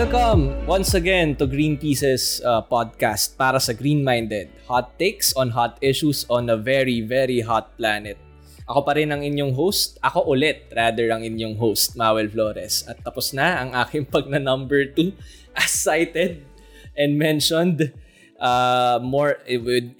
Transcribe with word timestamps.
Welcome 0.00 0.64
once 0.64 0.96
again 0.96 1.36
to 1.36 1.44
Greenpeace's 1.44 2.40
uh, 2.40 2.64
podcast 2.64 3.36
para 3.36 3.60
sa 3.60 3.76
Green-Minded. 3.76 4.48
Hot 4.64 4.96
takes 4.96 5.36
on 5.36 5.52
hot 5.52 5.76
issues 5.84 6.24
on 6.32 6.48
a 6.48 6.56
very, 6.56 7.04
very 7.04 7.44
hot 7.44 7.76
planet. 7.76 8.16
Ako 8.64 8.80
pa 8.80 8.96
rin 8.96 9.12
ang 9.12 9.20
inyong 9.20 9.52
host. 9.52 10.00
Ako 10.00 10.24
ulit, 10.32 10.72
rather 10.72 11.04
ang 11.12 11.20
inyong 11.20 11.60
host, 11.60 12.00
Mawel 12.00 12.32
Flores. 12.32 12.80
At 12.88 13.04
tapos 13.04 13.36
na 13.36 13.60
ang 13.60 13.76
aking 13.76 14.08
pag 14.16 14.24
na 14.24 14.40
number 14.40 14.88
2 14.88 15.12
as 15.52 15.68
cited 15.84 16.48
and 16.96 17.20
mentioned 17.20 17.92
uh, 18.40 18.96
more 19.04 19.36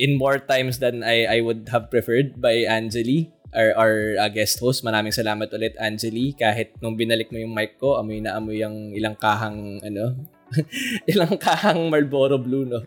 in 0.01 0.17
more 0.17 0.41
times 0.41 0.81
than 0.81 1.05
I, 1.05 1.29
I 1.29 1.39
would 1.45 1.69
have 1.77 1.93
preferred 1.93 2.41
by 2.41 2.65
Angeli 2.65 3.37
our, 3.55 3.71
our 3.77 3.95
uh, 4.21 4.31
guest 4.31 4.59
host. 4.59 4.83
Maraming 4.83 5.15
salamat 5.15 5.51
ulit, 5.55 5.75
Angeli. 5.79 6.35
Kahit 6.35 6.77
nung 6.79 6.95
binalik 6.95 7.31
mo 7.31 7.39
yung 7.39 7.55
mic 7.55 7.79
ko, 7.79 7.99
amoy 7.99 8.23
na 8.23 8.39
amoy 8.39 8.63
yung 8.63 8.95
ilang 8.95 9.17
kahang, 9.19 9.81
ano, 9.83 10.17
ilang 11.13 11.39
kahang 11.39 11.91
Marlboro 11.91 12.39
Blue, 12.39 12.67
no? 12.67 12.83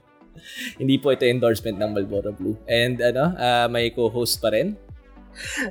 Hindi 0.81 0.98
po 0.98 1.13
ito 1.13 1.23
endorsement 1.30 1.77
ng 1.77 1.91
Marlboro 1.94 2.34
Blue. 2.34 2.57
And, 2.66 2.99
ano, 2.99 3.35
uh, 3.38 3.68
may 3.70 3.94
co-host 3.94 4.41
pa 4.41 4.52
rin 4.52 4.76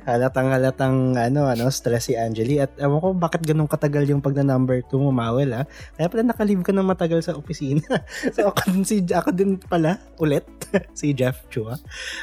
halatang 0.03 0.51
halatang 0.51 0.97
ano 1.15 1.47
ano 1.47 1.71
stress 1.71 2.11
si 2.11 2.13
Angeli 2.19 2.59
at 2.59 2.75
ewan 2.79 2.99
ko 2.99 3.09
bakit 3.15 3.41
ganun 3.47 3.69
katagal 3.71 4.03
yung 4.11 4.19
pag 4.19 4.35
na 4.35 4.55
number 4.55 4.83
2 4.83 4.99
mo 4.99 5.11
Mawel 5.15 5.55
ha 5.55 5.63
kaya 5.95 6.11
pala 6.11 6.23
nakalive 6.27 6.63
ka 6.63 6.75
ng 6.75 6.83
matagal 6.83 7.23
sa 7.23 7.35
opisina 7.35 7.83
so 8.35 8.51
ako 8.51 8.59
din 8.75 8.83
si 8.83 8.95
ako 9.07 9.29
din 9.31 9.55
pala 9.55 10.03
ulit 10.19 10.43
si 10.99 11.15
Jeff 11.15 11.47
Chua 11.47 11.79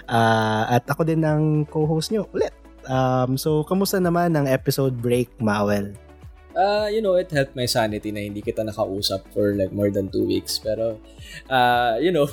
uh, 0.08 0.64
at 0.68 0.84
ako 0.84 1.08
din 1.08 1.24
ang 1.24 1.64
co-host 1.64 2.12
nyo 2.12 2.28
ulit 2.36 2.52
um, 2.90 3.38
so 3.38 3.62
kamusta 3.64 4.02
naman 4.02 4.34
ang 4.34 4.50
episode 4.50 4.98
break 4.98 5.30
Mawel 5.38 5.94
uh, 6.56 6.88
you 6.90 7.02
know, 7.02 7.14
it 7.14 7.30
helped 7.30 7.54
my 7.54 7.66
sanity 7.66 8.10
na 8.10 8.20
hindi 8.20 8.42
kita 8.42 8.62
nakausap 8.66 9.24
for 9.32 9.54
like 9.54 9.72
more 9.72 9.90
than 9.90 10.08
two 10.08 10.26
weeks. 10.26 10.58
Pero, 10.58 10.98
uh, 11.48 11.96
you 12.00 12.10
know, 12.10 12.28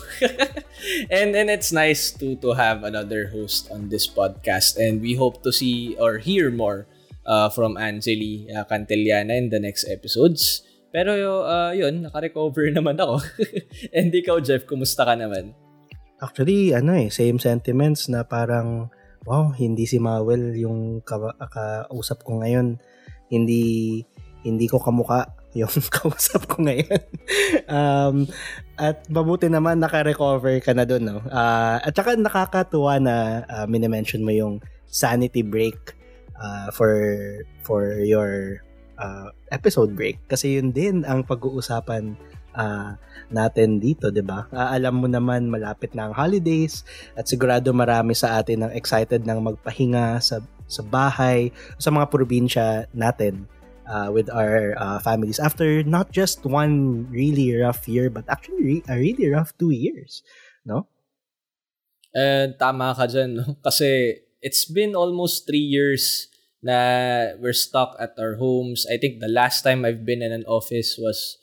and 1.14 1.36
and 1.36 1.50
it's 1.50 1.72
nice 1.72 2.12
to 2.18 2.36
to 2.42 2.54
have 2.54 2.84
another 2.84 3.30
host 3.30 3.70
on 3.72 3.90
this 3.90 4.08
podcast. 4.08 4.78
And 4.78 5.02
we 5.02 5.16
hope 5.16 5.44
to 5.44 5.52
see 5.52 5.96
or 6.00 6.18
hear 6.18 6.50
more 6.50 6.88
uh, 7.26 7.50
from 7.50 7.78
Angeli 7.78 8.48
uh, 8.52 8.66
Cantillana 8.66 9.36
in 9.38 9.50
the 9.50 9.60
next 9.60 9.86
episodes. 9.88 10.64
Pero 10.90 11.44
uh, 11.44 11.76
yun, 11.76 12.08
naka-recover 12.08 12.72
naman 12.78 12.98
ako. 12.98 13.22
and 13.92 14.10
ikaw, 14.10 14.40
Jeff, 14.40 14.66
kumusta 14.66 15.04
ka 15.04 15.14
naman? 15.14 15.54
Actually, 16.18 16.74
ano 16.74 16.98
eh, 16.98 17.14
same 17.14 17.38
sentiments 17.38 18.10
na 18.10 18.26
parang, 18.26 18.90
wow, 19.26 19.50
hindi 19.56 19.90
si 19.90 19.98
Mawel 19.98 20.54
yung 20.60 21.02
ka- 21.02 21.38
kausap 21.40 22.22
ko 22.28 22.44
ngayon 22.44 22.78
hindi 23.32 24.04
hindi 24.46 24.66
ko 24.70 24.80
kamuka 24.80 25.34
yung 25.58 25.72
kausap 25.98 26.46
ko 26.46 26.62
ngayon. 26.64 27.02
um, 27.66 28.30
at 28.78 29.02
mabuti 29.10 29.50
naman 29.50 29.82
naka-recover 29.82 30.62
ka 30.62 30.72
na 30.78 30.86
doon, 30.86 31.04
no? 31.04 31.18
Uh, 31.28 31.82
at 31.82 31.94
saka 31.98 32.14
nakakatuwa 32.14 33.02
na 33.02 33.16
uh, 33.50 33.66
minimension 33.66 34.22
mo 34.22 34.30
yung 34.30 34.62
sanity 34.86 35.42
break 35.42 35.98
uh, 36.38 36.70
for 36.72 36.94
for 37.66 38.00
your 38.06 38.62
uh, 39.02 39.34
episode 39.52 39.92
break 39.98 40.22
kasi 40.32 40.56
yun 40.56 40.72
din 40.72 41.04
ang 41.04 41.26
pag-uusapan 41.26 42.16
uh, 42.58 42.98
natin 43.30 43.78
dito, 43.78 44.10
'di 44.10 44.26
ba? 44.26 44.50
Uh, 44.50 44.74
alam 44.74 45.00
mo 45.00 45.08
naman 45.08 45.48
malapit 45.48 45.94
na 45.94 46.10
ang 46.10 46.14
holidays 46.18 46.82
at 47.14 47.30
sigurado 47.30 47.70
marami 47.72 48.18
sa 48.18 48.42
atin 48.42 48.66
ang 48.66 48.74
excited 48.74 49.24
nang 49.24 49.46
magpahinga 49.46 50.18
sa 50.20 50.42
sa 50.68 50.82
bahay, 50.84 51.54
sa 51.80 51.94
mga 51.94 52.12
probinsya 52.12 52.92
natin 52.92 53.48
uh, 53.88 54.12
with 54.12 54.28
our 54.28 54.76
uh, 54.76 55.00
families 55.00 55.40
after 55.40 55.80
not 55.88 56.12
just 56.12 56.44
one 56.44 57.08
really 57.08 57.56
rough 57.56 57.88
year 57.88 58.12
but 58.12 58.28
actually 58.28 58.84
a 58.92 59.00
really 59.00 59.32
rough 59.32 59.56
two 59.56 59.72
years, 59.72 60.26
no? 60.68 60.90
And 62.12 62.58
tama 62.58 62.98
ka 62.98 63.08
dyan, 63.08 63.40
no? 63.40 63.46
Kasi 63.66 64.20
it's 64.42 64.66
been 64.68 64.98
almost 64.98 65.48
three 65.48 65.64
years 65.64 66.28
na 66.66 67.38
we're 67.38 67.56
stuck 67.56 67.94
at 68.02 68.18
our 68.18 68.36
homes. 68.42 68.90
I 68.90 68.98
think 68.98 69.22
the 69.22 69.32
last 69.32 69.62
time 69.62 69.86
I've 69.86 70.04
been 70.04 70.26
in 70.26 70.34
an 70.34 70.44
office 70.50 70.98
was 70.98 71.38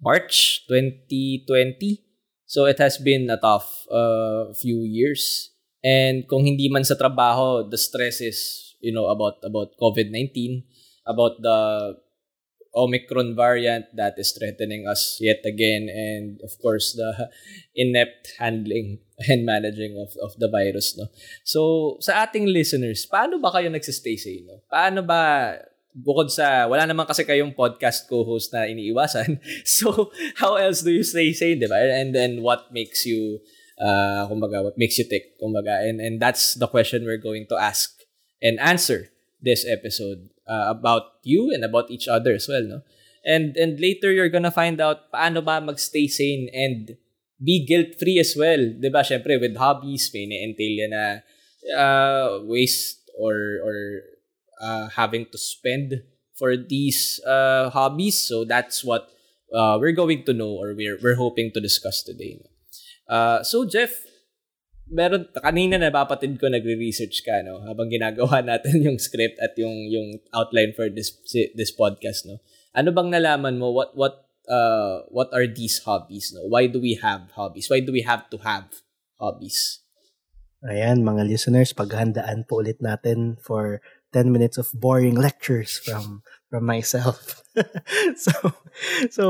March 0.00 0.66
2020. 0.68 2.02
So 2.46 2.66
it 2.66 2.78
has 2.78 2.98
been 2.98 3.28
a 3.30 3.36
tough 3.36 3.86
uh, 3.90 4.54
few 4.54 4.86
years. 4.86 5.50
And 5.82 6.26
kung 6.26 6.46
hindi 6.46 6.68
man 6.70 6.84
sa 6.84 6.94
trabaho, 6.94 7.66
the 7.68 7.78
stress 7.78 8.20
is 8.20 8.38
you 8.80 8.90
know 8.90 9.06
about 9.06 9.38
about 9.46 9.74
COVID-19, 9.78 10.62
about 11.06 11.38
the 11.42 11.58
Omicron 12.76 13.32
variant 13.32 13.88
that 13.96 14.20
is 14.20 14.36
threatening 14.36 14.84
us 14.84 15.16
yet 15.16 15.40
again, 15.48 15.88
and 15.88 16.36
of 16.44 16.52
course 16.60 16.92
the 16.92 17.32
inept 17.74 18.36
handling 18.36 19.00
and 19.32 19.48
managing 19.48 19.96
of, 19.96 20.12
of 20.20 20.36
the 20.36 20.52
virus. 20.52 20.92
No? 20.92 21.08
So, 21.42 21.96
sa 22.04 22.28
ating 22.28 22.52
listeners, 22.52 23.08
paano 23.08 23.40
ba 23.40 23.48
kayo 23.48 23.72
nagsistay 23.72 24.20
sa 24.20 24.28
inyo? 24.28 24.54
Paano 24.68 25.00
ba, 25.00 25.56
bukod 25.96 26.28
sa, 26.28 26.68
wala 26.68 26.84
naman 26.84 27.08
kasi 27.08 27.24
kayong 27.24 27.56
podcast 27.56 28.04
co-host 28.04 28.52
na 28.52 28.68
iniiwasan. 28.68 29.40
So, 29.64 30.12
how 30.36 30.60
else 30.60 30.84
do 30.84 30.92
you 30.92 31.00
stay 31.00 31.32
sane, 31.32 31.56
di 31.56 31.64
ba? 31.64 31.80
And 31.80 32.12
then, 32.12 32.44
what 32.44 32.68
makes 32.68 33.08
you, 33.08 33.40
uh, 33.80 34.28
kumbaga, 34.28 34.60
what 34.60 34.76
makes 34.76 35.00
you 35.00 35.08
tick, 35.08 35.40
kumbaga. 35.40 35.88
And, 35.88 36.04
and 36.04 36.20
that's 36.20 36.52
the 36.52 36.68
question 36.68 37.08
we're 37.08 37.20
going 37.22 37.48
to 37.48 37.56
ask 37.56 37.96
and 38.44 38.60
answer 38.60 39.08
this 39.40 39.64
episode 39.64 40.28
uh, 40.44 40.68
about 40.68 41.24
you 41.24 41.48
and 41.48 41.64
about 41.64 41.90
each 41.90 42.08
other 42.08 42.36
as 42.36 42.44
well, 42.48 42.62
no? 42.62 42.80
And 43.26 43.58
and 43.58 43.82
later 43.82 44.14
you're 44.14 44.30
gonna 44.30 44.54
find 44.54 44.78
out 44.78 45.10
paano 45.10 45.42
ba 45.42 45.58
magstay 45.58 46.06
sane 46.06 46.46
and 46.54 46.94
be 47.42 47.66
guilt-free 47.66 48.22
as 48.22 48.38
well. 48.38 48.62
'Di 48.78 48.86
ba? 48.86 49.02
Syempre 49.02 49.34
with 49.42 49.58
hobbies 49.58 50.14
may 50.14 50.30
entail 50.30 50.86
na 50.86 51.26
uh, 51.74 52.46
waste 52.46 53.02
or 53.18 53.34
or 53.66 53.76
uh, 54.60 54.88
having 54.94 55.26
to 55.32 55.38
spend 55.38 56.02
for 56.36 56.56
these 56.56 57.20
uh, 57.24 57.70
hobbies. 57.70 58.18
So 58.18 58.44
that's 58.44 58.84
what 58.84 59.08
uh, 59.52 59.78
we're 59.80 59.96
going 59.96 60.24
to 60.24 60.32
know 60.32 60.52
or 60.52 60.74
we're 60.76 60.98
we're 61.02 61.16
hoping 61.16 61.50
to 61.52 61.60
discuss 61.60 62.02
today. 62.02 62.38
Uh, 63.08 63.42
so 63.42 63.64
Jeff, 63.64 64.04
meron 64.86 65.26
kanina 65.34 65.80
napapatid 65.80 66.38
ko 66.38 66.46
nagre-research 66.52 67.24
ka 67.24 67.42
no? 67.42 67.64
Habang 67.64 67.90
ginagawa 67.90 68.42
natin 68.50 68.84
yung 68.84 68.98
script 69.00 69.40
at 69.40 69.56
yung 69.58 69.88
yung 69.88 70.20
outline 70.36 70.76
for 70.76 70.92
this 70.92 71.16
this 71.56 71.72
podcast 71.72 72.28
no? 72.28 72.38
Ano 72.76 72.92
bang 72.92 73.10
nalaman 73.10 73.56
mo? 73.56 73.72
What 73.72 73.96
what 73.96 74.28
uh 74.46 75.08
what 75.10 75.32
are 75.32 75.48
these 75.48 75.82
hobbies 75.82 76.36
no? 76.36 76.44
Why 76.46 76.68
do 76.68 76.78
we 76.78 77.00
have 77.00 77.32
hobbies? 77.34 77.72
Why 77.72 77.80
do 77.80 77.90
we 77.90 78.04
have 78.04 78.28
to 78.30 78.38
have 78.44 78.68
hobbies? 79.16 79.80
Ayan, 80.66 81.06
mga 81.06 81.30
listeners, 81.30 81.70
paghandaan 81.76 82.48
po 82.48 82.58
ulit 82.58 82.82
natin 82.82 83.38
for 83.38 83.78
10 84.16 84.32
minutes 84.32 84.56
of 84.56 84.72
boring 84.72 85.12
lectures 85.12 85.76
from 85.84 86.24
from 86.48 86.64
myself. 86.64 87.44
so 88.16 88.32
so 89.12 89.24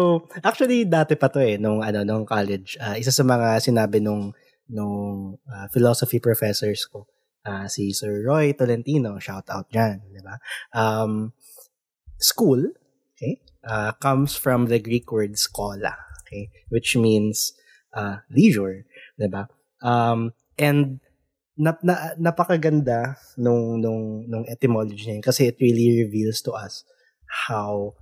actually 0.46 0.86
dati 0.86 1.18
pa 1.18 1.26
to 1.26 1.42
eh 1.42 1.58
nung 1.58 1.82
ano 1.82 2.06
nung 2.06 2.22
college. 2.22 2.78
Uh, 2.78 2.94
isa 2.94 3.10
sa 3.10 3.26
mga 3.26 3.58
sinabi 3.58 3.98
nung 3.98 4.30
nung 4.70 5.34
uh, 5.50 5.66
philosophy 5.74 6.22
professors 6.22 6.86
ko. 6.86 7.10
Uh, 7.46 7.70
si 7.70 7.94
Sir 7.94 8.26
Roy 8.26 8.58
Tolentino, 8.58 9.22
shout 9.22 9.46
out 9.54 9.70
dyan, 9.70 10.02
di 10.10 10.18
ba? 10.18 10.34
Um, 10.74 11.30
school, 12.18 12.74
okay, 13.14 13.38
uh, 13.62 13.94
comes 14.02 14.34
from 14.34 14.66
the 14.66 14.82
Greek 14.82 15.14
word 15.14 15.38
skola, 15.38 15.94
okay, 16.26 16.50
which 16.74 16.98
means 16.98 17.54
uh, 17.94 18.18
leisure, 18.34 18.82
di 19.14 19.30
ba? 19.30 19.46
Um, 19.78 20.34
and 20.58 20.98
nap, 21.58 21.80
na, 21.82 22.14
napakaganda 22.20 23.16
nung, 23.36 23.80
nung, 23.80 24.24
nung 24.28 24.44
etymology 24.48 25.08
niya 25.08 25.24
kasi 25.24 25.48
it 25.48 25.56
really 25.60 26.04
reveals 26.04 26.40
to 26.40 26.52
us 26.52 26.84
how 27.48 27.94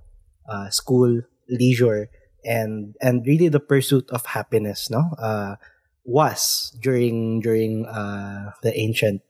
uh, 0.47 0.69
school, 0.69 1.21
leisure, 1.49 2.07
and 2.45 2.93
and 3.01 3.25
really 3.25 3.49
the 3.49 3.59
pursuit 3.59 4.05
of 4.13 4.25
happiness, 4.37 4.89
no? 4.89 5.09
Uh, 5.17 5.57
was 6.05 6.71
during 6.79 7.41
during 7.41 7.85
uh, 7.89 8.53
the 8.61 8.69
ancient 8.77 9.21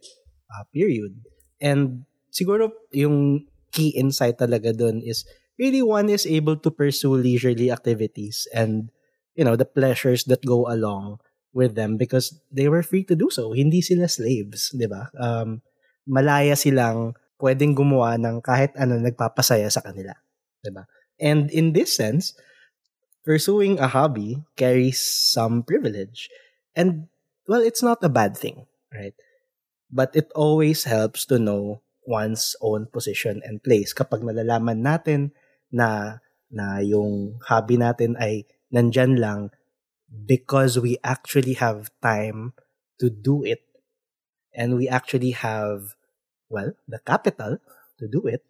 uh, 0.52 0.68
period. 0.76 1.16
And 1.64 2.04
siguro 2.36 2.76
yung 2.92 3.48
key 3.72 3.96
insight 3.96 4.38
talaga 4.38 4.76
dun 4.76 5.00
is 5.00 5.24
really 5.56 5.82
one 5.82 6.12
is 6.12 6.28
able 6.28 6.60
to 6.60 6.70
pursue 6.72 7.16
leisurely 7.16 7.72
activities 7.72 8.48
and 8.52 8.92
you 9.36 9.44
know 9.44 9.56
the 9.56 9.68
pleasures 9.68 10.28
that 10.28 10.44
go 10.44 10.68
along 10.68 11.20
with 11.56 11.80
them 11.80 11.96
because 11.96 12.36
they 12.52 12.68
were 12.68 12.84
free 12.84 13.08
to 13.08 13.16
do 13.16 13.32
so. 13.32 13.56
Hindi 13.56 13.80
sila 13.80 14.12
slaves, 14.12 14.76
'di 14.76 14.92
ba? 14.92 15.08
Um, 15.16 15.64
malaya 16.04 16.54
silang 16.60 17.16
pwedeng 17.40 17.74
gumawa 17.74 18.20
ng 18.20 18.44
kahit 18.44 18.76
ano 18.76 19.00
nagpapasaya 19.00 19.72
sa 19.72 19.80
kanila, 19.80 20.14
'di 20.60 20.76
ba? 20.76 20.84
And 21.16 21.48
in 21.56 21.72
this 21.72 21.96
sense, 21.96 22.36
pursuing 23.24 23.80
a 23.80 23.88
hobby 23.88 24.44
carries 24.60 25.00
some 25.00 25.64
privilege 25.64 26.28
And 26.76 27.08
well, 27.48 27.64
it's 27.64 27.82
not 27.82 28.04
a 28.04 28.12
bad 28.12 28.36
thing, 28.36 28.68
right? 28.92 29.16
But 29.90 30.12
it 30.14 30.30
always 30.36 30.84
helps 30.84 31.24
to 31.32 31.40
know 31.40 31.82
one's 32.04 32.54
own 32.60 32.92
position 32.92 33.42
and 33.48 33.64
place. 33.64 33.96
Kapag 33.96 34.22
nalalaman 34.22 34.84
natin 34.84 35.32
na 35.72 36.20
na 36.52 36.84
yung 36.84 37.40
hobby 37.48 37.80
natin 37.80 38.20
ay 38.20 38.44
nandyan 38.70 39.18
lang 39.18 39.56
because 40.26 40.80
we 40.80 40.98
actually 41.04 41.54
have 41.60 41.92
time 42.02 42.54
to 43.00 43.10
do 43.10 43.44
it. 43.44 43.62
And 44.56 44.80
we 44.80 44.88
actually 44.88 45.32
have 45.36 46.00
well 46.48 46.72
the 46.88 47.00
capital 47.04 47.60
to 48.00 48.08
do 48.08 48.24
it. 48.28 48.44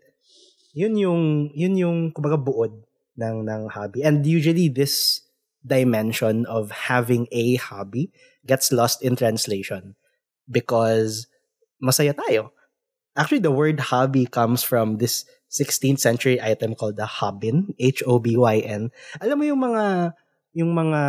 Yun 0.77 0.97
yung 0.97 1.23
yun 1.55 1.75
yung 1.77 1.97
kumbaga 2.13 2.37
buod 2.37 2.85
ng 3.17 3.47
ng 3.49 3.63
hobby. 3.73 4.05
And 4.05 4.21
usually 4.21 4.69
this 4.69 5.25
dimension 5.65 6.45
of 6.45 6.69
having 6.93 7.25
a 7.31 7.57
hobby 7.57 8.13
gets 8.45 8.69
lost 8.69 9.01
in 9.01 9.17
translation 9.17 9.97
because 10.45 11.25
masaya 11.81 12.13
tayo. 12.13 12.53
Actually 13.17 13.41
the 13.41 13.55
word 13.55 13.89
hobby 13.89 14.29
comes 14.29 14.61
from 14.61 15.01
this 15.01 15.25
16th 15.49 16.03
century 16.03 16.37
item 16.41 16.75
called 16.75 16.99
the 16.99 17.07
hobin 17.07 17.73
H 17.79 18.03
O 18.05 18.19
B 18.19 18.35
Y 18.35 18.59
N. 18.59 18.91
Alam 19.23 19.39
mo 19.39 19.45
yung 19.47 19.63
mga 19.63 20.13
yung 20.55 20.71
mga 20.71 21.01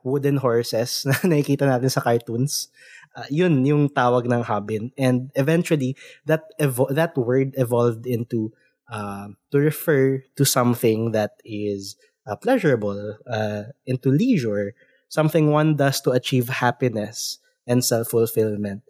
wooden 0.00 0.40
horses 0.40 1.04
na 1.06 1.14
nakikita 1.28 1.68
natin 1.68 1.92
sa 1.92 2.00
cartoons, 2.00 2.72
uh, 3.12 3.28
yun 3.28 3.60
yung 3.62 3.92
tawag 3.92 4.24
ng 4.24 4.42
habin. 4.42 4.90
And 4.96 5.28
eventually, 5.36 5.94
that 6.24 6.48
evo- 6.56 6.90
that 6.90 7.12
word 7.14 7.52
evolved 7.60 8.08
into 8.08 8.56
uh, 8.88 9.36
to 9.52 9.56
refer 9.60 10.24
to 10.40 10.44
something 10.48 11.12
that 11.12 11.36
is 11.44 12.00
uh, 12.26 12.34
pleasurable, 12.40 13.20
uh, 13.28 13.76
into 13.84 14.08
leisure, 14.08 14.72
something 15.12 15.52
one 15.52 15.76
does 15.76 16.00
to 16.00 16.10
achieve 16.10 16.48
happiness 16.48 17.38
and 17.68 17.84
self-fulfillment. 17.84 18.82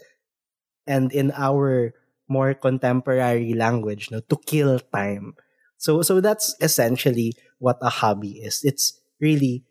And 0.87 1.11
in 1.13 1.35
our 1.35 1.95
more 2.29 2.55
contemporary 2.55 3.55
language, 3.55 4.11
no, 4.11 4.21
to 4.21 4.37
kill 4.47 4.79
time. 4.79 5.35
So 5.77 6.03
so 6.03 6.23
that's 6.23 6.55
essentially 6.63 7.35
what 7.59 7.83
a 7.83 7.91
hobby 7.91 8.41
is. 8.41 8.63
It's 8.63 9.01
really 9.21 9.65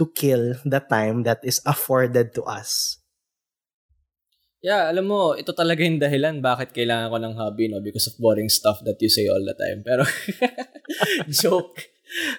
to 0.00 0.08
kill 0.16 0.56
the 0.64 0.80
time 0.80 1.28
that 1.28 1.44
is 1.44 1.60
afforded 1.68 2.32
to 2.32 2.42
us. 2.48 3.00
Yeah, 4.60 4.92
alam 4.92 5.08
mo, 5.08 5.32
ito 5.32 5.56
talaga 5.56 5.80
yung 5.80 5.96
dahilan 5.96 6.44
bakit 6.44 6.76
kailangan 6.76 7.08
ko 7.08 7.16
ng 7.16 7.34
hobby, 7.36 7.72
no? 7.72 7.80
Because 7.80 8.12
of 8.12 8.20
boring 8.20 8.52
stuff 8.52 8.84
that 8.84 9.00
you 9.00 9.08
say 9.08 9.24
all 9.24 9.40
the 9.40 9.56
time. 9.56 9.80
Pero, 9.80 10.04
joke. 11.32 11.80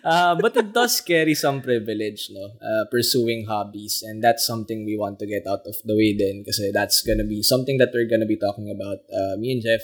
Uh, 0.05 0.37
but 0.37 0.53
it 0.53 0.69
does 0.69 1.01
carry 1.01 1.33
some 1.33 1.65
privilege, 1.65 2.29
no? 2.29 2.53
Uh, 2.61 2.85
pursuing 2.93 3.49
hobbies. 3.49 4.05
And 4.05 4.21
that's 4.21 4.45
something 4.45 4.85
we 4.85 5.01
want 5.01 5.17
to 5.17 5.25
get 5.25 5.49
out 5.49 5.65
of 5.65 5.81
the 5.81 5.97
way 5.97 6.13
then. 6.13 6.45
Kasi 6.45 6.69
that's 6.69 7.01
gonna 7.01 7.25
be 7.25 7.41
something 7.41 7.81
that 7.81 7.89
we're 7.89 8.05
gonna 8.05 8.29
be 8.29 8.37
talking 8.37 8.69
about. 8.69 9.01
Uh, 9.09 9.41
me 9.41 9.57
and 9.57 9.65
Jeff 9.65 9.81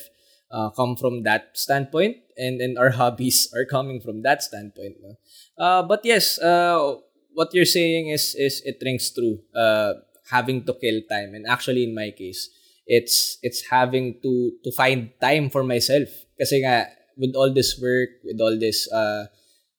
uh, 0.54 0.70
come 0.78 0.94
from 0.94 1.24
that 1.26 1.58
standpoint. 1.58 2.22
And, 2.38 2.62
and 2.62 2.78
our 2.78 2.94
hobbies 2.94 3.50
are 3.58 3.66
coming 3.66 3.98
from 3.98 4.22
that 4.22 4.44
standpoint, 4.44 5.02
no? 5.02 5.18
Uh, 5.58 5.82
but 5.82 6.06
yes, 6.06 6.38
uh, 6.38 7.02
what 7.38 7.54
you're 7.54 7.70
saying 7.70 8.10
is 8.10 8.34
is 8.34 8.66
it 8.66 8.82
rings 8.82 9.14
true. 9.14 9.38
Uh, 9.54 10.02
having 10.34 10.66
to 10.66 10.74
kill 10.74 11.06
time, 11.06 11.38
and 11.38 11.46
actually 11.46 11.86
in 11.86 11.94
my 11.94 12.10
case, 12.10 12.50
it's 12.90 13.38
it's 13.46 13.70
having 13.70 14.18
to 14.26 14.58
to 14.66 14.74
find 14.74 15.14
time 15.22 15.54
for 15.54 15.62
myself. 15.62 16.10
Nga 16.42 16.90
with 17.14 17.38
all 17.38 17.54
this 17.54 17.78
work, 17.78 18.26
with 18.26 18.42
all 18.42 18.58
this 18.58 18.90
uh, 18.90 19.30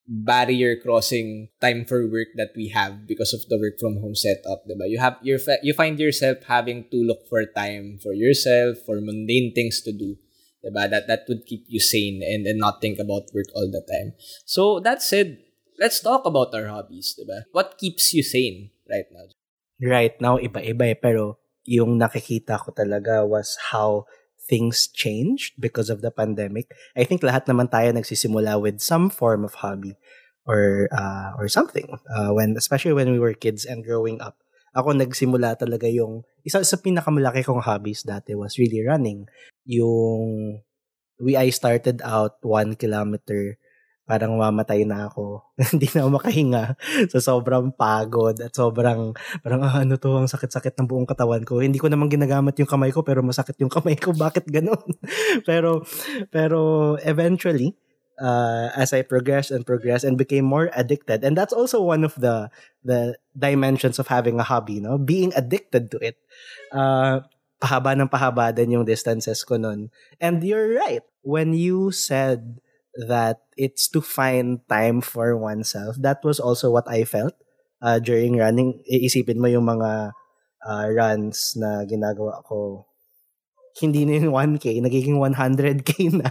barrier 0.06 0.78
crossing 0.78 1.50
time 1.60 1.82
for 1.84 2.06
work 2.06 2.30
that 2.38 2.54
we 2.54 2.70
have 2.70 3.06
because 3.10 3.34
of 3.34 3.42
the 3.50 3.58
work 3.58 3.74
from 3.82 3.98
home 3.98 4.14
setup, 4.14 4.62
diba? 4.70 4.86
You 4.86 5.02
have 5.02 5.18
you 5.26 5.42
you 5.66 5.74
find 5.74 5.98
yourself 5.98 6.46
having 6.46 6.86
to 6.94 6.98
look 7.02 7.26
for 7.26 7.42
time 7.42 7.98
for 7.98 8.14
yourself, 8.14 8.78
for 8.86 9.02
mundane 9.02 9.50
things 9.50 9.82
to 9.82 9.90
do. 9.90 10.14
Diba? 10.62 10.86
That 10.86 11.10
that 11.10 11.26
would 11.26 11.42
keep 11.42 11.66
you 11.66 11.82
sane 11.82 12.22
and, 12.22 12.46
and 12.46 12.62
not 12.62 12.78
think 12.78 13.02
about 13.02 13.34
work 13.34 13.50
all 13.58 13.66
the 13.66 13.82
time. 13.82 14.14
So 14.46 14.78
that 14.86 15.02
said, 15.02 15.42
let's 15.78 16.02
talk 16.02 16.26
about 16.26 16.52
our 16.52 16.66
hobbies, 16.66 17.14
diba? 17.14 17.46
What 17.54 17.78
keeps 17.78 18.12
you 18.12 18.26
sane 18.26 18.74
right 18.90 19.06
now? 19.14 19.26
Right 19.78 20.16
now, 20.18 20.36
iba-iba 20.36 20.92
eh. 20.92 20.98
Pero 20.98 21.38
yung 21.62 21.96
nakikita 21.96 22.58
ko 22.58 22.74
talaga 22.74 23.22
was 23.22 23.56
how 23.70 24.04
things 24.50 24.90
changed 24.90 25.54
because 25.60 25.88
of 25.88 26.02
the 26.02 26.10
pandemic. 26.10 26.74
I 26.98 27.06
think 27.06 27.22
lahat 27.22 27.46
naman 27.46 27.70
tayo 27.70 27.94
nagsisimula 27.94 28.58
with 28.58 28.82
some 28.82 29.08
form 29.08 29.46
of 29.46 29.62
hobby 29.62 29.94
or 30.48 30.90
uh, 30.90 31.36
or 31.38 31.46
something. 31.46 31.86
Uh, 32.10 32.34
when 32.34 32.58
especially 32.58 32.96
when 32.96 33.14
we 33.14 33.22
were 33.22 33.36
kids 33.36 33.62
and 33.62 33.86
growing 33.86 34.18
up. 34.18 34.40
Ako 34.76 34.96
nagsimula 34.96 35.56
talaga 35.56 35.88
yung 35.88 36.24
isa 36.44 36.60
sa 36.64 36.76
pinakamalaki 36.80 37.44
kong 37.44 37.64
hobbies 37.64 38.04
dati 38.04 38.32
was 38.34 38.56
really 38.56 38.80
running. 38.84 39.28
Yung 39.68 40.58
we 41.20 41.36
I 41.36 41.52
started 41.52 42.00
out 42.00 42.40
one 42.40 42.74
kilometer 42.74 43.60
parang 44.08 44.40
mamatay 44.40 44.88
na 44.88 45.12
ako. 45.12 45.44
Hindi 45.76 45.92
na 45.92 46.08
ako 46.08 46.10
makahinga 46.16 46.64
sa 47.12 47.20
sobrang 47.20 47.68
pagod 47.76 48.40
at 48.40 48.56
sobrang 48.56 49.12
parang 49.44 49.60
ah, 49.60 49.84
ano 49.84 50.00
to, 50.00 50.16
ang 50.16 50.24
sakit-sakit 50.24 50.72
ng 50.80 50.88
buong 50.88 51.04
katawan 51.04 51.44
ko. 51.44 51.60
Hindi 51.60 51.76
ko 51.76 51.92
naman 51.92 52.08
ginagamit 52.08 52.56
yung 52.56 52.72
kamay 52.72 52.88
ko 52.88 53.04
pero 53.04 53.20
masakit 53.20 53.60
yung 53.60 53.68
kamay 53.76 54.00
ko. 54.00 54.16
Bakit 54.16 54.48
ganun? 54.48 54.80
pero 55.48 55.84
pero 56.32 56.96
eventually 57.04 57.76
uh, 58.16 58.72
as 58.72 58.96
I 58.96 59.04
progressed 59.04 59.52
and 59.52 59.68
progressed 59.68 60.08
and 60.08 60.16
became 60.16 60.48
more 60.48 60.72
addicted 60.72 61.20
and 61.20 61.36
that's 61.36 61.52
also 61.52 61.84
one 61.84 62.00
of 62.00 62.16
the 62.16 62.48
the 62.80 63.20
dimensions 63.36 64.00
of 64.00 64.08
having 64.08 64.40
a 64.40 64.48
hobby, 64.48 64.80
no? 64.80 64.96
Being 64.96 65.36
addicted 65.36 65.92
to 65.92 66.00
it. 66.00 66.16
Uh, 66.72 67.28
pahaba 67.60 67.92
ng 67.92 68.08
pahaba 68.08 68.54
din 68.56 68.80
yung 68.80 68.88
distances 68.88 69.44
ko 69.44 69.60
nun. 69.60 69.92
And 70.16 70.40
you're 70.40 70.80
right. 70.80 71.04
When 71.20 71.52
you 71.52 71.92
said 71.92 72.64
that 73.06 73.46
it's 73.56 73.86
to 73.94 74.00
find 74.00 74.60
time 74.68 75.00
for 75.00 75.36
oneself. 75.36 75.96
That 75.98 76.24
was 76.24 76.40
also 76.40 76.70
what 76.70 76.88
I 76.90 77.04
felt 77.04 77.34
uh, 77.82 77.98
during 77.98 78.36
running. 78.36 78.82
Iisipin 78.90 79.38
mo 79.38 79.46
yung 79.46 79.70
mga 79.70 80.12
uh, 80.66 80.86
runs 80.90 81.54
na 81.54 81.86
ginagawa 81.86 82.42
ko. 82.42 82.86
Hindi 83.78 84.02
na 84.02 84.18
yung 84.18 84.34
1K, 84.34 84.82
nagiging 84.82 85.22
100K 85.22 85.90
na. 86.22 86.30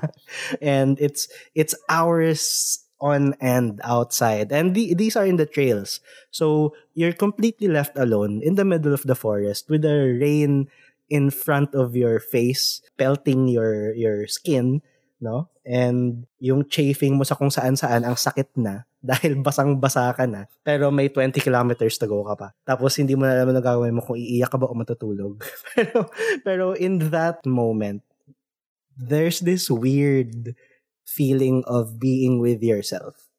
And 0.59 0.99
it's 0.99 1.31
it's 1.55 1.75
hours 1.87 2.83
on 2.99 3.35
end 3.39 3.79
outside. 3.83 4.51
And 4.51 4.75
the, 4.75 4.93
these 4.93 5.15
are 5.15 5.25
in 5.25 5.37
the 5.37 5.45
trails. 5.45 6.01
So 6.31 6.75
you're 6.93 7.15
completely 7.15 7.67
left 7.67 7.95
alone 7.97 8.41
in 8.43 8.55
the 8.55 8.65
middle 8.65 8.93
of 8.93 9.03
the 9.03 9.15
forest 9.15 9.69
with 9.69 9.83
the 9.83 10.17
rain 10.19 10.67
in 11.07 11.29
front 11.29 11.71
of 11.73 11.95
your 11.95 12.19
face, 12.19 12.81
pelting 12.97 13.47
your 13.47 13.95
your 13.95 14.27
skin 14.27 14.83
no? 15.17 15.49
And 15.65 16.29
yung 16.37 16.69
chafing 16.69 17.17
mo 17.17 17.25
sa 17.25 17.33
kung 17.33 17.49
saan-saan 17.49 18.05
ang 18.05 18.17
sakit 18.17 18.57
na 18.57 18.85
dahil 19.07 19.39
basang-basa 19.39 20.09
ka 20.13 20.25
na, 20.25 20.49
pero 20.61 20.89
may 20.89 21.09
20 21.09 21.37
kilometers 21.41 21.97
to 21.97 22.09
go 22.09 22.25
ka 22.25 22.35
pa. 22.37 22.47
Tapos 22.65 22.97
hindi 22.97 23.13
mo 23.13 23.25
na 23.25 23.37
alam 23.37 23.53
na 23.53 23.61
gagawin 23.61 23.97
mo 23.97 24.01
kung 24.01 24.17
iiyak 24.17 24.49
ka 24.49 24.57
ba 24.57 24.69
o 24.69 24.73
matutulog. 24.77 25.41
pero, 25.75 25.97
pero 26.41 26.65
in 26.77 27.09
that 27.13 27.41
moment, 27.45 28.01
there's 28.97 29.41
this 29.41 29.69
weird 29.69 30.57
feeling 31.05 31.63
of 31.69 32.01
being 32.01 32.41
with 32.41 32.61
yourself. 32.61 33.29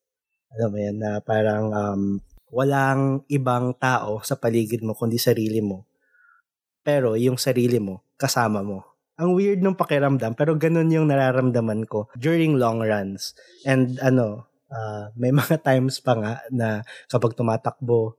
Alam 0.56 0.68
mo 0.72 0.78
yan, 0.80 0.96
na 0.96 1.10
parang 1.20 1.74
um, 1.76 2.02
walang 2.48 3.28
ibang 3.28 3.76
tao 3.76 4.24
sa 4.24 4.40
paligid 4.40 4.80
mo 4.80 4.96
kundi 4.96 5.20
sarili 5.20 5.60
mo. 5.60 5.84
Pero 6.80 7.12
yung 7.20 7.36
sarili 7.36 7.76
mo, 7.76 8.00
kasama 8.16 8.64
mo 8.64 8.87
ang 9.18 9.34
weird 9.34 9.60
ng 9.60 9.74
pakiramdam 9.74 10.38
pero 10.38 10.54
ganun 10.54 10.94
yung 10.94 11.10
nararamdaman 11.10 11.84
ko 11.90 12.06
during 12.14 12.54
long 12.54 12.78
runs. 12.78 13.34
And 13.66 13.98
ano, 13.98 14.46
uh, 14.70 15.10
may 15.18 15.34
mga 15.42 15.60
times 15.66 15.98
pa 15.98 16.14
nga 16.14 16.34
na 16.54 16.86
kapag 17.10 17.34
tumatakbo, 17.34 18.14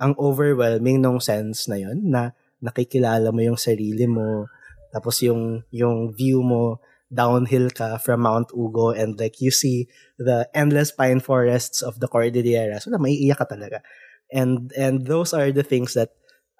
ang 0.00 0.16
overwhelming 0.16 1.04
nung 1.04 1.20
sense 1.20 1.68
na 1.68 1.76
yon 1.76 2.08
na 2.08 2.32
nakikilala 2.64 3.28
mo 3.28 3.44
yung 3.44 3.60
sarili 3.60 4.08
mo 4.08 4.48
tapos 4.88 5.20
yung 5.20 5.60
yung 5.68 6.16
view 6.16 6.40
mo 6.40 6.80
downhill 7.12 7.68
ka 7.70 8.00
from 8.00 8.24
Mount 8.24 8.50
Ugo 8.56 8.90
and 8.96 9.20
like 9.20 9.38
you 9.44 9.52
see 9.52 9.86
the 10.16 10.48
endless 10.56 10.90
pine 10.90 11.20
forests 11.20 11.84
of 11.84 12.00
the 12.00 12.08
Cordilleras. 12.08 12.88
Wala, 12.88 12.98
maiiyak 12.98 13.38
ka 13.38 13.46
talaga. 13.46 13.84
And 14.32 14.72
and 14.74 15.06
those 15.06 15.36
are 15.36 15.52
the 15.52 15.62
things 15.62 15.94
that 15.94 16.16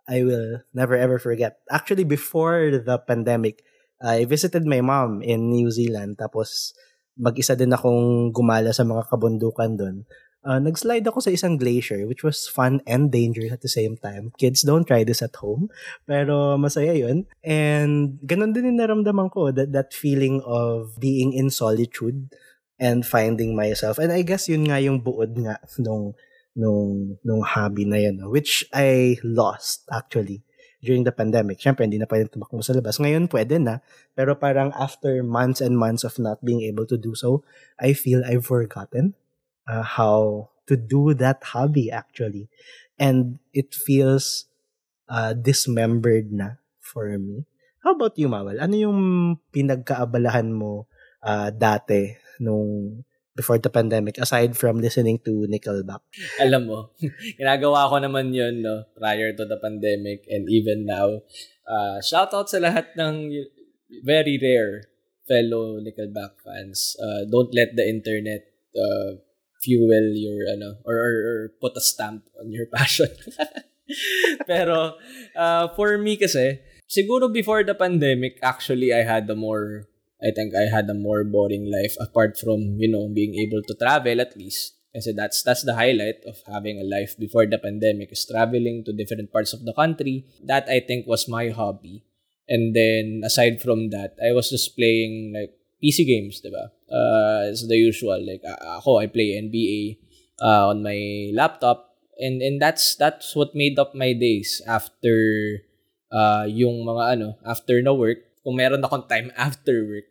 I 0.06 0.22
will 0.22 0.62
never 0.70 0.94
ever 0.94 1.18
forget. 1.18 1.58
Actually, 1.70 2.06
before 2.06 2.70
the 2.70 2.98
pandemic, 3.02 3.62
I 3.98 4.24
visited 4.24 4.62
my 4.64 4.80
mom 4.80 5.22
in 5.22 5.50
New 5.50 5.70
Zealand. 5.74 6.18
Tapos, 6.18 6.72
mag-isa 7.18 7.58
din 7.58 7.74
akong 7.74 8.30
gumala 8.30 8.70
sa 8.70 8.86
mga 8.86 9.08
kabundukan 9.10 9.74
doon. 9.74 9.96
Uh, 10.46 10.62
nag-slide 10.62 11.02
ako 11.02 11.18
sa 11.18 11.34
isang 11.34 11.58
glacier, 11.58 12.06
which 12.06 12.22
was 12.22 12.46
fun 12.46 12.78
and 12.86 13.10
dangerous 13.10 13.50
at 13.50 13.66
the 13.66 13.72
same 13.72 13.98
time. 13.98 14.30
Kids, 14.38 14.62
don't 14.62 14.86
try 14.86 15.02
this 15.02 15.18
at 15.18 15.34
home. 15.42 15.66
Pero 16.06 16.54
masaya 16.54 16.94
yun. 16.94 17.26
And 17.42 18.22
ganun 18.22 18.54
din 18.54 18.70
yung 18.70 18.78
naramdaman 18.78 19.34
ko, 19.34 19.50
that, 19.50 19.74
that 19.74 19.90
feeling 19.90 20.38
of 20.46 20.94
being 21.02 21.34
in 21.34 21.50
solitude 21.50 22.30
and 22.78 23.02
finding 23.02 23.58
myself. 23.58 23.98
And 23.98 24.14
I 24.14 24.22
guess 24.22 24.46
yun 24.46 24.70
nga 24.70 24.78
yung 24.78 25.02
buod 25.02 25.34
nga 25.34 25.58
nung 25.82 26.14
nung 26.56 27.20
nung 27.22 27.44
hobby 27.44 27.84
na 27.84 28.00
yun, 28.00 28.18
which 28.32 28.64
I 28.72 29.20
lost 29.22 29.84
actually 29.92 30.42
during 30.80 31.04
the 31.04 31.12
pandemic. 31.12 31.60
Siyempre, 31.60 31.84
hindi 31.84 32.00
na 32.00 32.08
pwede 32.08 32.32
tumakbo 32.32 32.64
sa 32.64 32.72
labas. 32.72 32.96
Ngayon, 32.96 33.28
pwede 33.28 33.60
na. 33.60 33.84
Pero 34.16 34.34
parang 34.36 34.72
after 34.76 35.20
months 35.20 35.60
and 35.60 35.76
months 35.76 36.02
of 36.02 36.16
not 36.16 36.40
being 36.40 36.64
able 36.64 36.88
to 36.88 36.96
do 36.96 37.12
so, 37.12 37.44
I 37.76 37.92
feel 37.92 38.24
I've 38.24 38.48
forgotten 38.48 39.14
uh, 39.68 39.84
how 39.84 40.48
to 40.66 40.74
do 40.74 41.12
that 41.20 41.44
hobby 41.52 41.92
actually. 41.92 42.48
And 42.96 43.38
it 43.52 43.76
feels 43.76 44.48
uh, 45.12 45.36
dismembered 45.36 46.32
na 46.32 46.62
for 46.80 47.12
me. 47.20 47.44
How 47.84 47.94
about 47.94 48.16
you, 48.18 48.26
Mawal? 48.26 48.58
Ano 48.58 48.74
yung 48.74 49.00
pinagkaabalahan 49.54 50.50
mo 50.50 50.90
uh, 51.22 51.52
dati 51.54 52.16
nung 52.42 53.02
before 53.36 53.60
the 53.60 53.68
pandemic 53.68 54.16
aside 54.16 54.56
from 54.56 54.80
listening 54.80 55.20
to 55.28 55.44
Nickelback? 55.46 56.00
Alam 56.40 56.62
mo, 56.66 56.78
ginagawa 57.38 57.92
ko 57.92 58.00
naman 58.00 58.32
yun 58.32 58.64
no, 58.64 58.88
prior 58.96 59.36
to 59.36 59.44
the 59.44 59.60
pandemic 59.60 60.24
and 60.32 60.48
even 60.48 60.88
now. 60.88 61.20
Uh, 61.68 62.00
shout 62.00 62.32
out 62.32 62.48
sa 62.48 62.58
lahat 62.58 62.96
ng 62.96 63.30
very 64.02 64.40
rare 64.40 64.88
fellow 65.28 65.78
Nickelback 65.78 66.40
fans. 66.40 66.96
Uh, 66.96 67.28
don't 67.28 67.52
let 67.52 67.76
the 67.76 67.84
internet 67.84 68.48
uh, 68.72 69.20
fuel 69.60 70.14
your 70.14 70.46
ano 70.46 70.78
or, 70.86 70.94
or, 70.94 71.14
or 71.26 71.38
put 71.60 71.76
a 71.76 71.82
stamp 71.82 72.24
on 72.40 72.50
your 72.50 72.66
passion. 72.74 73.10
Pero 74.50 74.98
uh, 75.34 75.64
for 75.74 75.98
me 75.98 76.16
kasi 76.16 76.58
siguro 76.86 77.30
before 77.30 77.62
the 77.62 77.74
pandemic 77.74 78.38
actually 78.42 78.94
I 78.94 79.02
had 79.02 79.30
a 79.30 79.38
more 79.38 79.90
I 80.22 80.32
think 80.32 80.54
I 80.56 80.72
had 80.72 80.88
a 80.88 80.96
more 80.96 81.24
boring 81.24 81.70
life 81.70 81.96
apart 82.00 82.38
from, 82.38 82.80
you 82.80 82.88
know, 82.88 83.08
being 83.08 83.34
able 83.36 83.62
to 83.62 83.74
travel 83.74 84.20
at 84.20 84.36
least. 84.36 84.76
Kasi 84.96 85.12
that's 85.12 85.44
that's 85.44 85.60
the 85.60 85.76
highlight 85.76 86.24
of 86.24 86.40
having 86.48 86.80
a 86.80 86.88
life 86.88 87.20
before 87.20 87.44
the 87.44 87.60
pandemic 87.60 88.08
is 88.16 88.24
traveling 88.24 88.80
to 88.88 88.96
different 88.96 89.28
parts 89.28 89.52
of 89.52 89.68
the 89.68 89.76
country. 89.76 90.24
That 90.40 90.72
I 90.72 90.80
think 90.80 91.04
was 91.04 91.28
my 91.28 91.52
hobby. 91.52 92.00
And 92.48 92.72
then 92.72 93.20
aside 93.20 93.60
from 93.60 93.92
that, 93.92 94.16
I 94.16 94.32
was 94.32 94.48
just 94.48 94.72
playing 94.72 95.36
like 95.36 95.52
PC 95.84 96.08
games, 96.08 96.40
diba? 96.40 96.72
Uh, 96.88 97.52
it's 97.52 97.68
the 97.68 97.76
usual. 97.76 98.16
Like 98.16 98.40
ako, 98.80 99.04
I 99.04 99.12
play 99.12 99.36
NBA 99.36 100.00
uh, 100.40 100.72
on 100.72 100.80
my 100.80 101.28
laptop, 101.36 101.92
and 102.16 102.40
and 102.40 102.56
that's 102.56 102.96
that's 102.96 103.36
what 103.36 103.52
made 103.52 103.76
up 103.76 103.92
my 103.92 104.16
days 104.16 104.64
after 104.64 105.60
uh, 106.08 106.48
yung 106.48 106.88
mga 106.88 107.20
ano 107.20 107.28
after 107.44 107.76
na 107.84 107.92
work 107.92 108.24
kung 108.46 108.54
meron 108.54 108.78
akong 108.86 109.10
time 109.10 109.34
after 109.34 109.74
work, 109.82 110.06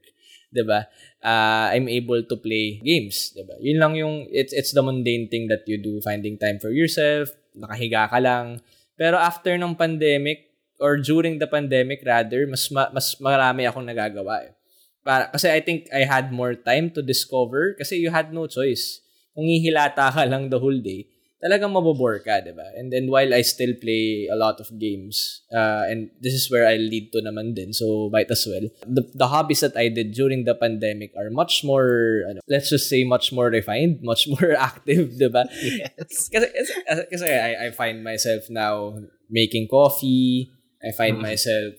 'di 0.52 0.64
ba? 0.68 0.92
Uh, 1.24 1.72
I'm 1.72 1.88
able 1.88 2.20
to 2.20 2.36
play 2.36 2.84
games, 2.84 3.32
'di 3.32 3.48
ba? 3.48 3.56
Yun 3.64 3.80
lang 3.80 3.94
yung 3.96 4.16
it's 4.28 4.52
it's 4.52 4.76
the 4.76 4.84
mundane 4.84 5.32
thing 5.32 5.48
that 5.48 5.64
you 5.64 5.80
do, 5.80 6.04
finding 6.04 6.36
time 6.36 6.60
for 6.60 6.76
yourself, 6.76 7.32
nakahiga 7.56 8.12
ka 8.12 8.20
lang. 8.20 8.60
Pero 9.00 9.16
after 9.16 9.56
ng 9.56 9.80
pandemic 9.80 10.52
or 10.84 11.00
during 11.00 11.40
the 11.40 11.48
pandemic 11.48 12.04
rather, 12.04 12.44
mas 12.44 12.68
ma- 12.68 12.92
mas 12.92 13.16
marami 13.24 13.64
akong 13.64 13.88
nagagawa 13.88 14.52
eh. 14.52 14.52
Para, 15.06 15.32
kasi 15.32 15.48
I 15.48 15.64
think 15.64 15.88
I 15.96 16.04
had 16.04 16.36
more 16.36 16.60
time 16.60 16.92
to 16.92 17.00
discover 17.00 17.80
kasi 17.80 18.04
you 18.04 18.12
had 18.12 18.36
no 18.36 18.52
choice. 18.52 19.00
Kung 19.32 19.48
hihilata 19.48 20.12
ka 20.12 20.24
lang 20.28 20.52
the 20.52 20.60
whole 20.60 20.80
day, 20.84 21.15
talagang 21.46 21.70
mabobore 21.70 22.26
ka, 22.26 22.42
di 22.42 22.50
ba? 22.50 22.74
And 22.74 22.90
then 22.90 23.06
while 23.06 23.30
I 23.30 23.46
still 23.46 23.78
play 23.78 24.26
a 24.26 24.34
lot 24.34 24.58
of 24.58 24.74
games, 24.82 25.46
uh, 25.54 25.86
and 25.86 26.10
this 26.18 26.34
is 26.34 26.50
where 26.50 26.66
I 26.66 26.82
lead 26.82 27.14
to 27.14 27.22
naman 27.22 27.54
din, 27.54 27.70
so 27.70 28.10
might 28.10 28.32
as 28.34 28.50
well. 28.50 28.66
The, 28.82 29.06
the 29.14 29.30
hobbies 29.30 29.62
that 29.62 29.78
I 29.78 29.94
did 29.94 30.18
during 30.18 30.50
the 30.50 30.58
pandemic 30.58 31.14
are 31.14 31.30
much 31.30 31.64
more, 31.64 32.26
ano, 32.26 32.42
let's 32.50 32.74
just 32.74 32.90
say 32.90 33.06
much 33.06 33.30
more 33.30 33.54
refined, 33.54 34.00
much 34.04 34.26
more 34.28 34.58
active, 34.58 35.22
di 35.22 35.30
ba? 35.30 35.46
Yes. 35.62 36.34
Kasi, 36.34 36.50
kasi 37.14 37.26
I, 37.30 37.68
I 37.68 37.72
find 37.72 38.02
myself 38.02 38.50
now 38.50 38.98
making 39.30 39.70
coffee, 39.70 40.50
I 40.82 40.92
find 40.98 41.18
mm. 41.18 41.30
myself 41.30 41.78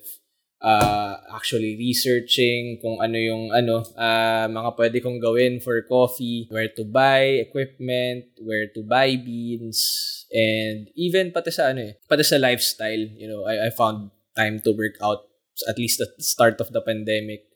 uh, 0.61 1.17
actually 1.35 1.77
researching 1.77 2.79
kung 2.81 3.01
ano 3.01 3.17
yung 3.17 3.53
ano 3.53 3.85
uh, 3.97 4.47
mga 4.49 4.71
pwede 4.77 4.97
kong 5.03 5.19
gawin 5.21 5.61
for 5.61 5.81
coffee, 5.85 6.49
where 6.51 6.69
to 6.69 6.85
buy 6.85 7.43
equipment, 7.43 8.25
where 8.41 8.69
to 8.73 8.81
buy 8.83 9.17
beans, 9.17 10.25
and 10.33 10.89
even 10.97 11.33
pati 11.33 11.51
sa 11.53 11.73
ano 11.73 11.93
eh, 11.93 11.95
pati 12.09 12.25
sa 12.25 12.41
lifestyle, 12.41 13.11
you 13.17 13.29
know, 13.29 13.45
I, 13.45 13.69
I 13.69 13.71
found 13.71 14.11
time 14.37 14.61
to 14.65 14.73
work 14.73 15.01
out 15.01 15.29
at 15.69 15.81
least 15.81 16.01
at 16.01 16.13
the 16.17 16.25
start 16.25 16.61
of 16.61 16.73
the 16.73 16.81
pandemic. 16.81 17.49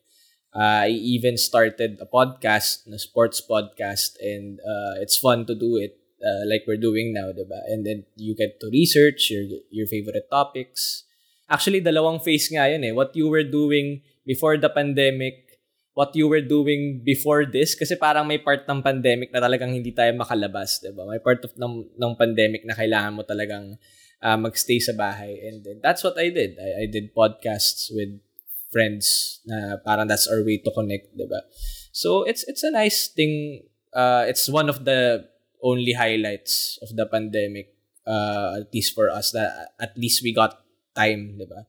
Uh, 0.51 0.83
I 0.83 0.91
even 0.91 1.37
started 1.37 1.95
a 2.03 2.07
podcast, 2.09 2.83
a 2.91 2.99
sports 2.99 3.39
podcast, 3.39 4.19
and 4.19 4.59
uh, 4.59 4.99
it's 4.99 5.15
fun 5.15 5.45
to 5.47 5.55
do 5.55 5.79
it 5.79 5.95
uh, 6.19 6.43
like 6.43 6.67
we're 6.67 6.81
doing 6.81 7.13
now, 7.13 7.31
diba? 7.31 7.63
And 7.71 7.85
then 7.85 8.03
you 8.19 8.35
get 8.35 8.59
to 8.59 8.67
research 8.67 9.31
your 9.31 9.47
your 9.71 9.87
favorite 9.87 10.27
topics 10.27 11.07
Actually, 11.51 11.83
dalawang 11.83 12.23
phase 12.23 12.47
nga 12.55 12.71
yun 12.71 12.79
eh. 12.87 12.95
What 12.95 13.11
you 13.11 13.27
were 13.27 13.43
doing 13.43 13.99
before 14.23 14.55
the 14.55 14.71
pandemic, 14.71 15.59
what 15.91 16.15
you 16.15 16.31
were 16.31 16.39
doing 16.39 17.03
before 17.03 17.43
this. 17.43 17.75
Kasi 17.75 17.99
parang 17.99 18.23
may 18.23 18.39
part 18.39 18.63
ng 18.63 18.79
pandemic 18.79 19.35
na 19.35 19.43
talagang 19.43 19.75
hindi 19.75 19.91
tayo 19.91 20.15
makalabas, 20.15 20.79
di 20.79 20.95
ba? 20.95 21.03
May 21.03 21.19
part 21.19 21.43
of 21.43 21.51
ng, 21.59 21.91
ng 21.91 22.13
pandemic 22.15 22.63
na 22.63 22.71
kailangan 22.71 23.19
mo 23.19 23.27
talagang 23.27 23.75
uh, 24.23 24.37
magstay 24.39 24.79
sa 24.79 24.95
bahay. 24.95 25.43
And 25.43 25.59
then, 25.59 25.83
that's 25.83 26.07
what 26.07 26.15
I 26.15 26.31
did. 26.31 26.55
I, 26.55 26.83
I 26.83 26.85
did 26.87 27.11
podcasts 27.11 27.91
with 27.91 28.23
friends 28.71 29.43
na 29.43 29.75
parang 29.83 30.07
that's 30.07 30.31
our 30.31 30.39
way 30.47 30.63
to 30.63 30.71
connect, 30.71 31.11
di 31.19 31.27
ba? 31.27 31.43
So, 31.91 32.23
it's 32.23 32.47
it's 32.47 32.63
a 32.63 32.71
nice 32.71 33.11
thing. 33.11 33.67
Uh, 33.91 34.23
it's 34.23 34.47
one 34.47 34.71
of 34.71 34.87
the 34.87 35.27
only 35.59 35.91
highlights 35.91 36.79
of 36.79 36.95
the 36.95 37.03
pandemic, 37.03 37.75
uh, 38.07 38.63
at 38.63 38.71
least 38.71 38.95
for 38.95 39.11
us, 39.11 39.35
that 39.35 39.75
at 39.75 39.99
least 39.99 40.23
we 40.23 40.31
got 40.31 40.60
time, 40.93 41.37
'di 41.37 41.47
ba? 41.47 41.67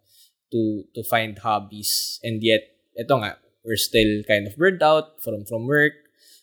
To 0.52 0.87
to 0.93 1.00
find 1.07 1.38
hobbies. 1.41 2.21
And 2.21 2.43
yet, 2.45 2.67
ito 2.95 3.14
nga, 3.17 3.41
we're 3.64 3.81
still 3.81 4.23
kind 4.29 4.47
of 4.47 4.57
burned 4.59 4.83
out 4.83 5.23
from 5.25 5.45
from 5.49 5.67
work. 5.67 5.97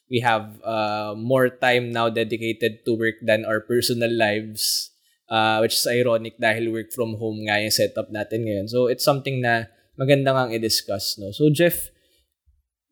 We 0.09 0.25
have 0.25 0.57
uh, 0.65 1.13
more 1.13 1.53
time 1.53 1.93
now 1.93 2.09
dedicated 2.09 2.81
to 2.89 2.97
work 2.97 3.21
than 3.21 3.45
our 3.45 3.61
personal 3.61 4.09
lives. 4.09 4.89
Uh, 5.29 5.61
which 5.61 5.77
is 5.77 5.85
ironic 5.85 6.41
dahil 6.41 6.73
work 6.73 6.89
from 6.89 7.13
home 7.21 7.45
nga 7.45 7.61
yung 7.61 7.69
setup 7.69 8.09
natin 8.09 8.49
ngayon. 8.49 8.65
So, 8.65 8.89
it's 8.89 9.05
something 9.05 9.45
na 9.45 9.69
maganda 9.93 10.33
nga 10.33 10.49
i-discuss. 10.49 11.21
No? 11.21 11.29
So, 11.29 11.53
Jeff, 11.53 11.93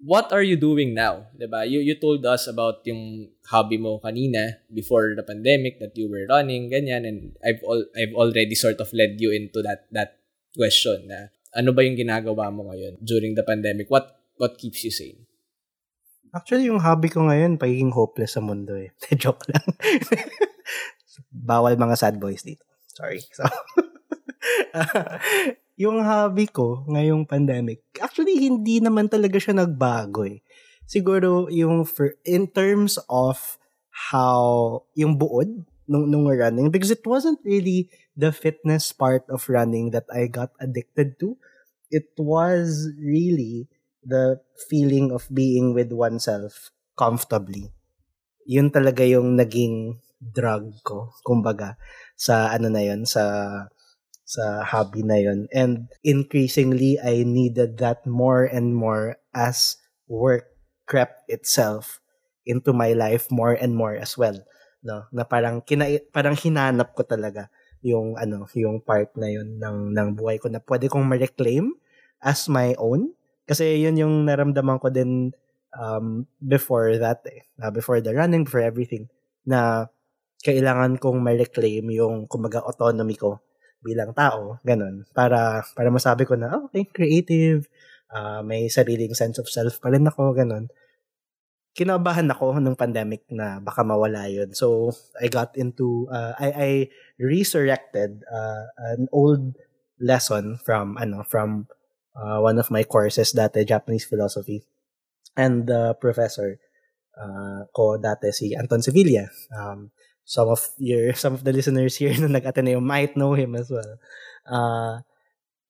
what 0.02 0.30
are 0.30 0.46
you 0.46 0.58
doing 0.58 0.94
now? 0.94 1.26
'Di 1.34 1.48
ba? 1.50 1.66
You 1.66 1.82
you 1.82 1.98
told 1.98 2.22
us 2.26 2.46
about 2.46 2.86
yung 2.86 3.34
hobby 3.50 3.82
mo 3.82 3.98
kanina 4.02 4.62
before 4.70 5.18
the 5.18 5.26
pandemic 5.26 5.82
that 5.82 5.98
you 5.98 6.10
were 6.10 6.30
running 6.30 6.70
ganyan 6.70 7.06
and 7.06 7.20
I've 7.42 7.62
all 7.66 7.82
I've 7.98 8.14
already 8.14 8.54
sort 8.54 8.78
of 8.78 8.90
led 8.94 9.18
you 9.18 9.34
into 9.34 9.66
that 9.66 9.90
that 9.94 10.22
question 10.54 11.10
na 11.10 11.34
ano 11.58 11.74
ba 11.74 11.82
yung 11.82 11.98
ginagawa 11.98 12.54
mo 12.54 12.70
ngayon 12.70 13.02
during 13.02 13.34
the 13.34 13.46
pandemic? 13.46 13.90
What 13.90 14.14
what 14.38 14.62
keeps 14.62 14.86
you 14.86 14.94
sane? 14.94 15.26
Actually, 16.36 16.70
yung 16.70 16.84
hobby 16.84 17.10
ko 17.10 17.26
ngayon, 17.26 17.58
pagiging 17.58 17.96
hopeless 17.96 18.36
sa 18.36 18.44
mundo 18.44 18.76
eh. 18.76 18.92
Joke 19.22 19.48
lang. 19.50 19.64
Bawal 21.32 21.80
mga 21.80 21.98
sad 21.98 22.20
boys 22.20 22.44
dito. 22.44 22.68
Sorry. 22.92 23.24
So, 23.32 23.48
yung 25.78 26.02
hobby 26.02 26.50
ko 26.50 26.84
ngayong 26.90 27.30
pandemic, 27.30 27.86
actually 28.02 28.36
hindi 28.36 28.82
naman 28.82 29.08
talaga 29.08 29.38
siya 29.38 29.62
nagbago 29.62 30.26
eh. 30.26 30.42
Siguro 30.90 31.48
yung 31.54 31.86
for, 31.86 32.18
in 32.26 32.50
terms 32.50 32.98
of 33.06 33.62
how 34.10 34.82
yung 34.98 35.22
buod 35.22 35.68
nung, 35.86 36.10
nung 36.10 36.26
running 36.26 36.74
because 36.74 36.90
it 36.90 37.06
wasn't 37.06 37.38
really 37.46 37.94
the 38.18 38.34
fitness 38.34 38.90
part 38.90 39.24
of 39.30 39.46
running 39.46 39.94
that 39.94 40.10
I 40.10 40.26
got 40.26 40.52
addicted 40.58 41.22
to. 41.22 41.38
It 41.94 42.12
was 42.18 42.90
really 42.98 43.70
the 44.02 44.42
feeling 44.68 45.14
of 45.14 45.30
being 45.30 45.78
with 45.78 45.94
oneself 45.94 46.74
comfortably. 46.98 47.70
Yun 48.50 48.74
talaga 48.74 49.06
yung 49.06 49.38
naging 49.38 50.02
drug 50.18 50.74
ko, 50.82 51.14
kumbaga, 51.22 51.78
sa 52.18 52.50
ano 52.50 52.74
na 52.74 52.82
yun, 52.82 53.06
sa 53.06 53.24
sa 54.28 54.60
hobby 54.68 55.08
na 55.08 55.16
yun. 55.24 55.48
And 55.56 55.88
increasingly, 56.04 57.00
I 57.00 57.24
needed 57.24 57.80
that 57.80 58.04
more 58.04 58.44
and 58.44 58.76
more 58.76 59.16
as 59.32 59.80
work 60.12 60.52
crept 60.84 61.24
itself 61.32 62.04
into 62.44 62.76
my 62.76 62.92
life 62.92 63.32
more 63.32 63.56
and 63.56 63.72
more 63.76 63.96
as 63.96 64.20
well. 64.20 64.36
No, 64.84 65.08
na 65.16 65.24
parang 65.24 65.64
kina 65.64 65.88
parang 66.12 66.36
hinanap 66.36 66.92
ko 66.96 67.08
talaga 67.08 67.48
yung 67.84 68.20
ano, 68.20 68.48
yung 68.56 68.84
part 68.84 69.16
na 69.16 69.32
yun 69.32 69.60
ng 69.64 69.96
ng 69.96 70.10
buhay 70.16 70.40
ko 70.44 70.52
na 70.52 70.60
pwede 70.64 70.92
kong 70.92 71.08
ma-reclaim 71.08 71.72
as 72.20 72.52
my 72.52 72.76
own 72.80 73.12
kasi 73.48 73.80
yun 73.80 74.00
yung 74.00 74.16
naramdaman 74.28 74.80
ko 74.80 74.92
din 74.92 75.32
um, 75.76 76.28
before 76.40 76.96
that 77.00 77.24
eh. 77.32 77.48
Uh, 77.60 77.72
before 77.72 78.00
the 78.04 78.12
running, 78.12 78.44
before 78.44 78.64
everything 78.64 79.08
na 79.48 79.88
kailangan 80.44 81.00
kong 81.00 81.20
ma-reclaim 81.20 81.88
yung 81.92 82.28
kumaga 82.28 82.64
autonomy 82.64 83.16
ko 83.16 83.40
bilang 83.82 84.12
tao, 84.14 84.60
ganun. 84.66 85.06
Para, 85.14 85.64
para 85.76 85.90
masabi 85.90 86.26
ko 86.26 86.36
na, 86.36 86.54
oh, 86.54 86.68
okay, 86.70 86.86
creative, 86.90 87.70
uh, 88.12 88.42
may 88.42 88.68
sariling 88.68 89.14
sense 89.14 89.38
of 89.38 89.50
self 89.50 89.80
pa 89.82 89.90
rin 89.94 90.08
ako, 90.08 90.34
ganun. 90.34 90.70
Kinabahan 91.78 92.26
ako 92.34 92.58
nung 92.58 92.76
pandemic 92.80 93.22
na 93.30 93.62
baka 93.62 93.86
mawala 93.86 94.26
yun. 94.26 94.50
So, 94.58 94.90
I 95.22 95.30
got 95.30 95.54
into, 95.56 96.10
uh, 96.10 96.34
I, 96.38 96.48
I 96.50 96.70
resurrected 97.22 98.26
uh, 98.26 98.66
an 98.98 99.06
old 99.14 99.54
lesson 100.02 100.58
from, 100.66 100.98
ano, 100.98 101.22
from 101.22 101.70
uh, 102.18 102.42
one 102.42 102.58
of 102.58 102.74
my 102.74 102.82
courses 102.82 103.34
dati, 103.34 103.62
Japanese 103.62 104.10
philosophy. 104.10 104.66
And 105.38 105.70
the 105.70 105.94
professor 106.02 106.58
uh, 107.18 107.66
ko 107.74 107.98
dati 107.98 108.34
si 108.34 108.54
Anton 108.54 108.82
Sevilla. 108.82 109.30
Um, 109.54 109.94
some 110.28 110.52
of 110.52 110.60
your 110.76 111.16
some 111.24 111.34
of 111.34 111.48
the 111.48 111.56
listeners 111.56 111.96
here 111.96 112.12
na 112.20 112.28
nag-Ateneo 112.28 112.84
might 112.84 113.16
know 113.16 113.32
him 113.34 113.56
as 113.56 113.72
well. 113.72 113.96
Uh, 114.44 115.00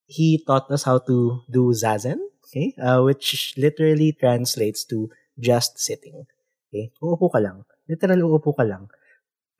he 0.09 0.41
taught 0.41 0.65
us 0.73 0.83
how 0.83 0.97
to 0.97 1.45
do 1.45 1.69
zazen, 1.77 2.17
okay? 2.49 2.73
Uh, 2.81 3.05
which 3.05 3.53
literally 3.55 4.17
translates 4.17 4.83
to 4.83 5.13
just 5.37 5.77
sitting. 5.77 6.25
Okay? 6.67 6.89
Uupo 6.97 7.29
ka 7.29 7.37
lang. 7.37 7.61
Literal, 7.85 8.25
uupo 8.25 8.57
ka 8.57 8.65
lang. 8.65 8.89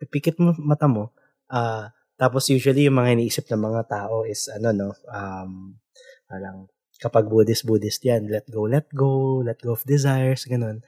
Pipikit 0.01 0.41
mo 0.41 0.57
mata 0.57 0.89
mo. 0.89 1.13
Uh, 1.47 1.93
tapos 2.17 2.49
usually 2.49 2.89
yung 2.89 2.97
mga 2.97 3.13
iniisip 3.13 3.45
ng 3.53 3.61
mga 3.61 3.81
tao 3.87 4.25
is 4.25 4.49
ano 4.49 4.73
no, 4.73 4.89
um, 5.13 5.77
parang 6.25 6.65
kapag 6.97 7.29
Buddhist, 7.29 7.63
Buddhist 7.69 8.01
yan, 8.01 8.25
let 8.25 8.49
go, 8.49 8.65
let 8.65 8.89
go, 8.89 9.45
let 9.45 9.61
go 9.61 9.77
of 9.77 9.85
desires, 9.85 10.49
ganun. 10.49 10.81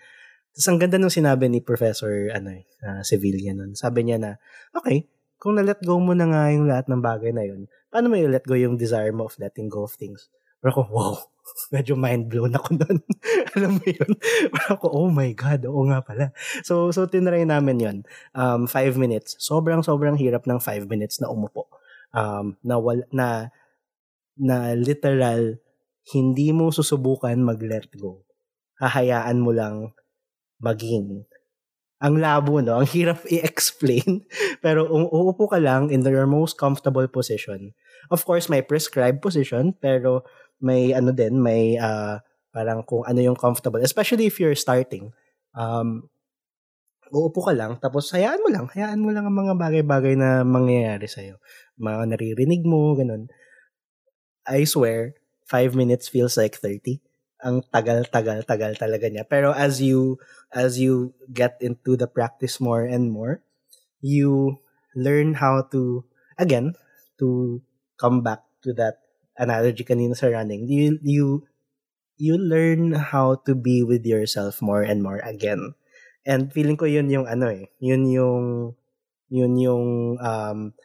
Tapos 0.53 0.67
ang 0.67 0.79
ganda 0.81 0.97
nung 0.97 1.13
sinabi 1.13 1.47
ni 1.47 1.59
Professor 1.61 2.11
ano, 2.33 2.51
uh, 2.83 3.01
Sevilla 3.05 3.53
nun. 3.53 3.77
Sabi 3.77 4.07
niya 4.07 4.17
na, 4.17 4.31
okay, 4.73 5.07
kung 5.39 5.55
na-let 5.55 5.79
go 5.85 5.97
mo 6.03 6.11
na 6.11 6.27
nga 6.27 6.51
yung 6.51 6.67
lahat 6.67 6.91
ng 6.91 6.99
bagay 6.99 7.31
na 7.31 7.47
yun, 7.47 7.71
paano 7.87 8.11
mo 8.11 8.19
i-let 8.19 8.43
go 8.43 8.59
yung 8.59 8.75
desire 8.75 9.15
mo 9.15 9.31
of 9.31 9.37
letting 9.39 9.71
go 9.71 9.87
of 9.87 9.95
things? 9.95 10.27
Pero 10.59 10.75
ako, 10.75 10.81
wow, 10.91 11.15
medyo 11.73 11.95
mind 11.95 12.27
blown 12.27 12.51
ako 12.59 12.75
doon. 12.75 12.99
Alam 13.55 13.79
mo 13.79 13.85
yun? 13.87 14.11
Pero 14.51 14.67
ako, 14.75 14.85
oh 14.91 15.07
my 15.07 15.31
God, 15.31 15.63
oo 15.71 15.87
nga 15.87 16.03
pala. 16.03 16.35
So, 16.67 16.91
so 16.91 17.07
tinry 17.07 17.47
namin 17.47 17.77
yun. 17.79 17.97
Um, 18.35 18.67
five 18.67 18.99
minutes. 18.99 19.39
Sobrang, 19.39 19.79
sobrang 19.79 20.19
hirap 20.19 20.43
ng 20.43 20.59
five 20.59 20.83
minutes 20.91 21.23
na 21.23 21.31
umupo. 21.31 21.71
Um, 22.11 22.59
na, 22.59 22.75
wala, 22.75 23.07
na, 23.15 23.55
na 24.35 24.75
literal 24.75 25.55
hindi 26.11 26.51
mo 26.51 26.73
susubukan 26.73 27.37
mag-let 27.39 27.87
go. 27.95 28.27
Hahayaan 28.81 29.39
mo 29.39 29.55
lang 29.55 29.95
maging. 30.59 31.25
Ang 31.99 32.15
labo, 32.23 32.63
no? 32.63 32.79
Ang 32.79 32.87
hirap 32.95 33.27
i-explain. 33.27 34.23
Pero 34.63 34.87
uupo 34.87 35.51
ka 35.51 35.59
lang 35.59 35.91
in 35.91 35.99
your 36.07 36.27
most 36.27 36.55
comfortable 36.55 37.07
position. 37.11 37.75
Of 38.07 38.23
course, 38.23 38.47
may 38.47 38.63
prescribed 38.63 39.19
position, 39.19 39.75
pero 39.77 40.25
may 40.63 40.95
ano 40.95 41.11
din, 41.11 41.37
may 41.43 41.77
uh, 41.77 42.23
parang 42.49 42.81
kung 42.87 43.03
ano 43.05 43.19
yung 43.21 43.37
comfortable. 43.37 43.83
Especially 43.83 44.25
if 44.25 44.39
you're 44.39 44.57
starting. 44.57 45.11
Um, 45.53 46.09
uupo 47.11 47.45
ka 47.45 47.53
lang, 47.53 47.77
tapos 47.77 48.09
hayaan 48.15 48.41
mo 48.41 48.49
lang. 48.49 48.65
Hayaan 48.73 49.01
mo 49.01 49.11
lang 49.13 49.27
ang 49.27 49.35
mga 49.35 49.53
bagay-bagay 49.59 50.15
na 50.17 50.41
mangyayari 50.47 51.05
sa'yo. 51.05 51.37
Mga 51.77 52.15
naririnig 52.15 52.63
mo, 52.65 52.95
ganun. 52.97 53.29
I 54.49 54.65
swear, 54.65 55.13
5 55.45 55.77
minutes 55.77 56.09
feels 56.09 56.37
like 56.37 56.57
30. 56.57 57.01
Ang 57.39 57.63
tagal-tagal-tagal 57.71 58.75
talaga 58.75 59.07
niya. 59.07 59.23
Pero 59.23 59.55
as 59.55 59.79
you 59.79 60.19
as 60.51 60.75
you 60.75 61.15
get 61.31 61.55
into 61.63 61.95
the 61.95 62.07
practice 62.07 62.59
more 62.59 62.83
and 62.83 63.11
more, 63.13 63.39
you 64.03 64.59
learn 64.95 65.39
how 65.39 65.63
to 65.71 66.03
again 66.35 66.75
to 67.19 67.59
come 67.95 68.19
back 68.19 68.43
to 68.63 68.75
that 68.75 68.99
analogy 69.39 69.87
kanina 69.87 70.15
sa 70.15 70.27
running. 70.27 70.67
You 70.67 70.99
you 70.99 71.47
you 72.19 72.35
learn 72.35 72.91
how 73.15 73.39
to 73.47 73.55
be 73.55 73.81
with 73.83 74.03
yourself 74.03 74.59
more 74.59 74.83
and 74.83 74.99
more 74.99 75.23
again. 75.23 75.79
And 76.27 76.51
feeling 76.51 76.75
ko 76.75 76.83
yun 76.85 77.07
yung 77.07 77.25
ano 77.25 77.47
eh, 77.47 77.71
yun 77.79 78.03
yung 78.11 78.75
yun 79.31 79.53
yung 79.55 80.19
um, 80.19 80.75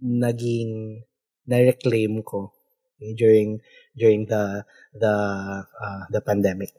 naging 0.00 1.04
na-reclaim 1.44 2.24
ko 2.24 2.52
during 3.16 3.60
during 3.98 4.30
the 4.30 4.62
the 4.94 5.14
uh, 5.66 6.04
the 6.08 6.22
pandemic. 6.22 6.70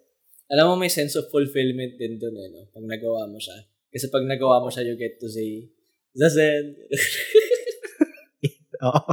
Alam 0.49 0.73
mo 0.73 0.75
may 0.81 0.89
sense 0.89 1.13
of 1.13 1.29
fulfillment 1.29 1.99
din 2.01 2.17
doon 2.17 2.33
eh, 2.33 2.49
no? 2.49 2.65
Pag 2.73 2.87
nagawa 2.87 3.29
mo 3.29 3.37
siya. 3.37 3.69
Kasi 3.93 4.09
pag 4.09 4.25
nagawa 4.25 4.65
mo 4.65 4.73
siya, 4.73 4.87
you 4.87 4.97
get 4.97 5.21
to 5.21 5.29
say, 5.29 5.69
Zazen! 6.17 6.73
oh, 8.81 9.05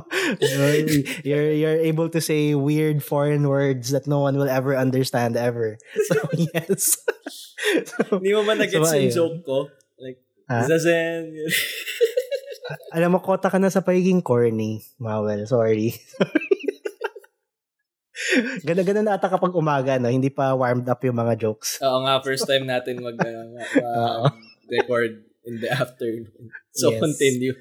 you're 1.25 1.53
you're 1.53 1.81
able 1.85 2.09
to 2.09 2.25
say 2.25 2.57
weird 2.57 3.05
foreign 3.05 3.45
words 3.49 3.93
that 3.93 4.09
no 4.09 4.25
one 4.25 4.41
will 4.41 4.49
ever 4.49 4.73
understand 4.73 5.37
ever. 5.37 5.77
So 6.09 6.17
yes. 6.57 7.05
Hindi 8.09 8.33
mo 8.33 8.49
ba 8.49 8.57
nag-gets 8.57 8.89
so, 8.89 8.97
yung 8.97 9.13
joke 9.13 9.39
ko? 9.45 9.59
Like, 10.01 10.25
huh? 10.49 10.65
Zazen! 10.65 11.37
Alam 12.97 13.17
mo, 13.17 13.19
kota 13.23 13.53
ka 13.53 13.61
na 13.61 13.71
sa 13.71 13.85
pagiging 13.85 14.25
corny, 14.25 14.83
Mawel. 14.99 15.47
Sorry. 15.47 15.95
Ganda-ganda 18.65 19.03
na 19.05 19.15
ata 19.21 19.29
kapag 19.29 19.53
umaga, 19.53 20.01
no? 20.01 20.09
Hindi 20.09 20.33
pa 20.33 20.57
warmed 20.57 20.89
up 20.89 21.05
yung 21.05 21.21
mga 21.21 21.37
jokes. 21.37 21.77
Oo 21.85 22.05
nga, 22.09 22.25
first 22.25 22.49
time 22.49 22.65
natin 22.65 23.05
mag 23.05 23.21
uh, 23.21 24.25
record 24.73 25.21
in 25.45 25.61
the 25.61 25.69
afternoon. 25.69 26.49
So, 26.73 26.93
yes. 26.93 27.01
continue. 27.01 27.55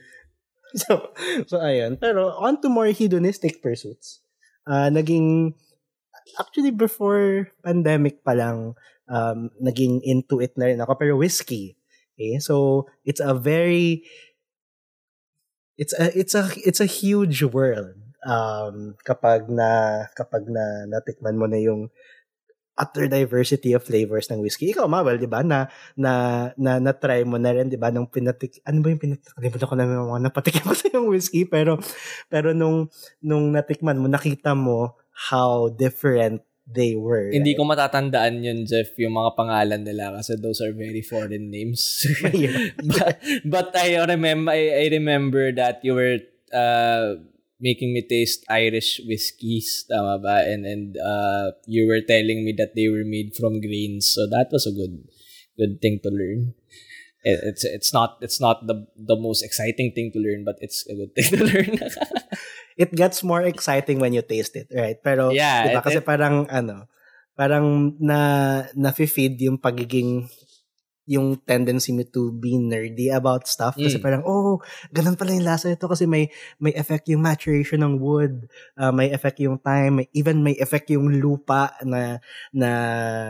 So, 0.75 1.15
so 1.47 1.63
ayun. 1.63 1.99
Pero 1.99 2.35
on 2.35 2.59
to 2.59 2.67
more 2.67 2.91
hedonistic 2.91 3.63
pursuits. 3.63 4.19
Uh, 4.67 4.91
naging, 4.91 5.55
actually 6.39 6.71
before 6.71 7.47
pandemic 7.63 8.23
pa 8.27 8.35
lang, 8.35 8.75
um, 9.07 9.51
naging 9.59 10.03
into 10.03 10.43
it 10.43 10.55
na 10.59 10.71
rin 10.71 10.83
ako. 10.83 10.95
Pero 10.99 11.15
whiskey. 11.15 11.79
Okay? 12.15 12.39
So, 12.39 12.87
it's 13.03 13.19
a 13.19 13.35
very, 13.35 14.03
it's 15.79 15.95
a, 15.95 16.11
it's 16.15 16.35
a, 16.35 16.47
it's 16.63 16.79
a 16.79 16.87
huge 16.87 17.43
world 17.43 18.04
um, 18.25 18.97
kapag 19.05 19.47
na 19.47 20.01
kapag 20.17 20.49
na 20.49 20.89
natikman 20.89 21.37
mo 21.37 21.45
na 21.45 21.61
yung 21.61 21.93
utter 22.75 23.07
diversity 23.07 23.71
of 23.71 23.87
flavors 23.87 24.27
ng 24.27 24.43
whiskey. 24.43 24.75
Ikaw, 24.75 24.91
Mabel, 24.91 25.15
di 25.15 25.31
ba? 25.31 25.39
Na, 25.39 25.71
na, 25.95 26.51
na, 26.59 26.75
na-try 26.83 27.23
mo 27.23 27.39
na 27.39 27.55
rin, 27.55 27.71
di 27.71 27.79
ba? 27.79 27.87
Nung 27.87 28.11
pinatik, 28.11 28.59
ano 28.67 28.83
ba 28.83 28.91
yung 28.91 28.99
pinatik? 28.99 29.31
Kalimutan 29.31 29.69
ko 29.71 29.75
na 29.79 29.87
mga 29.87 30.23
napatikim 30.27 30.65
ko 30.67 30.75
sa 30.75 30.91
yung 30.91 31.07
whiskey. 31.07 31.47
Pero, 31.47 31.79
pero 32.27 32.51
nung, 32.51 32.91
nung 33.23 33.55
natikman 33.55 33.95
mo, 33.95 34.11
nakita 34.11 34.51
mo 34.51 34.99
how 35.31 35.71
different 35.71 36.43
they 36.67 36.99
were. 36.99 37.31
Hindi 37.31 37.55
right? 37.55 37.59
ko 37.61 37.63
matatandaan 37.63 38.43
yun, 38.43 38.67
Jeff, 38.67 38.91
yung 38.99 39.15
mga 39.15 39.31
pangalan 39.39 39.81
nila 39.87 40.11
kasi 40.19 40.35
those 40.35 40.59
are 40.59 40.75
very 40.75 41.05
foreign 41.05 41.47
names. 41.47 42.03
but, 42.91 43.23
but 43.47 43.71
I 43.71 44.03
remember, 44.03 44.51
I, 44.51 44.83
I 44.83 44.85
remember 44.91 45.55
that 45.55 45.79
you 45.79 45.95
were, 45.95 46.19
uh, 46.51 47.23
making 47.59 47.93
me 47.93 48.03
taste 48.03 48.43
Irish 48.49 48.99
whiskeys, 49.07 49.85
tama 49.87 50.19
ba? 50.19 50.43
And 50.43 50.65
and 50.65 50.95
uh, 50.99 51.55
you 51.67 51.87
were 51.87 52.03
telling 52.03 52.43
me 52.43 52.53
that 52.57 52.75
they 52.75 52.87
were 52.87 53.07
made 53.07 53.35
from 53.35 53.61
grains, 53.63 54.11
so 54.11 54.27
that 54.27 54.51
was 54.51 54.67
a 54.67 54.75
good 54.75 55.07
good 55.55 55.79
thing 55.81 55.99
to 56.03 56.09
learn. 56.11 56.55
It's 57.25 57.65
it's 57.65 57.89
not 57.89 58.21
it's 58.21 58.37
not 58.37 58.69
the 58.69 58.85
the 58.93 59.17
most 59.17 59.41
exciting 59.41 59.97
thing 59.97 60.13
to 60.13 60.21
learn, 60.21 60.45
but 60.45 60.61
it's 60.61 60.85
a 60.85 60.93
good 60.93 61.11
thing 61.17 61.27
to 61.33 61.41
learn. 61.49 61.71
it 62.77 62.93
gets 62.93 63.25
more 63.25 63.41
exciting 63.41 63.97
when 63.97 64.13
you 64.13 64.21
taste 64.21 64.53
it, 64.53 64.69
right? 64.69 65.01
Pero 65.01 65.33
yeah, 65.33 65.65
diba? 65.65 65.81
It, 65.81 65.85
kasi 65.89 65.99
it, 66.03 66.05
parang 66.05 66.45
ano, 66.53 66.85
parang 67.33 67.97
na 67.97 68.63
na-feed 68.77 69.41
yung 69.41 69.57
pagiging 69.57 70.29
yung 71.05 71.37
tendency 71.45 71.93
me 71.93 72.05
to 72.05 72.33
be 72.33 72.57
nerdy 72.57 73.13
about 73.13 73.45
stuff. 73.45 73.77
Kasi 73.77 73.97
mm. 73.97 74.03
parang 74.03 74.23
oh 74.25 74.61
ganun 74.89 75.17
pala 75.17 75.37
yung 75.37 75.45
lasa 75.45 75.69
nito 75.69 75.85
kasi 75.85 76.09
may 76.09 76.29
may 76.57 76.73
effect 76.73 77.05
yung 77.09 77.21
maturation 77.21 77.85
ng 77.85 78.01
wood 78.01 78.49
uh, 78.81 78.89
may 78.89 79.13
effect 79.13 79.37
yung 79.41 79.61
time 79.61 80.01
may, 80.01 80.07
even 80.17 80.41
may 80.41 80.57
effect 80.57 80.89
yung 80.89 81.21
lupa 81.21 81.77
na 81.85 82.17
na 82.49 82.69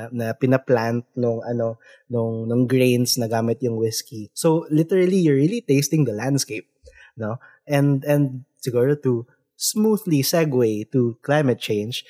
na 0.09 0.31
pinaplant 0.35 1.03
nung 1.19 1.43
ano 1.43 1.77
nung 2.07 2.47
nung 2.47 2.63
grains 2.63 3.19
na 3.19 3.27
gamit 3.27 3.59
yung 3.63 3.75
whiskey. 3.75 4.31
So 4.31 4.63
literally 4.71 5.19
you're 5.19 5.39
really 5.39 5.59
tasting 5.63 6.07
the 6.07 6.15
landscape 6.15 6.71
no? 7.17 7.39
And 7.67 8.03
and 8.03 8.43
siguro 8.59 8.99
to 9.03 9.25
smoothly 9.55 10.21
segue 10.21 10.91
to 10.91 11.15
climate 11.23 11.59
change 11.59 12.03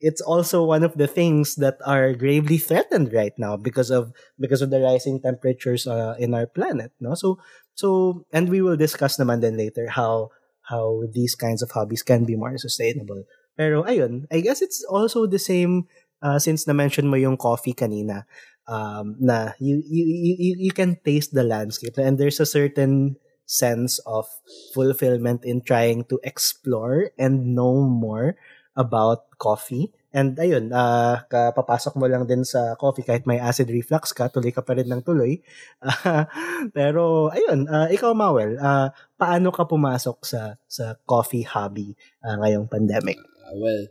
it's 0.00 0.20
also 0.20 0.64
one 0.64 0.82
of 0.82 0.96
the 0.96 1.06
things 1.06 1.56
that 1.56 1.76
are 1.84 2.12
gravely 2.12 2.58
threatened 2.58 3.12
right 3.12 3.36
now 3.38 3.56
because 3.56 3.90
of 3.90 4.12
because 4.40 4.62
of 4.62 4.70
the 4.70 4.80
rising 4.80 5.20
temperatures 5.20 5.86
uh, 5.86 6.16
in 6.18 6.34
our 6.34 6.46
planet 6.46 6.92
no? 7.00 7.14
So 7.14 7.38
so 7.74 8.24
and 8.32 8.48
we 8.48 8.60
will 8.60 8.76
discuss 8.76 9.16
naman 9.16 9.40
then 9.40 9.56
later 9.56 9.88
how 9.88 10.30
how 10.68 11.02
these 11.12 11.34
kinds 11.34 11.62
of 11.62 11.70
hobbies 11.70 12.02
can 12.02 12.24
be 12.24 12.36
more 12.36 12.56
sustainable. 12.56 13.24
Pero 13.58 13.84
ayun 13.84 14.24
i 14.32 14.40
guess 14.40 14.64
it's 14.64 14.80
also 14.88 15.26
the 15.28 15.38
same 15.40 15.84
uh, 16.24 16.38
since 16.38 16.66
na 16.66 16.72
mention 16.72 17.08
mo 17.08 17.16
yung 17.20 17.36
coffee 17.36 17.76
kanina 17.76 18.24
um, 18.68 19.16
na 19.20 19.52
you, 19.58 19.82
you 19.84 20.04
you 20.06 20.54
you 20.68 20.72
can 20.72 20.96
taste 21.04 21.34
the 21.34 21.44
landscape 21.44 21.98
and 21.98 22.16
there's 22.16 22.40
a 22.40 22.48
certain 22.48 23.16
sense 23.50 23.98
of 24.06 24.30
fulfillment 24.72 25.44
in 25.44 25.60
trying 25.60 26.06
to 26.06 26.22
explore 26.22 27.10
and 27.18 27.52
know 27.52 27.82
more 27.82 28.38
about 28.76 29.26
coffee. 29.38 29.90
And 30.10 30.34
ayun, 30.34 30.74
uh, 30.74 31.22
kapapasok 31.30 31.94
mo 31.94 32.10
lang 32.10 32.26
din 32.26 32.42
sa 32.42 32.74
coffee 32.74 33.06
kahit 33.06 33.30
may 33.30 33.38
acid 33.38 33.70
reflux 33.70 34.10
ka, 34.10 34.26
tuloy 34.26 34.50
ka 34.50 34.58
pa 34.58 34.74
rin 34.74 34.90
ng 34.90 35.06
tuloy. 35.06 35.38
Uh, 35.78 36.26
pero 36.76 37.30
ayun, 37.30 37.70
uh, 37.70 37.86
ikaw 37.86 38.10
Mawel, 38.10 38.58
uh, 38.58 38.90
paano 39.14 39.54
ka 39.54 39.62
pumasok 39.70 40.18
sa 40.26 40.58
sa 40.66 40.98
coffee 41.06 41.46
hobby 41.46 41.94
uh, 42.26 42.34
ngayong 42.42 42.66
pandemic? 42.66 43.22
Uh, 43.22 43.54
well, 43.54 43.82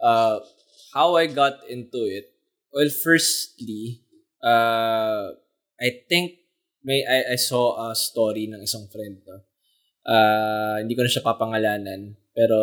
uh, 0.00 0.36
how 0.96 1.20
I 1.20 1.28
got 1.28 1.60
into 1.68 2.08
it, 2.08 2.32
well 2.72 2.88
firstly, 2.88 4.00
uh, 4.40 5.36
I 5.76 5.88
think 6.08 6.40
may 6.80 7.04
I, 7.04 7.36
I 7.36 7.36
saw 7.36 7.92
a 7.92 7.92
story 7.92 8.48
ng 8.48 8.64
isang 8.64 8.88
friend 8.88 9.20
no. 9.28 9.44
Uh, 10.00 10.80
hindi 10.80 10.96
ko 10.96 11.04
na 11.04 11.12
siya 11.12 11.20
papangalanan 11.20 12.16
pero 12.32 12.56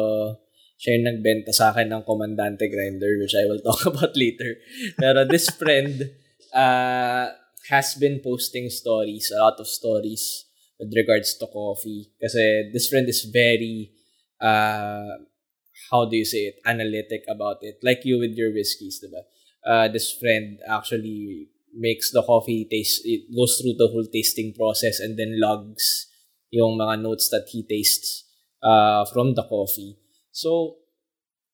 siya 0.77 1.01
yung 1.01 1.05
nagbenta 1.09 1.49
sa 1.49 1.73
akin 1.73 1.89
ng 1.89 2.05
Comandante 2.05 2.69
Grinder 2.69 3.17
which 3.17 3.33
I 3.33 3.49
will 3.49 3.61
talk 3.67 3.83
about 3.89 4.13
later. 4.13 4.61
Pero 4.95 5.25
this 5.25 5.49
friend 5.49 6.05
uh, 6.53 7.33
has 7.69 7.97
been 7.97 8.21
posting 8.21 8.69
stories, 8.69 9.33
a 9.33 9.41
lot 9.41 9.57
of 9.59 9.67
stories 9.67 10.45
with 10.79 10.93
regards 10.93 11.35
to 11.41 11.49
coffee. 11.49 12.13
Kasi 12.21 12.69
this 12.71 12.87
friend 12.87 13.09
is 13.09 13.25
very, 13.25 13.91
uh, 14.39 15.25
how 15.89 16.05
do 16.05 16.15
you 16.15 16.25
say 16.25 16.53
it, 16.53 16.61
analytic 16.63 17.25
about 17.27 17.57
it. 17.65 17.81
Like 17.81 18.05
you 18.05 18.21
with 18.21 18.37
your 18.37 18.53
whiskeys, 18.53 19.01
diba? 19.01 19.25
Uh, 19.65 19.87
this 19.89 20.13
friend 20.13 20.61
actually 20.69 21.49
makes 21.73 22.11
the 22.11 22.23
coffee 22.23 22.65
taste, 22.69 23.01
it 23.03 23.27
goes 23.35 23.59
through 23.59 23.75
the 23.77 23.89
whole 23.91 24.05
tasting 24.05 24.53
process 24.53 24.99
and 24.99 25.17
then 25.17 25.41
logs 25.41 26.07
yung 26.49 26.77
mga 26.77 27.01
notes 27.01 27.29
that 27.29 27.45
he 27.51 27.65
tastes 27.67 28.23
uh, 28.63 29.03
from 29.05 29.35
the 29.35 29.43
coffee. 29.43 29.97
So, 30.37 30.85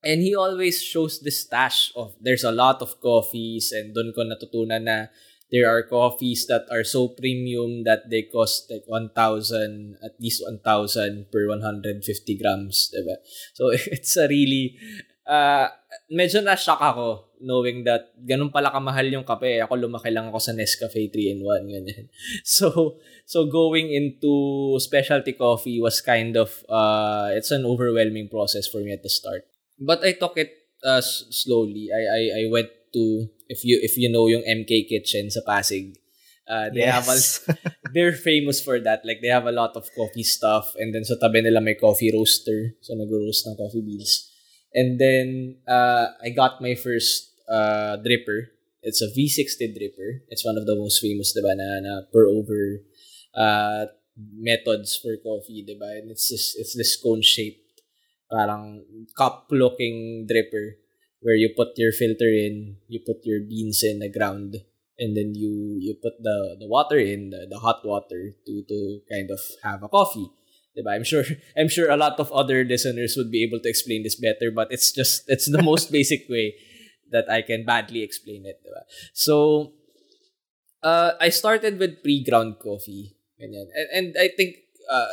and 0.03 0.19
he 0.19 0.35
always 0.35 0.83
shows 0.83 1.23
this 1.23 1.47
stash 1.47 1.95
of, 1.95 2.19
there's 2.19 2.43
a 2.43 2.51
lot 2.51 2.83
of 2.83 2.99
coffees 2.99 3.71
and 3.71 3.95
doon 3.95 4.11
ko 4.11 4.27
natutunan 4.27 4.83
na 4.83 5.07
there 5.47 5.71
are 5.71 5.87
coffees 5.87 6.43
that 6.51 6.67
are 6.67 6.83
so 6.83 7.07
premium 7.07 7.87
that 7.87 8.11
they 8.11 8.27
cost 8.27 8.67
like 8.67 8.83
1,000, 8.83 9.95
at 10.03 10.19
least 10.19 10.43
1,000 10.43 11.31
per 11.31 11.47
150 11.47 12.03
grams, 12.35 12.91
diba? 12.91 13.23
So, 13.55 13.71
it's 13.95 14.17
a 14.19 14.27
really, 14.27 14.75
uh, 15.27 15.67
medyo 16.09 16.39
na-shock 16.43 16.79
ako 16.79 17.33
knowing 17.43 17.83
that 17.83 18.15
ganun 18.23 18.49
pala 18.49 18.71
kamahal 18.71 19.03
yung 19.11 19.27
kape. 19.27 19.59
Ako 19.59 19.75
lumaki 19.75 20.07
lang 20.09 20.31
ako 20.31 20.39
sa 20.39 20.55
Nescafe 20.55 21.11
3-in-1, 21.11 21.61
ganyan. 21.67 22.07
So, 22.47 22.97
so 23.27 23.43
going 23.45 23.91
into 23.91 24.31
specialty 24.79 25.35
coffee 25.35 25.83
was 25.83 25.99
kind 25.99 26.39
of, 26.39 26.63
uh, 26.71 27.35
it's 27.35 27.51
an 27.51 27.67
overwhelming 27.67 28.31
process 28.31 28.67
for 28.67 28.79
me 28.79 28.95
at 28.95 29.03
the 29.03 29.11
start. 29.11 29.43
But 29.75 30.03
I 30.07 30.15
took 30.15 30.39
it 30.39 30.55
uh, 30.83 31.01
slowly. 31.03 31.91
I, 31.91 32.01
I, 32.03 32.21
I 32.39 32.43
went 32.51 32.71
to 32.93 33.27
if 33.49 33.65
you 33.65 33.79
if 33.81 33.97
you 33.97 34.07
know 34.07 34.27
yung 34.27 34.45
MK 34.45 34.87
Kitchen 34.87 35.29
sa 35.31 35.41
Pasig. 35.45 35.97
Uh, 36.43 36.67
they 36.69 36.83
yes. 36.83 36.91
have 36.91 37.07
a, 37.07 37.17
they're 37.95 38.11
famous 38.11 38.59
for 38.59 38.79
that. 38.79 39.01
Like 39.07 39.23
they 39.23 39.31
have 39.31 39.47
a 39.47 39.55
lot 39.55 39.75
of 39.75 39.87
coffee 39.95 40.27
stuff 40.27 40.75
and 40.75 40.93
then 40.93 41.07
sa 41.07 41.15
tabi 41.15 41.39
nila 41.39 41.63
may 41.63 41.75
coffee 41.75 42.11
roaster. 42.11 42.75
So 42.83 42.93
nag-roast 42.99 43.47
ng 43.47 43.55
coffee 43.55 43.81
beans. 43.81 44.32
And 44.73 44.99
then 44.99 45.57
uh, 45.67 46.07
I 46.23 46.29
got 46.29 46.61
my 46.61 46.75
first 46.75 47.31
uh, 47.49 47.97
dripper. 48.01 48.53
It's 48.81 49.01
a 49.01 49.07
V60 49.07 49.77
dripper. 49.77 50.25
It's 50.29 50.45
one 50.45 50.57
of 50.57 50.65
the 50.65 50.75
most 50.75 50.99
famous, 50.99 51.37
diba, 51.37 51.55
na, 51.55 51.79
na 51.79 52.01
pour 52.11 52.25
over 52.25 52.81
uh, 53.35 53.85
methods 54.17 54.97
for 54.97 55.15
coffee, 55.17 55.63
diba? 55.63 55.99
And 55.99 56.11
it's 56.11 56.29
this, 56.29 56.55
it's 56.57 56.75
this 56.75 56.99
cone-shaped, 57.01 57.81
parang 58.31 58.83
cup-looking 59.17 60.27
dripper 60.29 60.83
where 61.23 61.35
you 61.35 61.55
put 61.55 61.77
your 61.77 61.91
filter 61.91 62.27
in, 62.27 62.77
you 62.87 62.99
put 62.99 63.23
your 63.23 63.39
beans 63.39 63.81
in 63.81 63.99
the 63.99 64.11
ground, 64.11 64.59
and 64.99 65.17
then 65.17 65.33
you 65.33 65.79
you 65.79 65.95
put 65.95 66.19
the 66.21 66.57
the 66.59 66.67
water 66.67 66.99
in, 66.99 67.31
the, 67.31 67.47
the 67.49 67.57
hot 67.57 67.81
water 67.83 68.35
to 68.45 68.53
to 68.67 68.99
kind 69.09 69.31
of 69.31 69.39
have 69.63 69.81
a 69.81 69.89
coffee. 69.89 70.29
Diba? 70.73 70.91
I'm 70.93 71.05
sure 71.05 71.23
I'm 71.57 71.69
sure 71.69 71.89
a 71.89 71.97
lot 71.97 72.19
of 72.19 72.31
other 72.31 72.63
listeners 72.63 73.15
would 73.17 73.31
be 73.31 73.43
able 73.43 73.59
to 73.61 73.69
explain 73.69 74.03
this 74.03 74.15
better, 74.15 74.51
but 74.51 74.71
it's 74.71 74.91
just 74.91 75.23
it's 75.27 75.49
the 75.49 75.61
most 75.61 75.91
basic 75.97 76.27
way 76.29 76.55
that 77.13 77.29
I 77.29 77.41
can 77.41 77.65
badly 77.65 78.01
explain 78.01 78.45
it. 78.45 78.59
Diba? 78.65 78.83
So 79.13 79.73
uh, 80.83 81.13
I 81.19 81.29
started 81.29 81.79
with 81.79 82.03
pre-ground 82.03 82.59
coffee. 82.59 83.15
And, 83.39 83.55
and 83.93 84.15
I 84.19 84.29
think 84.35 84.55
uh, 84.91 85.07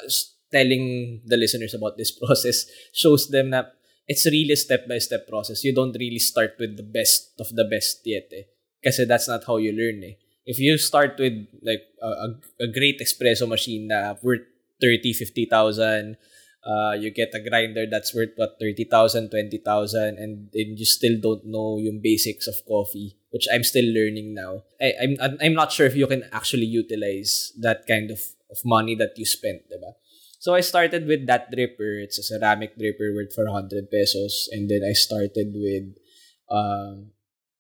telling 0.53 1.23
the 1.25 1.37
listeners 1.37 1.75
about 1.75 1.97
this 1.97 2.11
process 2.23 2.67
shows 2.93 3.29
them 3.29 3.51
that 3.51 3.73
it's 4.07 4.27
really 4.27 4.53
a 4.53 4.57
step-by-step 4.57 5.29
process. 5.29 5.65
You 5.65 5.75
don't 5.75 5.97
really 5.99 6.19
start 6.19 6.57
with 6.59 6.77
the 6.77 6.83
best 6.83 7.31
of 7.39 7.55
the 7.55 7.65
best 7.65 8.03
yet 8.05 8.27
eh. 8.33 8.51
Kasi 8.83 9.05
that's 9.05 9.29
not 9.29 9.45
how 9.47 9.59
you 9.59 9.71
learn 9.71 10.03
eh. 10.03 10.19
If 10.45 10.59
you 10.59 10.79
start 10.79 11.15
with 11.19 11.47
like 11.63 11.87
a, 12.03 12.09
a, 12.09 12.29
a 12.67 12.67
great 12.67 12.99
espresso 12.99 13.47
machine 13.47 13.87
na 13.87 14.15
worth 14.23 14.50
30, 14.81 15.13
50,000, 15.13 16.17
uh, 16.67 16.93
you 16.93 17.11
get 17.11 17.31
a 17.35 17.41
grinder 17.41 17.87
that's 17.91 18.15
worth 18.15 18.31
what 18.37 18.57
30,000, 18.61 19.31
20,000 19.31 20.19
and 20.19 20.49
then 20.53 20.77
you 20.77 20.85
still 20.85 21.17
don't 21.21 21.47
know 21.47 21.79
yung 21.79 22.01
basics 22.03 22.47
of 22.47 22.55
coffee, 22.67 23.17
which 23.31 23.47
I'm 23.53 23.65
still 23.65 23.87
learning 23.87 24.35
now. 24.35 24.65
I, 24.81 24.93
I'm 25.03 25.39
I'm 25.41 25.55
not 25.55 25.73
sure 25.73 25.87
if 25.87 25.97
you 25.97 26.07
can 26.07 26.25
actually 26.33 26.67
utilize 26.67 27.53
that 27.61 27.87
kind 27.87 28.11
of, 28.11 28.21
of 28.51 28.59
money 28.65 28.95
that 28.97 29.17
you 29.17 29.25
spent, 29.25 29.63
diba? 29.73 29.95
So 30.41 30.57
I 30.57 30.65
started 30.65 31.05
with 31.07 31.29
that 31.29 31.53
dripper. 31.53 32.01
It's 32.01 32.19
a 32.19 32.25
ceramic 32.25 32.73
dripper 32.81 33.13
worth 33.13 33.37
400 33.37 33.93
pesos. 33.93 34.49
And 34.51 34.73
then 34.73 34.81
I 34.89 34.97
started 34.97 35.53
with 35.53 36.01
uh, 36.49 37.05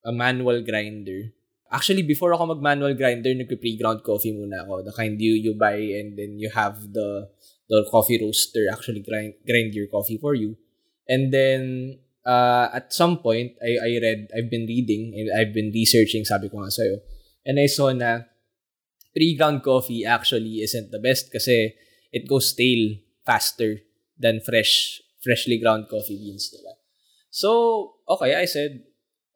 a 0.03 0.13
manual 0.13 0.65
grinder. 0.65 1.37
Actually, 1.71 2.03
before 2.03 2.35
ako 2.35 2.59
mag-manual 2.59 2.99
grinder, 2.99 3.31
nag-pre-ground 3.31 4.03
coffee 4.03 4.35
muna 4.35 4.67
ako. 4.67 4.83
The 4.83 4.91
kind 4.91 5.15
you, 5.15 5.39
you 5.39 5.55
buy 5.55 5.79
and 5.79 6.19
then 6.19 6.35
you 6.35 6.51
have 6.51 6.91
the 6.91 7.31
the 7.71 7.87
coffee 7.87 8.19
roaster 8.19 8.67
actually 8.67 8.99
grind, 8.99 9.39
grind 9.47 9.71
your 9.73 9.87
coffee 9.87 10.19
for 10.19 10.35
you. 10.35 10.59
And 11.07 11.31
then, 11.31 12.03
uh, 12.27 12.69
at 12.75 12.93
some 12.93 13.23
point, 13.23 13.55
I, 13.63 13.79
I 13.79 13.91
read, 14.03 14.29
I've 14.37 14.51
been 14.51 14.67
reading, 14.67 15.15
and 15.15 15.31
I've 15.31 15.55
been 15.55 15.71
researching, 15.71 16.27
sabi 16.27 16.51
ko 16.51 16.67
nga 16.67 16.75
sa'yo. 16.75 16.99
And 17.47 17.63
I 17.63 17.67
saw 17.67 17.95
na 17.95 18.27
pre-ground 19.15 19.63
coffee 19.63 20.05
actually 20.05 20.63
isn't 20.63 20.91
the 20.91 20.99
best 20.99 21.31
kasi 21.31 21.75
it 22.11 22.29
goes 22.29 22.51
stale 22.51 22.99
faster 23.25 23.83
than 24.19 24.43
fresh, 24.43 25.01
freshly 25.23 25.59
ground 25.59 25.87
coffee 25.87 26.19
beans, 26.19 26.51
diba? 26.51 26.75
So, 27.31 27.95
okay, 28.11 28.35
I 28.35 28.45
said, 28.45 28.83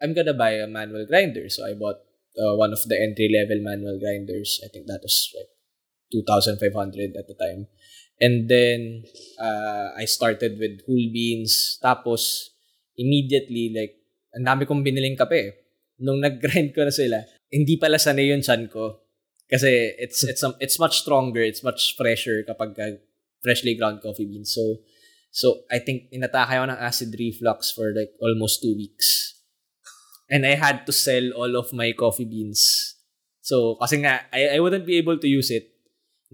I'm 0.02 0.12
gonna 0.12 0.34
buy 0.34 0.58
a 0.58 0.66
manual 0.66 1.06
grinder. 1.06 1.48
So, 1.48 1.64
I 1.64 1.74
bought 1.78 2.03
uh, 2.38 2.54
one 2.56 2.72
of 2.72 2.82
the 2.86 2.96
entry-level 2.98 3.62
manual 3.62 3.98
grinders. 3.98 4.60
I 4.64 4.68
think 4.68 4.86
that 4.86 5.00
was 5.02 5.32
like 5.34 5.50
2,500 6.12 7.16
at 7.16 7.26
the 7.26 7.36
time. 7.38 7.66
And 8.20 8.48
then, 8.48 9.02
uh, 9.40 9.90
I 9.98 10.04
started 10.06 10.58
with 10.58 10.86
whole 10.86 11.08
beans. 11.10 11.78
Tapos, 11.82 12.50
immediately, 12.96 13.74
like, 13.74 13.98
ang 14.34 14.46
dami 14.46 14.66
kong 14.66 14.86
biniling 14.86 15.18
kape. 15.18 15.54
Nung 15.98 16.22
nag-grind 16.22 16.74
ko 16.74 16.86
na 16.86 16.94
sila, 16.94 17.22
hindi 17.50 17.78
pala 17.78 17.98
sanay 17.98 18.34
yung 18.34 18.42
chan 18.42 18.66
ko. 18.70 19.04
Kasi 19.46 19.94
it's 20.00 20.24
it's 20.24 20.42
um, 20.42 20.56
it's 20.58 20.80
much 20.80 21.04
stronger, 21.04 21.44
it's 21.44 21.62
much 21.62 21.94
fresher 21.94 22.42
kapag 22.42 22.74
freshly 23.44 23.76
ground 23.76 24.00
coffee 24.00 24.26
beans. 24.26 24.50
So 24.50 24.82
so 25.30 25.68
I 25.70 25.78
think 25.78 26.10
inatake 26.10 26.50
ako 26.50 26.72
ng 26.72 26.80
acid 26.80 27.14
reflux 27.14 27.70
for 27.70 27.92
like 27.92 28.16
almost 28.18 28.64
two 28.64 28.74
weeks. 28.74 29.33
And 30.28 30.48
I 30.48 30.56
had 30.56 30.88
to 30.88 30.92
sell 30.92 31.36
all 31.36 31.52
of 31.56 31.72
my 31.76 31.92
coffee 31.92 32.24
beans. 32.24 32.94
So 33.44 33.76
kasi 33.76 34.00
nga 34.00 34.24
I, 34.32 34.56
I 34.56 34.58
wouldn't 34.60 34.88
be 34.88 34.96
able 34.96 35.20
to 35.20 35.28
use 35.28 35.52
it. 35.52 35.68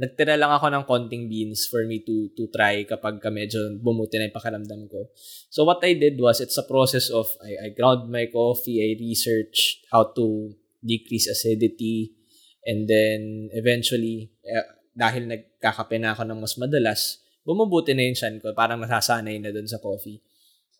Nagtira 0.00 0.38
lang 0.38 0.54
ako 0.54 0.70
ng 0.70 0.84
konting 0.86 1.28
beans 1.28 1.68
for 1.68 1.84
me 1.84 2.00
to 2.06 2.30
to 2.32 2.48
try 2.54 2.86
kapag 2.88 3.20
ka 3.20 3.28
medyo 3.28 3.58
bumuti 3.82 4.16
na 4.16 4.30
yung 4.30 4.36
pakiramdam 4.38 4.88
ko. 4.88 5.10
So 5.50 5.66
what 5.66 5.82
I 5.82 5.98
did 5.98 6.16
was 6.22 6.40
it's 6.40 6.56
a 6.56 6.64
process 6.64 7.10
of 7.10 7.26
I, 7.42 7.68
I 7.68 7.68
ground 7.74 8.08
my 8.08 8.30
coffee, 8.30 8.80
I 8.80 8.96
researched 8.96 9.84
how 9.90 10.14
to 10.16 10.54
decrease 10.80 11.28
acidity, 11.28 12.16
And 12.64 12.84
then, 12.84 13.48
eventually, 13.56 14.28
eh, 14.44 14.66
dahil 14.92 15.24
nagkakape 15.28 15.96
na 15.96 16.12
ako 16.12 16.28
ng 16.28 16.40
mas 16.40 16.54
madalas, 16.60 17.00
bumubuti 17.40 17.96
na 17.96 18.04
yung 18.04 18.18
chan 18.18 18.36
ko. 18.36 18.52
Parang 18.52 18.80
nasasanay 18.84 19.40
na 19.40 19.48
dun 19.54 19.64
sa 19.64 19.80
coffee. 19.80 20.20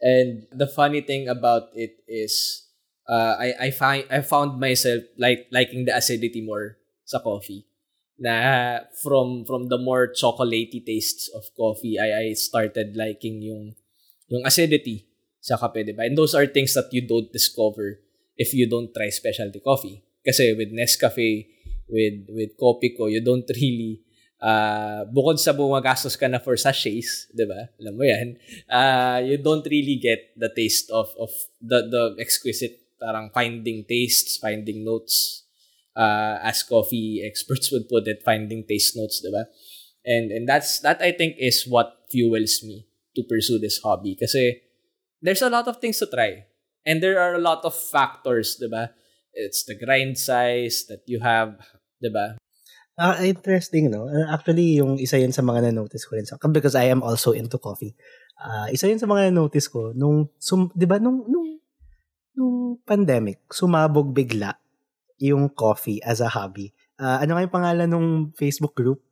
And 0.00 0.48
the 0.52 0.68
funny 0.68 1.00
thing 1.04 1.28
about 1.28 1.72
it 1.72 2.04
is, 2.04 2.64
uh, 3.10 3.34
I, 3.34 3.54
I, 3.66 3.70
find, 3.74 4.06
I 4.08 4.20
found 4.22 4.60
myself 4.60 5.02
like 5.18 5.50
liking 5.50 5.84
the 5.84 5.96
acidity 5.96 6.40
more 6.40 6.78
sa 7.04 7.18
coffee. 7.18 7.66
Na 8.20 8.84
from 9.00 9.48
from 9.48 9.72
the 9.72 9.80
more 9.80 10.12
chocolatey 10.12 10.84
tastes 10.84 11.32
of 11.32 11.48
coffee, 11.56 11.98
I, 11.98 12.30
I 12.30 12.32
started 12.36 12.92
liking 12.94 13.40
yung 13.40 13.74
yung 14.28 14.44
acidity 14.44 15.08
sa 15.40 15.56
kape, 15.56 15.88
diba? 15.88 16.04
And 16.04 16.14
those 16.14 16.36
are 16.36 16.44
things 16.44 16.76
that 16.76 16.92
you 16.92 17.00
don't 17.00 17.32
discover 17.32 17.98
if 18.36 18.52
you 18.52 18.68
don't 18.68 18.92
try 18.92 19.08
specialty 19.08 19.64
coffee. 19.64 20.04
Kasi 20.20 20.52
with 20.52 20.68
Nescafe, 20.68 21.48
with 21.88 22.28
with 22.28 22.60
Kopiko, 22.60 23.08
you 23.08 23.24
don't 23.24 23.48
really 23.56 24.04
uh, 24.40 25.08
bukod 25.08 25.40
sa 25.40 25.56
bumagastos 25.56 26.16
ka 26.16 26.28
na 26.28 26.44
for 26.44 26.60
sachets, 26.60 27.28
'di 27.32 27.44
ba? 27.48 27.72
Alam 27.80 27.94
mo 27.96 28.04
'yan. 28.04 28.28
Uh, 28.68 29.18
you 29.24 29.40
don't 29.40 29.64
really 29.64 29.96
get 29.96 30.36
the 30.36 30.52
taste 30.52 30.92
of 30.92 31.08
of 31.16 31.32
the 31.60 31.88
the 31.88 32.02
exquisite 32.20 32.79
parang 33.00 33.32
finding 33.32 33.88
tastes, 33.88 34.36
finding 34.36 34.84
notes 34.84 35.48
uh, 35.96 36.38
as 36.44 36.62
coffee 36.62 37.22
experts 37.28 37.72
would 37.72 37.88
put 37.88 38.06
it, 38.06 38.22
finding 38.22 38.62
taste 38.68 38.94
notes, 38.94 39.24
'di 39.24 39.32
ba? 39.32 39.48
And 40.04 40.30
and 40.30 40.44
that's 40.44 40.78
that 40.84 41.00
I 41.00 41.16
think 41.16 41.40
is 41.40 41.64
what 41.64 42.06
fuels 42.12 42.60
me 42.62 42.86
to 43.16 43.24
pursue 43.24 43.58
this 43.58 43.80
hobby 43.82 44.14
kasi 44.14 44.62
there's 45.18 45.42
a 45.42 45.52
lot 45.52 45.66
of 45.66 45.80
things 45.80 45.98
to 46.00 46.08
try. 46.08 46.46
And 46.80 47.04
there 47.04 47.20
are 47.20 47.36
a 47.36 47.42
lot 47.42 47.64
of 47.64 47.72
factors, 47.72 48.60
'di 48.60 48.68
ba? 48.68 48.92
It's 49.32 49.64
the 49.64 49.78
grind 49.78 50.20
size 50.20 50.84
that 50.88 51.04
you 51.08 51.20
have, 51.24 51.56
'Diba? 52.00 52.40
Ah, 53.00 53.16
interesting, 53.24 53.88
no? 53.88 54.08
Uh, 54.08 54.28
actually, 54.28 54.76
yung 54.80 55.00
isa 55.00 55.16
yun 55.16 55.32
sa 55.32 55.40
mga 55.40 55.68
na-notice 55.68 56.04
ko 56.04 56.16
rin 56.16 56.28
sa 56.28 56.36
because 56.52 56.76
I 56.76 56.92
am 56.92 57.00
also 57.00 57.32
into 57.32 57.56
coffee. 57.56 57.96
Uh, 58.36 58.68
isa 58.72 58.88
yun 58.88 59.00
sa 59.00 59.08
mga 59.08 59.30
na-notice 59.30 59.68
ko 59.68 59.92
nung 59.96 60.28
sum, 60.40 60.68
'di 60.72 60.84
nung 61.00 61.24
nung 61.28 61.59
nung 62.40 62.80
pandemic, 62.88 63.44
sumabog 63.52 64.16
bigla 64.16 64.56
yung 65.20 65.52
coffee 65.52 66.00
as 66.00 66.24
a 66.24 66.32
hobby. 66.32 66.72
Uh, 66.96 67.20
ano 67.20 67.36
nga 67.36 67.44
yung 67.44 67.52
pangalan 67.52 67.88
ng 67.92 68.06
Facebook 68.32 68.72
group? 68.72 69.04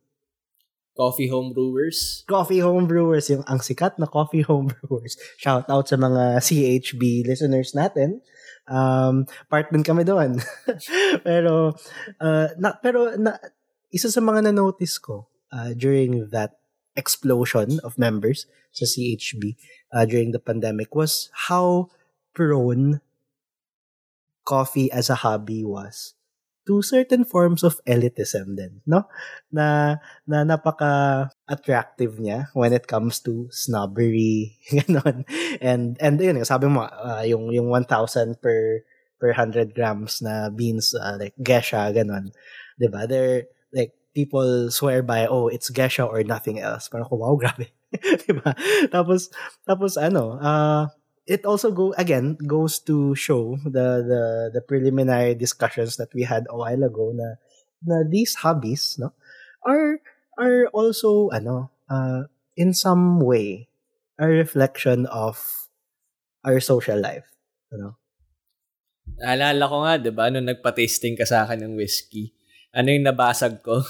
Coffee 0.97 1.29
Home 1.29 1.53
Brewers. 1.53 2.25
Coffee 2.25 2.59
Home 2.65 2.89
Brewers, 2.89 3.29
yung 3.29 3.45
ang 3.45 3.61
sikat 3.61 4.01
na 4.01 4.09
Coffee 4.09 4.41
Home 4.49 4.73
Brewers. 4.73 5.15
Shout 5.37 5.69
out 5.69 5.85
sa 5.85 5.95
mga 5.95 6.41
CHB 6.41 7.29
listeners 7.29 7.77
natin. 7.77 8.25
Um, 8.65 9.29
part 9.47 9.69
din 9.69 9.85
kami 9.85 10.03
doon. 10.03 10.41
pero 11.27 11.77
uh, 12.19 12.47
na, 12.57 12.75
pero 12.81 13.13
na, 13.15 13.37
isa 13.93 14.09
sa 14.09 14.19
mga 14.19 14.49
na-notice 14.49 14.97
ko 14.97 15.29
uh, 15.53 15.71
during 15.77 16.33
that 16.33 16.57
explosion 16.97 17.77
of 17.85 17.95
members 17.95 18.49
sa 18.73 18.83
CHB 18.83 19.55
uh, 19.93 20.03
during 20.03 20.35
the 20.35 20.41
pandemic 20.41 20.91
was 20.93 21.31
how 21.49 21.87
prone 22.35 22.99
coffee 24.49 24.89
as 24.89 25.13
a 25.13 25.21
hobby 25.21 25.61
was 25.61 26.17
to 26.69 26.85
certain 26.85 27.25
forms 27.25 27.65
of 27.65 27.81
elitism 27.89 28.53
din, 28.53 28.85
no? 28.85 29.09
Na, 29.49 29.97
na 30.29 30.45
napaka 30.45 31.25
attractive 31.49 32.21
niya 32.21 32.53
when 32.53 32.77
it 32.77 32.85
comes 32.85 33.17
to 33.25 33.49
snobbery, 33.49 34.53
ganon. 34.69 35.25
And, 35.57 35.97
and 35.97 36.21
yun, 36.21 36.45
sabi 36.45 36.69
mo, 36.69 36.85
uh, 36.85 37.25
yung, 37.25 37.49
yung 37.49 37.73
1,000 37.73 38.37
per, 38.37 38.85
per 39.17 39.33
100 39.33 39.73
grams 39.73 40.21
na 40.21 40.53
beans, 40.53 40.93
uh, 40.93 41.17
like 41.17 41.33
gesha, 41.41 41.89
ganon. 41.89 42.29
Diba? 42.77 43.09
They're, 43.09 43.49
like, 43.73 43.97
people 44.13 44.69
swear 44.69 45.01
by, 45.01 45.25
oh, 45.25 45.49
it's 45.49 45.73
gesha 45.73 46.05
or 46.05 46.21
nothing 46.21 46.61
else. 46.61 46.85
Parang, 46.85 47.09
wow, 47.09 47.33
grabe. 47.41 47.73
diba? 48.29 48.53
Tapos, 48.93 49.33
tapos 49.65 49.97
ano, 49.97 50.37
uh, 50.37 50.85
it 51.29 51.45
also 51.45 51.69
go 51.69 51.93
again 51.93 52.33
goes 52.49 52.81
to 52.81 53.13
show 53.13 53.61
the 53.63 54.01
the 54.01 54.23
the 54.57 54.61
preliminary 54.65 55.37
discussions 55.37 55.95
that 56.01 56.09
we 56.17 56.25
had 56.25 56.49
a 56.49 56.57
while 56.57 56.81
ago 56.81 57.13
na 57.13 57.37
na 57.85 58.01
these 58.01 58.41
hobbies 58.41 58.97
no 58.97 59.13
are 59.61 60.01
are 60.41 60.65
also 60.73 61.29
ano 61.29 61.69
uh, 61.85 62.25
in 62.57 62.73
some 62.73 63.21
way 63.21 63.69
a 64.17 64.25
reflection 64.25 65.05
of 65.13 65.69
our 66.41 66.57
social 66.57 66.97
life 66.97 67.29
you 67.69 67.77
know 67.77 67.93
Naalala 69.17 69.65
ko 69.65 69.77
nga, 69.83 69.93
di 69.97 70.11
ba, 70.13 70.29
nung 70.29 70.45
nagpa-tasting 70.45 71.17
ka 71.17 71.25
sa 71.25 71.43
akin 71.43 71.65
ng 71.65 71.73
whiskey, 71.75 72.31
ano 72.69 72.93
yung 72.93 73.09
nabasag 73.09 73.59
ko? 73.65 73.81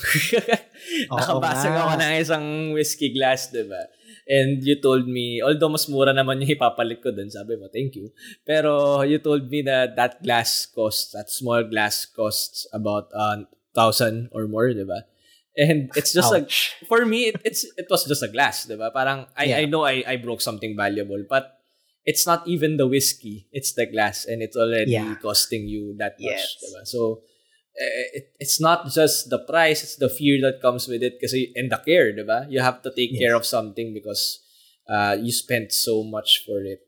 Nakabasag 1.11 1.75
ako 1.75 1.91
ng 1.99 2.13
isang 2.17 2.45
whiskey 2.71 3.11
glass, 3.11 3.51
di 3.51 3.67
ba? 3.67 3.83
And 4.29 4.61
you 4.61 4.77
told 4.77 5.09
me, 5.09 5.41
although 5.41 5.73
mas 5.73 5.89
mura 5.89 6.13
naman 6.13 6.45
yung 6.45 6.53
ipapalit 6.53 7.01
ko 7.01 7.09
dun, 7.09 7.33
sabi 7.33 7.57
mo, 7.57 7.65
thank 7.65 7.97
you. 7.97 8.13
Pero 8.45 9.01
you 9.01 9.17
told 9.17 9.49
me 9.49 9.65
that 9.65 9.97
that 9.97 10.21
glass 10.21 10.69
costs, 10.69 11.17
that 11.17 11.33
small 11.33 11.65
glass 11.65 12.05
costs 12.05 12.69
about 12.69 13.09
uh, 13.09 13.41
thousand 13.73 14.29
or 14.29 14.45
more, 14.45 14.69
di 14.69 14.85
ba? 14.85 15.09
And 15.57 15.89
it's 15.97 16.13
just 16.13 16.29
Ouch. 16.29 16.45
like, 16.45 16.49
for 16.85 17.09
me, 17.09 17.33
it, 17.33 17.41
it's 17.41 17.65
it 17.73 17.89
was 17.89 18.05
just 18.05 18.21
a 18.21 18.29
glass, 18.29 18.69
di 18.69 18.77
ba? 18.77 18.93
Parang, 18.93 19.25
I, 19.33 19.49
yeah. 19.49 19.57
I 19.59 19.65
know 19.65 19.81
I, 19.81 20.05
I 20.05 20.15
broke 20.21 20.45
something 20.45 20.77
valuable, 20.77 21.25
but 21.25 21.57
it's 22.05 22.29
not 22.29 22.45
even 22.45 22.77
the 22.77 22.85
whiskey, 22.85 23.49
it's 23.49 23.73
the 23.73 23.89
glass, 23.89 24.29
and 24.29 24.45
it's 24.45 24.55
already 24.55 24.93
yeah. 24.93 25.17
costing 25.17 25.65
you 25.65 25.97
that 25.97 26.21
much, 26.21 26.37
yes. 26.37 26.61
diba? 26.61 26.85
So, 26.85 27.25
Eh, 27.28 27.28
it, 27.79 28.25
it's 28.39 28.59
not 28.59 28.91
just 28.91 29.29
the 29.29 29.39
price, 29.39 29.83
it's 29.83 29.95
the 29.95 30.09
fear 30.09 30.39
that 30.43 30.61
comes 30.61 30.87
with 30.87 31.01
it 31.01 31.19
kasi 31.19 31.51
and 31.55 31.71
the 31.71 31.79
care, 31.79 32.11
di 32.11 32.23
ba? 32.23 32.45
You 32.49 32.59
have 32.59 32.83
to 32.83 32.91
take 32.91 33.15
yes. 33.15 33.19
care 33.19 33.35
of 33.35 33.45
something 33.45 33.93
because 33.93 34.43
uh, 34.87 35.15
you 35.19 35.31
spent 35.31 35.71
so 35.71 36.03
much 36.03 36.43
for 36.45 36.59
it. 36.63 36.83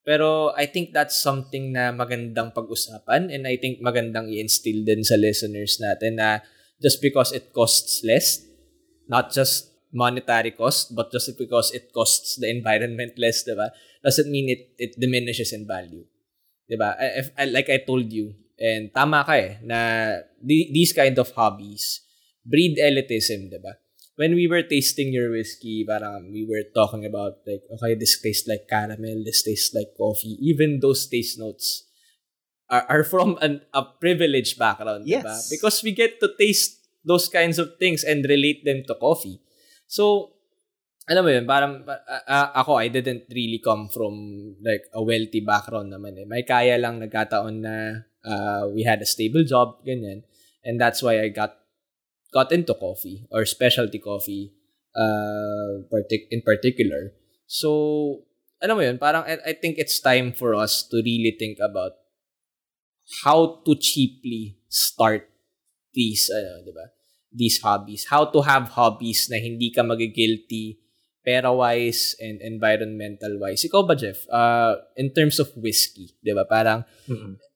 Pero 0.00 0.56
I 0.56 0.64
think 0.66 0.96
that's 0.96 1.20
something 1.20 1.76
na 1.76 1.92
magandang 1.92 2.56
pag-usapan 2.56 3.28
and 3.28 3.44
I 3.44 3.60
think 3.60 3.84
magandang 3.84 4.32
i-instill 4.32 4.82
din 4.82 5.04
sa 5.04 5.20
listeners 5.20 5.76
natin 5.76 6.16
na 6.16 6.40
just 6.80 7.04
because 7.04 7.36
it 7.36 7.52
costs 7.52 8.00
less, 8.00 8.40
not 9.12 9.28
just 9.28 9.68
monetary 9.92 10.56
cost, 10.56 10.96
but 10.96 11.12
just 11.12 11.36
because 11.36 11.68
it 11.76 11.92
costs 11.92 12.40
the 12.40 12.48
environment 12.48 13.12
less, 13.20 13.44
di 13.44 13.52
ba? 13.52 13.68
Doesn't 14.00 14.32
mean 14.32 14.48
it 14.48 14.72
it 14.80 14.92
diminishes 14.96 15.52
in 15.52 15.68
value. 15.68 16.08
Di 16.64 16.80
ba? 16.80 16.96
If, 16.96 17.36
like 17.52 17.68
I 17.68 17.84
told 17.84 18.08
you, 18.08 18.32
And 18.60 18.92
tama 18.92 19.24
ka 19.24 19.40
eh, 19.40 19.56
na 19.64 20.12
these 20.40 20.92
kind 20.92 21.18
of 21.18 21.30
hobbies 21.32 22.00
breed 22.44 22.80
elitism, 22.80 23.52
di 23.52 23.60
ba? 23.60 23.76
When 24.16 24.36
we 24.36 24.44
were 24.48 24.60
tasting 24.60 25.16
your 25.16 25.32
whiskey, 25.32 25.84
parang 25.88 26.28
we 26.28 26.44
were 26.44 26.68
talking 26.76 27.08
about 27.08 27.40
like, 27.48 27.64
okay, 27.72 27.96
this 27.96 28.20
tastes 28.20 28.44
like 28.44 28.68
caramel, 28.68 29.24
this 29.24 29.40
tastes 29.40 29.72
like 29.72 29.96
coffee. 29.96 30.36
Even 30.44 30.76
those 30.80 31.08
taste 31.08 31.40
notes 31.40 31.88
are, 32.68 32.84
are 32.88 33.04
from 33.04 33.40
an, 33.40 33.64
a 33.72 33.80
privileged 33.80 34.58
background, 34.60 35.08
yes. 35.08 35.24
diba? 35.24 35.36
Because 35.48 35.80
we 35.80 35.92
get 35.92 36.20
to 36.20 36.28
taste 36.36 36.84
those 37.00 37.32
kinds 37.32 37.56
of 37.56 37.80
things 37.80 38.04
and 38.04 38.24
relate 38.28 38.60
them 38.64 38.84
to 38.88 38.94
coffee. 39.00 39.40
So, 39.88 40.36
alam 41.08 41.24
mo 41.24 41.30
yun, 41.32 41.48
parang 41.48 41.88
uh, 41.88 42.48
ako, 42.60 42.76
I 42.76 42.92
didn't 42.92 43.24
really 43.32 43.58
come 43.64 43.88
from 43.88 44.12
like 44.60 44.84
a 44.92 45.00
wealthy 45.00 45.40
background 45.40 45.96
naman 45.96 46.20
eh. 46.20 46.28
May 46.28 46.44
kaya 46.44 46.76
lang 46.76 47.00
nagkataon 47.00 47.56
na 47.56 48.04
uh, 48.20 48.68
we 48.68 48.84
had 48.84 49.00
a 49.00 49.08
stable 49.08 49.48
job, 49.48 49.80
ganyan. 49.80 50.28
And 50.64 50.80
that's 50.80 51.02
why 51.02 51.20
I 51.20 51.28
got 51.28 51.56
got 52.32 52.52
into 52.52 52.74
coffee 52.74 53.26
or 53.30 53.44
specialty 53.44 53.98
coffee 53.98 54.52
uh, 54.94 55.82
partic- 55.90 56.30
in 56.30 56.42
particular. 56.42 57.12
So, 57.46 58.22
ano 58.62 58.78
mo 58.78 58.82
yun, 58.84 58.98
parang 58.98 59.24
I, 59.26 59.38
I 59.42 59.52
think 59.58 59.78
it's 59.78 59.98
time 59.98 60.32
for 60.32 60.54
us 60.54 60.86
to 60.92 61.02
really 61.02 61.34
think 61.38 61.58
about 61.58 61.98
how 63.24 63.62
to 63.66 63.74
cheaply 63.74 64.60
start 64.68 65.26
these, 65.90 66.30
ano, 66.30 66.62
di 66.62 66.70
ba? 66.70 66.86
These 67.34 67.58
hobbies. 67.62 68.06
How 68.06 68.30
to 68.30 68.42
have 68.46 68.70
hobbies 68.70 69.26
na 69.30 69.42
hindi 69.42 69.74
ka 69.74 69.82
magigilty 69.82 70.78
pera-wise 71.26 72.14
and 72.22 72.38
environmental-wise. 72.40 73.66
Ikaw 73.66 73.82
ba, 73.82 73.98
Jeff? 73.98 74.24
Uh, 74.30 74.78
in 74.94 75.10
terms 75.10 75.42
of 75.42 75.50
whiskey, 75.58 76.14
di 76.22 76.30
ba? 76.30 76.46
Parang, 76.46 76.86
mm-hmm 77.10 77.50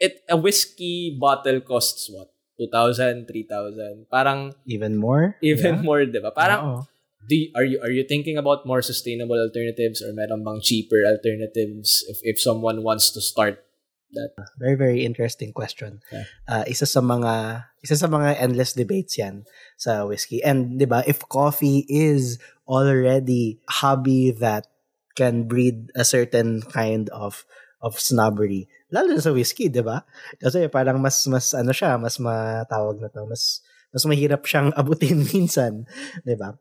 it 0.00 0.24
a 0.28 0.36
whiskey 0.36 1.16
bottle 1.20 1.60
costs 1.60 2.08
what? 2.08 2.29
2,000, 2.60 3.24
3,000. 3.24 4.04
Parang 4.12 4.52
even 4.68 5.00
more? 5.00 5.40
Even 5.40 5.80
yeah. 5.80 5.86
more, 5.86 6.04
'di 6.04 6.20
ba? 6.20 6.28
Parang 6.36 6.84
do 7.24 7.34
you, 7.36 7.48
are 7.56 7.64
you 7.64 7.80
are 7.80 7.92
you 7.92 8.04
thinking 8.04 8.36
about 8.36 8.68
more 8.68 8.84
sustainable 8.84 9.40
alternatives 9.40 10.04
or 10.04 10.12
meron 10.12 10.44
bang 10.44 10.60
cheaper 10.60 11.00
alternatives 11.08 12.04
if 12.12 12.20
if 12.22 12.36
someone 12.36 12.84
wants 12.84 13.08
to 13.12 13.20
start 13.24 13.64
that? 14.12 14.36
Very 14.60 14.76
very 14.76 15.00
interesting 15.04 15.56
question. 15.56 16.04
Yeah. 16.12 16.28
Uh, 16.44 16.64
isa 16.68 16.84
sa 16.84 17.00
mga 17.00 17.64
isa 17.80 17.96
sa 17.96 18.08
mga 18.08 18.36
endless 18.40 18.76
debates 18.76 19.16
'yan 19.16 19.48
sa 19.80 20.04
whiskey. 20.04 20.44
And 20.44 20.76
'di 20.76 20.84
ba, 20.88 21.00
if 21.04 21.24
coffee 21.28 21.88
is 21.88 22.36
already 22.68 23.60
a 23.68 23.72
hobby 23.84 24.32
that 24.36 24.68
can 25.16 25.44
breed 25.44 25.92
a 25.96 26.04
certain 26.04 26.64
kind 26.64 27.08
of 27.12 27.44
of 27.80 27.96
snobbery, 27.96 28.68
lalo 28.90 29.14
na 29.14 29.22
sa 29.22 29.34
whiskey, 29.34 29.70
'di 29.70 29.82
ba? 29.82 30.02
Kasi 30.38 30.66
parang 30.70 30.98
mas 30.98 31.22
mas 31.30 31.54
ano 31.54 31.70
siya, 31.74 31.96
mas 31.98 32.18
matawag 32.18 32.98
na 33.02 33.08
to, 33.10 33.26
mas 33.26 33.62
mas 33.90 34.04
mahirap 34.06 34.42
siyang 34.46 34.70
abutin 34.80 35.22
minsan, 35.26 35.86
'di 36.22 36.34
ba? 36.38 36.58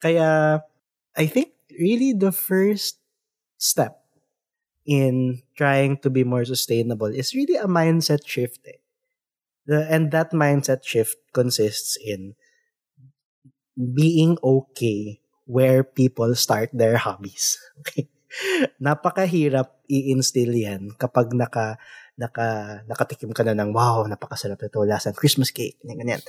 Kaya 0.00 0.60
I 1.16 1.24
think 1.28 1.56
really 1.72 2.12
the 2.12 2.32
first 2.32 3.00
step 3.56 4.04
in 4.86 5.42
trying 5.56 5.98
to 5.98 6.08
be 6.08 6.22
more 6.22 6.44
sustainable 6.44 7.10
is 7.10 7.34
really 7.34 7.56
a 7.56 7.66
mindset 7.66 8.24
shift. 8.26 8.60
Eh. 8.68 8.78
The, 9.66 9.82
and 9.90 10.12
that 10.12 10.30
mindset 10.30 10.86
shift 10.86 11.18
consists 11.34 11.98
in 11.98 12.36
being 13.76 14.38
okay 14.42 15.20
where 15.44 15.82
people 15.84 16.34
start 16.34 16.70
their 16.72 16.96
hobbies. 16.96 17.58
Okay? 17.80 18.08
Napakahirap 18.82 19.82
i-instill 19.86 20.52
yan 20.52 20.92
kapag 20.98 21.32
naka 21.32 21.78
naka 22.16 22.80
nakatikim 22.88 23.30
ka 23.36 23.44
na 23.44 23.52
ng 23.52 23.76
wow, 23.76 24.08
napakasarap 24.08 24.56
nito, 24.56 24.80
lasa 24.88 25.12
ng 25.12 25.20
Christmas 25.20 25.52
cake, 25.52 25.76
ganyan, 25.84 26.00
ganyan. 26.00 26.22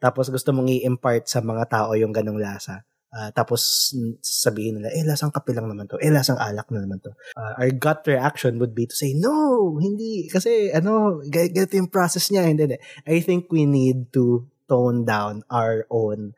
Tapos 0.00 0.32
gusto 0.32 0.50
mong 0.56 0.72
i-impart 0.80 1.28
sa 1.28 1.44
mga 1.44 1.68
tao 1.68 1.92
yung 1.92 2.10
ganong 2.10 2.40
lasa. 2.40 2.88
Uh, 3.16 3.32
tapos 3.32 3.92
sabihin 4.20 4.80
nila, 4.80 4.92
eh, 4.92 5.04
lasang 5.04 5.32
kape 5.32 5.56
lang 5.56 5.68
naman 5.68 5.88
to. 5.88 5.96
Eh, 6.00 6.12
lasang 6.12 6.36
alak 6.36 6.68
na 6.72 6.84
naman 6.84 7.00
to. 7.00 7.12
Uh, 7.32 7.52
our 7.56 7.72
gut 7.72 8.04
reaction 8.04 8.60
would 8.60 8.76
be 8.76 8.84
to 8.84 8.96
say, 8.96 9.16
no, 9.16 9.76
hindi. 9.80 10.28
Kasi, 10.28 10.68
ano, 10.74 11.24
ganito 11.24 11.72
yung 11.80 11.88
process 11.88 12.28
niya. 12.28 12.44
Hindi, 12.44 12.62
hindi. 12.68 12.78
I 13.08 13.24
think 13.24 13.48
we 13.48 13.64
need 13.64 14.12
to 14.12 14.44
tone 14.68 15.08
down 15.08 15.46
our 15.48 15.88
own 15.88 16.36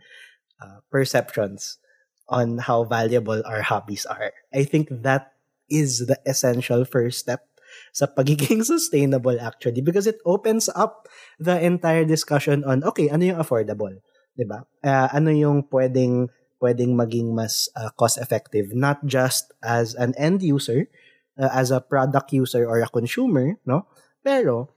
uh, 0.62 0.84
perceptions 0.92 1.82
on 2.28 2.58
how 2.58 2.84
valuable 2.84 3.42
our 3.44 3.62
hobbies 3.62 4.04
are. 4.06 4.32
I 4.52 4.64
think 4.64 4.88
that 4.90 5.32
is 5.68 6.06
the 6.06 6.20
essential 6.24 6.84
first 6.84 7.20
step 7.20 7.44
sa 7.92 8.08
pagiging 8.08 8.64
sustainable 8.68 9.36
actually 9.40 9.80
because 9.80 10.06
it 10.08 10.20
opens 10.24 10.68
up 10.72 11.08
the 11.40 11.56
entire 11.60 12.04
discussion 12.04 12.64
on 12.64 12.84
okay, 12.84 13.08
ano 13.08 13.24
yung 13.32 13.40
affordable, 13.40 13.92
'di 14.36 14.44
ba? 14.48 14.64
Uh, 14.84 15.08
ano 15.12 15.32
yung 15.32 15.64
pwedeng 15.68 16.28
pwedeng 16.58 16.98
maging 16.98 17.32
mas 17.36 17.70
uh, 17.78 17.92
cost 17.94 18.18
effective 18.18 18.74
not 18.74 18.98
just 19.06 19.54
as 19.62 19.94
an 19.94 20.12
end 20.18 20.42
user, 20.42 20.90
uh, 21.38 21.52
as 21.54 21.70
a 21.70 21.80
product 21.80 22.34
user 22.34 22.66
or 22.66 22.82
a 22.82 22.90
consumer, 22.90 23.56
no? 23.64 23.86
Pero 24.24 24.74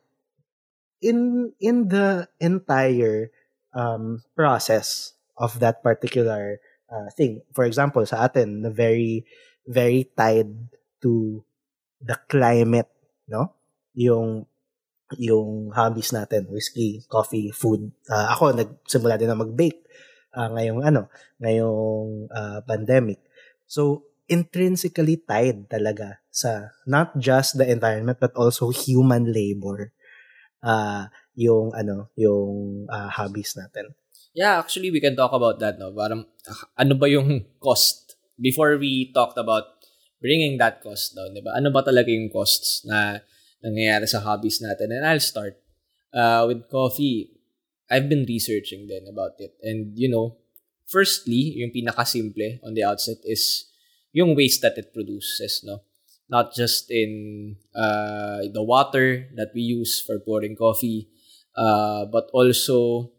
in 1.01 1.51
in 1.57 1.89
the 1.89 2.29
entire 2.37 3.33
um, 3.73 4.21
process 4.37 5.17
of 5.35 5.57
that 5.57 5.81
particular 5.81 6.61
uh, 6.91 7.09
thing. 7.15 7.41
For 7.55 7.63
example, 7.63 8.03
sa 8.05 8.27
atin, 8.27 8.61
the 8.61 8.69
very 8.69 9.23
very 9.65 10.11
tied 10.11 10.51
to 11.01 11.41
the 12.03 12.19
climate, 12.27 12.91
no? 13.31 13.55
Yung 13.95 14.45
yung 15.19 15.71
hobbies 15.75 16.15
natin, 16.15 16.47
whiskey, 16.47 17.03
coffee, 17.07 17.51
food. 17.51 17.91
Uh, 18.07 18.31
ako 18.31 18.55
nagsimula 18.55 19.19
din 19.19 19.27
na 19.31 19.39
mag-bake 19.39 19.83
uh, 20.35 20.49
ngayong 20.55 20.81
ano, 20.83 21.11
ngayong 21.39 22.31
uh, 22.31 22.59
pandemic. 22.63 23.19
So 23.67 24.07
intrinsically 24.31 25.19
tied 25.19 25.67
talaga 25.67 26.23
sa 26.31 26.71
not 26.87 27.11
just 27.19 27.59
the 27.59 27.67
environment 27.67 28.15
but 28.19 28.31
also 28.39 28.71
human 28.71 29.27
labor. 29.27 29.91
Uh, 30.63 31.11
yung 31.35 31.75
ano, 31.75 32.11
yung 32.15 32.85
uh, 32.87 33.09
hobbies 33.11 33.59
natin. 33.59 33.91
Yeah, 34.31 34.59
actually 34.59 34.91
we 34.91 35.03
can 35.03 35.15
talk 35.15 35.35
about 35.35 35.59
that 35.59 35.75
no. 35.75 35.91
Parang 35.91 36.23
ano 36.79 36.93
ba 36.95 37.07
yung 37.11 37.43
cost 37.59 38.15
before 38.39 38.79
we 38.79 39.11
talked 39.11 39.35
about 39.37 39.83
bringing 40.23 40.55
that 40.61 40.79
cost 40.79 41.17
down, 41.17 41.35
'di 41.35 41.43
ba? 41.43 41.51
Ano 41.59 41.73
ba 41.73 41.83
talaga 41.83 42.07
yung 42.07 42.31
costs 42.31 42.87
na 42.87 43.19
nangyayari 43.59 44.07
sa 44.07 44.23
hobbies 44.23 44.63
natin? 44.63 44.95
And 44.95 45.03
I'll 45.03 45.23
start 45.23 45.59
uh, 46.15 46.47
with 46.47 46.71
coffee. 46.71 47.35
I've 47.91 48.07
been 48.07 48.23
researching 48.23 48.87
then 48.87 49.03
about 49.11 49.35
it. 49.43 49.51
And 49.59 49.99
you 49.99 50.07
know, 50.07 50.39
firstly, 50.87 51.59
yung 51.59 51.75
pinaka-simple 51.75 52.63
on 52.63 52.71
the 52.71 52.87
outset 52.87 53.19
is 53.27 53.67
yung 54.15 54.31
waste 54.31 54.63
that 54.63 54.79
it 54.79 54.95
produces, 54.95 55.59
no? 55.67 55.83
Not 56.31 56.55
just 56.55 56.87
in 56.87 57.59
uh, 57.75 58.47
the 58.47 58.63
water 58.63 59.27
that 59.35 59.51
we 59.51 59.67
use 59.67 59.99
for 59.99 60.23
pouring 60.23 60.55
coffee, 60.55 61.11
uh, 61.59 62.07
but 62.07 62.31
also 62.31 63.11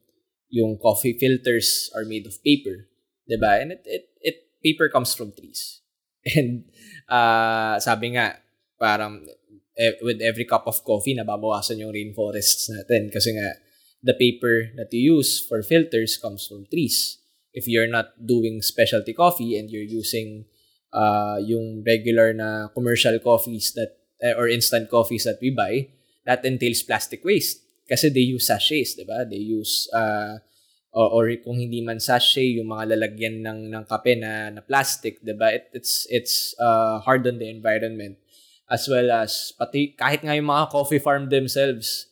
yung 0.53 0.77
coffee 0.77 1.17
filters 1.17 1.89
are 1.97 2.05
made 2.05 2.29
of 2.29 2.37
paper, 2.45 2.87
'di 3.25 3.41
ba? 3.41 3.59
And 3.65 3.73
it, 3.73 3.83
it 3.89 4.05
it 4.21 4.37
paper 4.61 4.93
comes 4.93 5.17
from 5.17 5.33
trees. 5.33 5.81
And 6.37 6.69
uh, 7.09 7.81
sabi 7.81 8.15
nga, 8.15 8.39
parang 8.77 9.27
eh, 9.75 9.97
with 10.05 10.21
every 10.21 10.45
cup 10.45 10.69
of 10.69 10.85
coffee, 10.85 11.17
nababawasan 11.17 11.81
yung 11.81 11.91
rainforests 11.91 12.69
natin. 12.69 13.09
Kasi 13.09 13.35
nga, 13.35 13.57
the 14.05 14.15
paper 14.15 14.71
that 14.77 14.93
you 14.93 15.17
use 15.19 15.41
for 15.41 15.63
filters 15.65 16.21
comes 16.21 16.47
from 16.47 16.69
trees. 16.69 17.19
If 17.53 17.65
you're 17.67 17.91
not 17.91 18.15
doing 18.21 18.61
specialty 18.63 19.13
coffee 19.13 19.59
and 19.59 19.71
you're 19.71 19.87
using 19.87 20.47
uh, 20.93 21.41
yung 21.41 21.83
regular 21.87 22.33
na 22.33 22.69
commercial 22.73 23.19
coffees 23.19 23.73
that 23.73 23.97
uh, 24.23 24.37
or 24.37 24.49
instant 24.49 24.91
coffees 24.91 25.25
that 25.25 25.41
we 25.41 25.51
buy, 25.51 25.89
that 26.25 26.45
entails 26.45 26.83
plastic 26.83 27.25
waste. 27.25 27.62
Kasi 27.89 28.11
they 28.15 28.25
use 28.25 28.47
sachets, 28.47 28.95
di 28.95 29.05
ba? 29.05 29.27
They 29.27 29.43
use 29.43 29.91
uh, 29.93 30.39
or, 30.93 31.09
or 31.09 31.25
kung 31.41 31.57
hindi 31.57 31.81
man 31.81 31.99
sachet 31.99 32.61
yung 32.61 32.69
mga 32.69 32.95
lalagyan 32.95 33.41
ng 33.41 33.61
ng 33.73 33.85
kape 33.89 34.13
na 34.21 34.53
na 34.53 34.63
plastic 34.63 35.19
'di 35.25 35.35
ba? 35.35 35.57
It, 35.57 35.73
it's 35.73 36.07
it's 36.13 36.35
uh, 36.61 37.01
hard 37.01 37.25
on 37.27 37.41
the 37.41 37.49
environment. 37.49 38.21
As 38.69 38.89
well 38.89 39.09
as 39.13 39.53
pati 39.57 39.97
kahit 39.97 40.25
nga 40.25 40.37
yung 40.37 40.49
mga 40.49 40.71
coffee 40.73 41.03
farm 41.03 41.29
themselves 41.29 42.09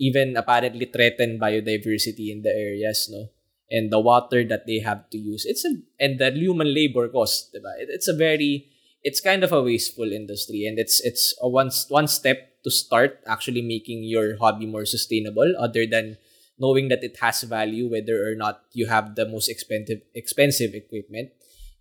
even 0.00 0.32
apparently 0.32 0.88
threaten 0.88 1.36
biodiversity 1.36 2.32
in 2.32 2.40
the 2.40 2.52
areas 2.52 3.08
no? 3.12 3.32
And 3.70 3.86
the 3.86 4.02
water 4.02 4.42
that 4.50 4.66
they 4.66 4.82
have 4.82 5.06
to 5.14 5.18
use. 5.18 5.46
It's 5.46 5.62
a 5.64 5.72
and 5.96 6.18
the 6.20 6.30
human 6.36 6.72
labor 6.72 7.08
cost 7.08 7.52
'di 7.52 7.60
ba? 7.64 7.72
It, 7.80 7.88
it's 7.88 8.08
a 8.08 8.16
very 8.16 8.68
it's 9.00 9.20
kind 9.20 9.40
of 9.40 9.52
a 9.52 9.64
wasteful 9.64 10.12
industry 10.12 10.68
and 10.68 10.76
it's 10.76 11.00
it's 11.00 11.32
a 11.40 11.48
one 11.48 11.72
one 11.88 12.08
step 12.08 12.49
to 12.64 12.70
start 12.70 13.20
actually 13.26 13.62
making 13.62 14.04
your 14.04 14.36
hobby 14.36 14.66
more 14.66 14.84
sustainable 14.84 15.54
other 15.58 15.86
than 15.86 16.16
knowing 16.58 16.88
that 16.88 17.02
it 17.02 17.16
has 17.20 17.42
value 17.42 17.88
whether 17.88 18.28
or 18.28 18.34
not 18.34 18.68
you 18.72 18.86
have 18.86 19.16
the 19.16 19.24
most 19.24 19.48
expensive 19.48 20.02
expensive 20.14 20.74
equipment. 20.74 21.32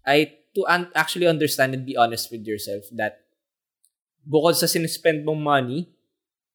I 0.05 0.39
to 0.55 0.65
un- 0.67 0.91
actually 0.95 1.27
understand 1.27 1.73
and 1.73 1.85
be 1.85 1.97
honest 1.97 2.31
with 2.31 2.47
yourself 2.47 2.87
that 2.95 3.21
bukod 4.23 4.55
sa 4.55 4.67
sinespend 4.67 5.27
mong 5.27 5.41
money 5.41 5.89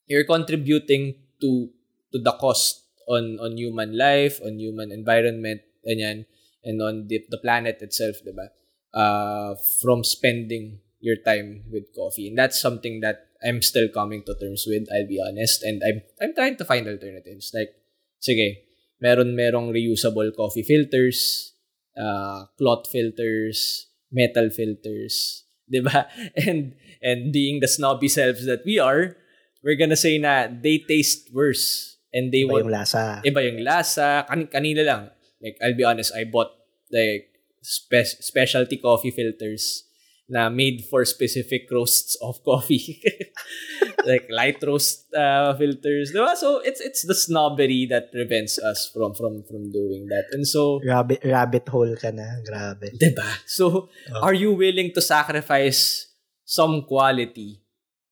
you're 0.08 0.26
contributing 0.28 1.16
to 1.40 1.68
to 2.12 2.18
the 2.20 2.32
cost 2.40 2.84
on 3.08 3.36
on 3.40 3.56
human 3.56 3.96
life 3.96 4.40
on 4.40 4.56
human 4.56 4.88
environment 4.92 5.60
and 5.84 6.00
ganyan 6.00 6.18
and 6.64 6.80
on 6.80 6.94
the, 7.08 7.20
the 7.28 7.36
planet 7.36 7.76
itself 7.84 8.16
diba 8.24 8.48
uh 8.96 9.52
from 9.80 10.00
spending 10.00 10.80
your 11.04 11.20
time 11.20 11.68
with 11.70 11.92
coffee. 11.92 12.32
And 12.32 12.38
that's 12.40 12.56
something 12.58 13.04
that 13.04 13.28
I'm 13.42 13.60
still 13.62 13.88
coming 13.88 14.22
to 14.24 14.34
terms 14.38 14.64
with 14.68 14.86
I'll 14.92 15.08
be 15.08 15.18
honest 15.18 15.62
and 15.64 15.82
I'm 15.82 16.04
I'm 16.20 16.32
trying 16.34 16.56
to 16.60 16.64
find 16.64 16.86
alternatives 16.86 17.50
like 17.54 17.74
sige, 18.22 18.64
meron 19.00 19.36
merong 19.36 19.68
reusable 19.68 20.32
coffee 20.32 20.64
filters, 20.64 21.52
uh, 21.98 22.48
cloth 22.56 22.88
filters, 22.88 23.88
metal 24.08 24.48
filters, 24.48 25.44
'di 25.70 25.80
ba? 25.84 26.08
And 26.36 26.76
and 27.04 27.32
being 27.32 27.60
the 27.60 27.68
snobby 27.68 28.08
selves 28.08 28.48
that 28.48 28.64
we 28.64 28.80
are, 28.80 29.16
we're 29.60 29.76
gonna 29.76 29.98
say 29.98 30.16
na 30.16 30.48
they 30.48 30.80
taste 30.80 31.28
worse 31.32 31.96
and 32.12 32.32
they 32.32 32.48
iba 32.48 32.64
yung 32.64 32.72
lasa. 32.72 33.20
Iba 33.20 33.40
yung 33.44 33.60
lasa. 33.60 34.24
Kan 34.24 34.48
kanina 34.48 34.82
lang. 34.84 35.02
Like 35.44 35.60
I'll 35.60 35.76
be 35.76 35.84
honest, 35.84 36.16
I 36.16 36.24
bought 36.24 36.56
like 36.88 37.28
spe- 37.60 38.24
specialty 38.24 38.80
coffee 38.80 39.12
filters 39.12 39.84
na 40.28 40.48
made 40.48 40.84
for 40.88 41.04
specific 41.04 41.68
roasts 41.70 42.16
of 42.22 42.42
coffee. 42.44 43.02
like 44.06 44.28
light 44.30 44.60
roast 44.62 45.12
uh, 45.14 45.56
filters. 45.56 46.12
Diba? 46.12 46.36
So 46.36 46.60
it's 46.60 46.80
it's 46.80 47.02
the 47.04 47.14
snobbery 47.14 47.86
that 47.90 48.12
prevents 48.12 48.58
us 48.58 48.90
from 48.92 49.14
from 49.14 49.44
from 49.44 49.72
doing 49.72 50.08
that. 50.08 50.28
And 50.32 50.46
so 50.46 50.80
rabbit 50.84 51.24
rabbit 51.24 51.68
hole 51.68 51.96
ka 51.96 52.12
na, 52.12 52.40
grabe. 52.44 52.92
Diba? 52.96 53.28
So 53.46 53.88
oh. 54.12 54.20
are 54.22 54.34
you 54.36 54.52
willing 54.52 54.92
to 54.94 55.02
sacrifice 55.02 56.08
some 56.44 56.84
quality 56.84 57.60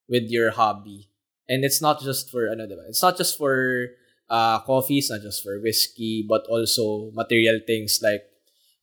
with 0.08 0.28
your 0.28 0.52
hobby? 0.52 1.08
And 1.48 1.64
it's 1.64 1.80
not 1.80 2.00
just 2.00 2.30
for 2.30 2.48
ano 2.48 2.68
diba? 2.68 2.88
It's 2.88 3.02
not 3.02 3.16
just 3.16 3.36
for 3.36 3.88
uh 4.28 4.60
coffee, 4.64 4.98
it's 5.00 5.10
not 5.10 5.20
just 5.20 5.44
for 5.44 5.60
whiskey, 5.60 6.24
but 6.28 6.44
also 6.48 7.12
material 7.12 7.60
things 7.64 8.00
like 8.04 8.24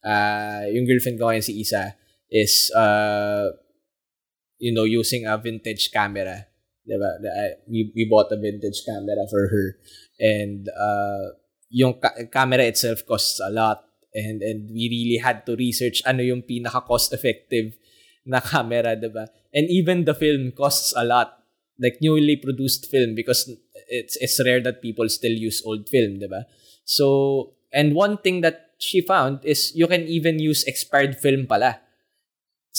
uh 0.06 0.66
yung 0.70 0.86
girlfriend 0.90 1.20
ko 1.20 1.30
ngayon 1.30 1.46
si 1.46 1.60
Isa 1.62 2.00
is 2.32 2.72
uh 2.76 3.50
you 4.58 4.74
know 4.74 4.84
using 4.84 5.26
a 5.26 5.38
vintage 5.38 5.92
camera 5.92 6.50
diba 6.90 7.10
we, 7.70 7.94
we 7.94 8.10
bought 8.10 8.32
a 8.32 8.38
vintage 8.38 8.82
camera 8.86 9.26
for 9.30 9.46
her. 9.48 9.68
And 10.20 10.68
uh 10.74 11.38
yung 11.70 12.02
ka- 12.02 12.26
camera 12.34 12.66
itself 12.66 13.06
costs 13.06 13.40
a 13.40 13.54
lot. 13.54 13.86
And 14.14 14.42
and 14.42 14.74
we 14.74 14.90
really 14.90 15.22
had 15.22 15.46
to 15.46 15.54
research 15.54 16.02
ano 16.06 16.26
yung 16.26 16.42
pinaka 16.42 16.82
cost 16.82 17.14
effective 17.14 17.78
na 18.26 18.42
camera 18.42 18.98
diba 18.98 19.30
and 19.54 19.70
even 19.70 20.06
the 20.06 20.18
film 20.18 20.52
costs 20.52 20.94
a 20.98 21.06
lot. 21.06 21.38
Like 21.80 22.02
newly 22.02 22.36
produced 22.36 22.92
film 22.92 23.16
because 23.16 23.48
it's 23.88 24.18
it's 24.20 24.42
rare 24.44 24.60
that 24.62 24.82
people 24.82 25.08
still 25.08 25.32
use 25.32 25.64
old 25.64 25.88
film 25.88 26.20
diba 26.20 26.44
so 26.84 27.56
and 27.72 27.96
one 27.96 28.20
thing 28.20 28.42
that 28.44 28.76
she 28.78 29.00
found 29.00 29.40
is 29.48 29.72
you 29.76 29.88
can 29.88 30.04
even 30.04 30.40
use 30.44 30.68
expired 30.68 31.16
film 31.16 31.48
pala 31.48 31.80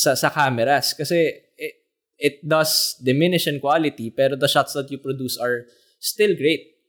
sa 0.00 0.16
sa 0.16 0.32
cameras 0.32 0.96
kasi 0.96 1.28
it, 1.60 1.74
it 2.16 2.36
does 2.40 2.96
diminish 3.04 3.44
in 3.44 3.60
quality 3.60 4.08
pero 4.08 4.32
the 4.32 4.48
shots 4.48 4.72
that 4.72 4.88
you 4.88 4.96
produce 4.96 5.36
are 5.36 5.68
still 6.00 6.32
great. 6.32 6.80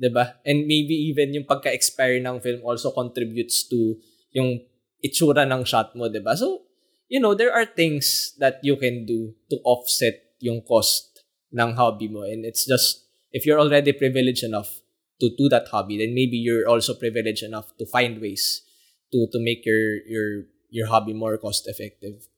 'Di 0.00 0.08
ba? 0.08 0.40
And 0.46 0.64
maybe 0.64 0.94
even 1.12 1.34
yung 1.36 1.44
pagka-expire 1.44 2.22
ng 2.24 2.40
film 2.40 2.64
also 2.64 2.94
contributes 2.94 3.68
to 3.68 3.98
yung 4.32 4.64
itsura 5.04 5.44
ng 5.44 5.68
shot 5.68 5.92
mo, 5.92 6.08
'di 6.08 6.24
ba? 6.24 6.32
So, 6.38 6.64
you 7.12 7.20
know, 7.20 7.36
there 7.36 7.52
are 7.52 7.68
things 7.68 8.32
that 8.40 8.64
you 8.64 8.80
can 8.80 9.04
do 9.04 9.36
to 9.52 9.60
offset 9.68 10.38
yung 10.40 10.64
cost 10.64 11.20
ng 11.50 11.74
hobby 11.76 12.06
mo 12.06 12.22
and 12.24 12.46
it's 12.46 12.64
just 12.64 13.08
if 13.32 13.44
you're 13.44 13.60
already 13.60 13.92
privileged 13.92 14.44
enough 14.44 14.80
to 15.18 15.34
do 15.34 15.50
that 15.50 15.66
hobby, 15.68 15.98
then 15.98 16.14
maybe 16.14 16.38
you're 16.38 16.68
also 16.68 16.94
privileged 16.94 17.42
enough 17.42 17.74
to 17.76 17.84
find 17.90 18.22
ways 18.22 18.62
to 19.10 19.26
to 19.34 19.38
make 19.42 19.66
your 19.66 20.04
your 20.06 20.28
your 20.70 20.86
hobby 20.86 21.12
more 21.12 21.36
cost 21.36 21.66
effective. 21.66 22.28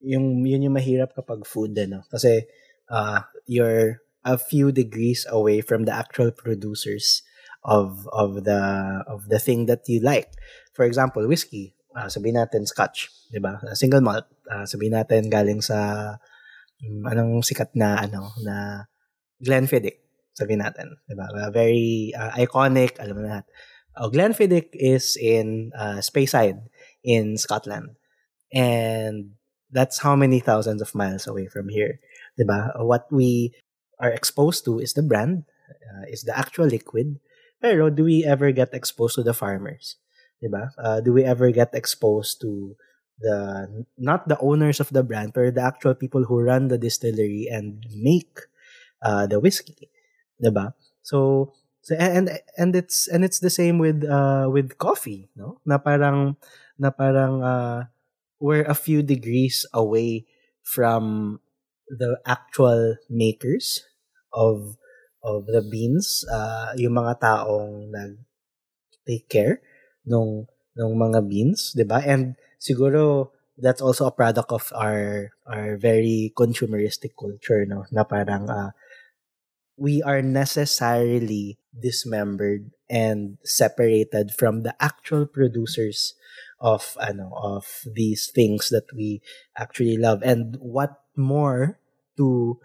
Yung 0.00 0.44
yun 0.44 0.64
yung 0.64 0.76
mahirap 0.76 1.12
kapag 1.12 1.44
food 1.44 1.76
ano 1.76 2.04
kasi 2.08 2.48
uh, 2.88 3.20
you're 3.44 4.00
a 4.24 4.36
few 4.36 4.72
degrees 4.72 5.24
away 5.28 5.60
from 5.60 5.84
the 5.84 5.94
actual 5.94 6.32
producers 6.32 7.24
of 7.64 8.08
of 8.12 8.44
the 8.44 8.60
of 9.04 9.28
the 9.28 9.40
thing 9.40 9.68
that 9.68 9.84
you 9.88 10.00
like. 10.00 10.32
For 10.72 10.84
example, 10.88 11.24
whiskey, 11.28 11.76
uh, 11.92 12.08
sabihin 12.08 12.40
natin 12.40 12.64
scotch, 12.64 13.12
'di 13.28 13.40
ba? 13.40 13.60
Uh, 13.60 13.76
single 13.76 14.00
malt, 14.00 14.24
uh, 14.48 14.64
sabihin 14.64 14.96
natin 14.96 15.28
galing 15.28 15.60
sa 15.60 16.12
um, 16.80 17.04
anong 17.04 17.44
sikat 17.44 17.76
na 17.76 18.00
ano 18.00 18.32
na 18.40 18.88
Glenfiddich 19.40 20.00
sabihin 20.36 20.64
natin, 20.64 20.96
'di 21.04 21.14
ba? 21.16 21.28
Very 21.52 22.16
uh, 22.16 22.32
iconic, 22.40 22.96
alam 22.96 23.20
mo 23.20 23.22
lahat. 23.28 23.44
Oh, 23.98 24.08
Glenfiddich 24.08 24.72
is 24.72 25.18
in 25.20 25.74
uh, 25.76 26.00
Speyside 26.00 26.62
in 27.04 27.36
Scotland. 27.36 27.98
And 28.54 29.36
that's 29.72 30.02
how 30.02 30.14
many 30.14 30.40
thousands 30.40 30.82
of 30.82 30.94
miles 30.94 31.26
away 31.26 31.46
from 31.46 31.68
here. 31.70 31.98
'Di 32.36 32.44
ba? 32.44 32.74
What 32.82 33.06
we 33.10 33.54
are 33.98 34.10
exposed 34.10 34.64
to 34.66 34.78
is 34.78 34.94
the 34.94 35.04
brand, 35.06 35.44
uh, 35.70 36.06
is 36.08 36.22
the 36.26 36.36
actual 36.36 36.66
liquid. 36.66 37.20
Pero 37.60 37.92
do 37.92 38.04
we 38.04 38.24
ever 38.24 38.50
get 38.52 38.72
exposed 38.72 39.14
to 39.16 39.24
the 39.24 39.36
farmers? 39.36 39.96
'Di 40.40 40.48
ba? 40.48 40.72
Uh, 40.78 40.98
do 41.00 41.12
we 41.12 41.22
ever 41.24 41.50
get 41.50 41.74
exposed 41.76 42.40
to 42.40 42.76
the 43.20 43.68
not 44.00 44.26
the 44.28 44.40
owners 44.40 44.80
of 44.80 44.88
the 44.90 45.04
brand, 45.04 45.36
but 45.36 45.54
the 45.54 45.64
actual 45.64 45.94
people 45.94 46.24
who 46.24 46.40
run 46.40 46.68
the 46.72 46.80
distillery 46.80 47.46
and 47.52 47.84
make 47.92 48.48
uh, 49.04 49.28
the 49.28 49.38
whiskey, 49.38 49.92
'di 50.40 50.50
ba? 50.50 50.72
So 51.04 51.52
so 51.84 51.96
and 51.96 52.28
and 52.56 52.72
it's 52.76 53.08
and 53.08 53.24
it's 53.24 53.40
the 53.40 53.52
same 53.52 53.76
with 53.80 54.04
uh 54.04 54.48
with 54.48 54.76
coffee, 54.80 55.28
no? 55.36 55.60
Na 55.64 55.76
parang 55.76 56.36
na 56.80 56.88
parang 56.88 57.44
uh, 57.44 57.84
we're 58.40 58.64
a 58.64 58.74
few 58.74 59.04
degrees 59.04 59.68
away 59.72 60.24
from 60.64 61.38
the 61.86 62.18
actual 62.24 62.96
makers 63.12 63.84
of 64.32 64.80
of 65.20 65.44
the 65.46 65.60
beans, 65.60 66.24
uh, 66.32 66.72
yung 66.80 66.96
mga 66.96 67.20
taong 67.20 67.92
nag 67.92 68.16
take 69.04 69.28
care 69.28 69.60
nung 70.08 70.48
nung 70.72 70.96
mga 70.96 71.20
beans, 71.28 71.76
'di 71.76 71.84
ba? 71.84 72.00
And 72.00 72.40
siguro 72.56 73.30
that's 73.60 73.84
also 73.84 74.08
a 74.08 74.16
product 74.16 74.48
of 74.48 74.72
our 74.72 75.28
our 75.44 75.76
very 75.76 76.32
consumeristic 76.32 77.12
culture, 77.12 77.68
no? 77.68 77.84
Na 77.92 78.08
parang 78.08 78.48
uh, 78.48 78.72
we 79.76 80.00
are 80.00 80.24
necessarily 80.24 81.60
dismembered 81.72 82.72
and 82.88 83.36
separated 83.44 84.32
from 84.32 84.62
the 84.64 84.76
actual 84.80 85.24
producers 85.24 86.16
of 86.60 86.96
ano 87.00 87.32
of 87.34 87.64
these 87.88 88.28
things 88.28 88.68
that 88.68 88.86
we 88.94 89.20
actually 89.56 89.96
love. 89.96 90.22
And 90.22 90.56
what 90.60 91.00
more 91.16 91.80
to 92.16 92.60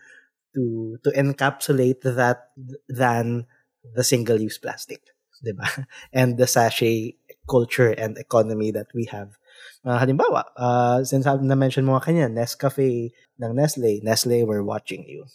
to 0.55 0.97
to 1.03 1.09
encapsulate 1.11 2.01
that 2.03 2.51
than 2.87 3.47
the 3.83 4.03
single 4.03 4.39
use 4.39 4.57
plastic 4.57 5.15
diba 5.43 5.67
and 6.13 6.37
the 6.37 6.47
sachet 6.47 7.15
culture 7.49 7.91
and 7.93 8.17
economy 8.17 8.71
that 8.71 8.89
we 8.93 9.05
have. 9.05 9.37
Uh, 9.85 10.01
halimbawa 10.01 10.43
uh, 10.57 11.03
since 11.05 11.25
na 11.25 11.55
mention 11.55 11.85
mo 11.85 11.99
kanya 12.01 12.25
Nescafe 12.27 13.13
ng 13.37 13.51
Nestle. 13.53 14.01
Nestle 14.01 14.43
we're 14.43 14.65
watching 14.65 15.05
you. 15.05 15.25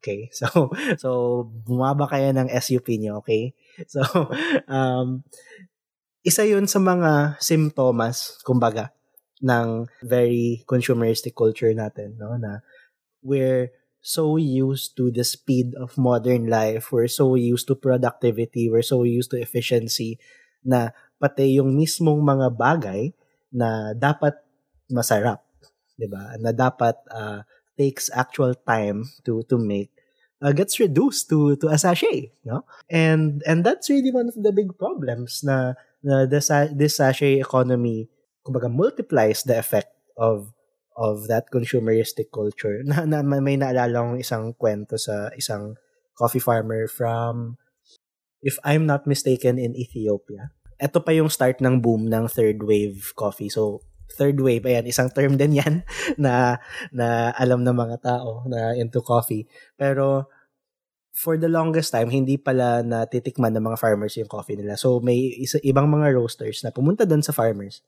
Okay 0.00 0.30
so 0.38 0.70
so 0.96 1.08
bumaba 1.66 2.08
kaya 2.08 2.32
ng 2.32 2.48
SUP 2.62 2.86
niyo 2.96 3.20
okay? 3.20 3.52
So 3.90 4.00
um 4.70 5.26
isa 6.20 6.44
yun 6.44 6.68
sa 6.68 6.80
mga 6.80 7.40
simptomas, 7.40 8.40
kumbaga, 8.44 8.92
ng 9.40 9.88
very 10.04 10.60
consumeristic 10.68 11.32
culture 11.32 11.72
natin, 11.72 12.20
no? 12.20 12.36
Na 12.36 12.60
we're 13.24 13.72
so 14.00 14.36
used 14.36 14.96
to 14.96 15.12
the 15.12 15.24
speed 15.24 15.76
of 15.76 15.96
modern 15.96 16.48
life, 16.48 16.92
we're 16.92 17.08
so 17.08 17.36
used 17.36 17.68
to 17.68 17.76
productivity, 17.76 18.68
we're 18.68 18.84
so 18.84 19.04
used 19.04 19.32
to 19.32 19.40
efficiency, 19.40 20.20
na 20.64 20.92
pati 21.20 21.56
yung 21.60 21.76
mismong 21.76 22.20
mga 22.20 22.48
bagay 22.56 23.12
na 23.52 23.96
dapat 23.96 24.36
masarap, 24.92 25.40
'di 25.96 26.08
ba? 26.08 26.36
Na 26.40 26.52
dapat 26.52 26.96
uh, 27.12 27.44
takes 27.76 28.12
actual 28.12 28.52
time 28.60 29.08
to 29.24 29.40
to 29.48 29.56
make 29.56 29.92
uh, 30.44 30.52
gets 30.52 30.80
reduced 30.80 31.28
to 31.28 31.56
to 31.56 31.68
a 31.68 31.76
sachet, 31.80 32.32
no? 32.44 32.64
And 32.88 33.44
and 33.44 33.64
that's 33.64 33.88
really 33.88 34.12
one 34.12 34.28
of 34.28 34.36
the 34.36 34.52
big 34.52 34.76
problems 34.76 35.44
na 35.44 35.76
na 36.00 36.24
this, 36.24 36.48
this 36.72 36.96
sachet 36.96 37.40
economy 37.40 38.08
kumbaga 38.44 38.72
multiplies 38.72 39.44
the 39.44 39.56
effect 39.56 39.92
of 40.16 40.52
of 41.00 41.32
that 41.32 41.48
consumeristic 41.48 42.28
culture. 42.28 42.82
Na, 42.84 43.08
na 43.08 43.24
may 43.24 43.56
naalala 43.56 44.04
kong 44.04 44.20
isang 44.20 44.52
kwento 44.52 45.00
sa 45.00 45.32
isang 45.32 45.80
coffee 46.12 46.42
farmer 46.42 46.84
from 46.84 47.56
if 48.44 48.60
I'm 48.68 48.84
not 48.84 49.08
mistaken 49.08 49.56
in 49.56 49.72
Ethiopia. 49.72 50.52
Ito 50.76 51.00
pa 51.00 51.16
yung 51.16 51.32
start 51.32 51.64
ng 51.64 51.80
boom 51.80 52.08
ng 52.08 52.28
third 52.28 52.60
wave 52.64 53.16
coffee. 53.16 53.48
So 53.48 53.80
third 54.12 54.42
wave 54.42 54.66
ayan 54.66 54.90
isang 54.90 55.08
term 55.14 55.38
din 55.38 55.56
yan 55.56 55.86
na 56.24 56.58
na 56.90 57.30
alam 57.38 57.62
ng 57.64 57.76
mga 57.76 57.96
tao 58.04 58.44
na 58.44 58.76
into 58.76 59.00
coffee. 59.00 59.48
Pero 59.80 60.28
for 61.14 61.36
the 61.36 61.50
longest 61.50 61.90
time, 61.90 62.08
hindi 62.08 62.38
pala 62.38 62.82
natitikman 62.86 63.54
ng 63.56 63.64
mga 63.66 63.78
farmers 63.78 64.14
yung 64.16 64.30
coffee 64.30 64.56
nila. 64.56 64.78
So, 64.78 65.02
may 65.02 65.18
isa, 65.36 65.58
ibang 65.66 65.90
mga 65.90 66.14
roasters 66.14 66.62
na 66.62 66.70
pumunta 66.70 67.02
doon 67.02 67.22
sa 67.22 67.34
farmers 67.34 67.82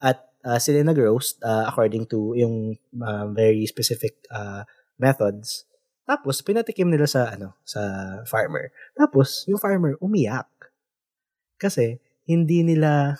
at 0.00 0.22
uh, 0.46 0.56
sila 0.56 0.80
nag-roast 0.80 1.42
uh, 1.44 1.68
according 1.68 2.08
to 2.08 2.32
yung 2.38 2.78
uh, 3.02 3.26
very 3.34 3.66
specific 3.66 4.16
uh, 4.32 4.64
methods. 4.96 5.66
Tapos, 6.06 6.42
pinatikim 6.42 6.90
nila 6.90 7.06
sa, 7.06 7.34
ano, 7.34 7.58
sa 7.66 7.82
farmer. 8.26 8.74
Tapos, 8.94 9.46
yung 9.46 9.60
farmer 9.60 9.94
umiyak. 10.02 10.48
Kasi, 11.60 12.00
hindi 12.26 12.62
nila 12.62 13.18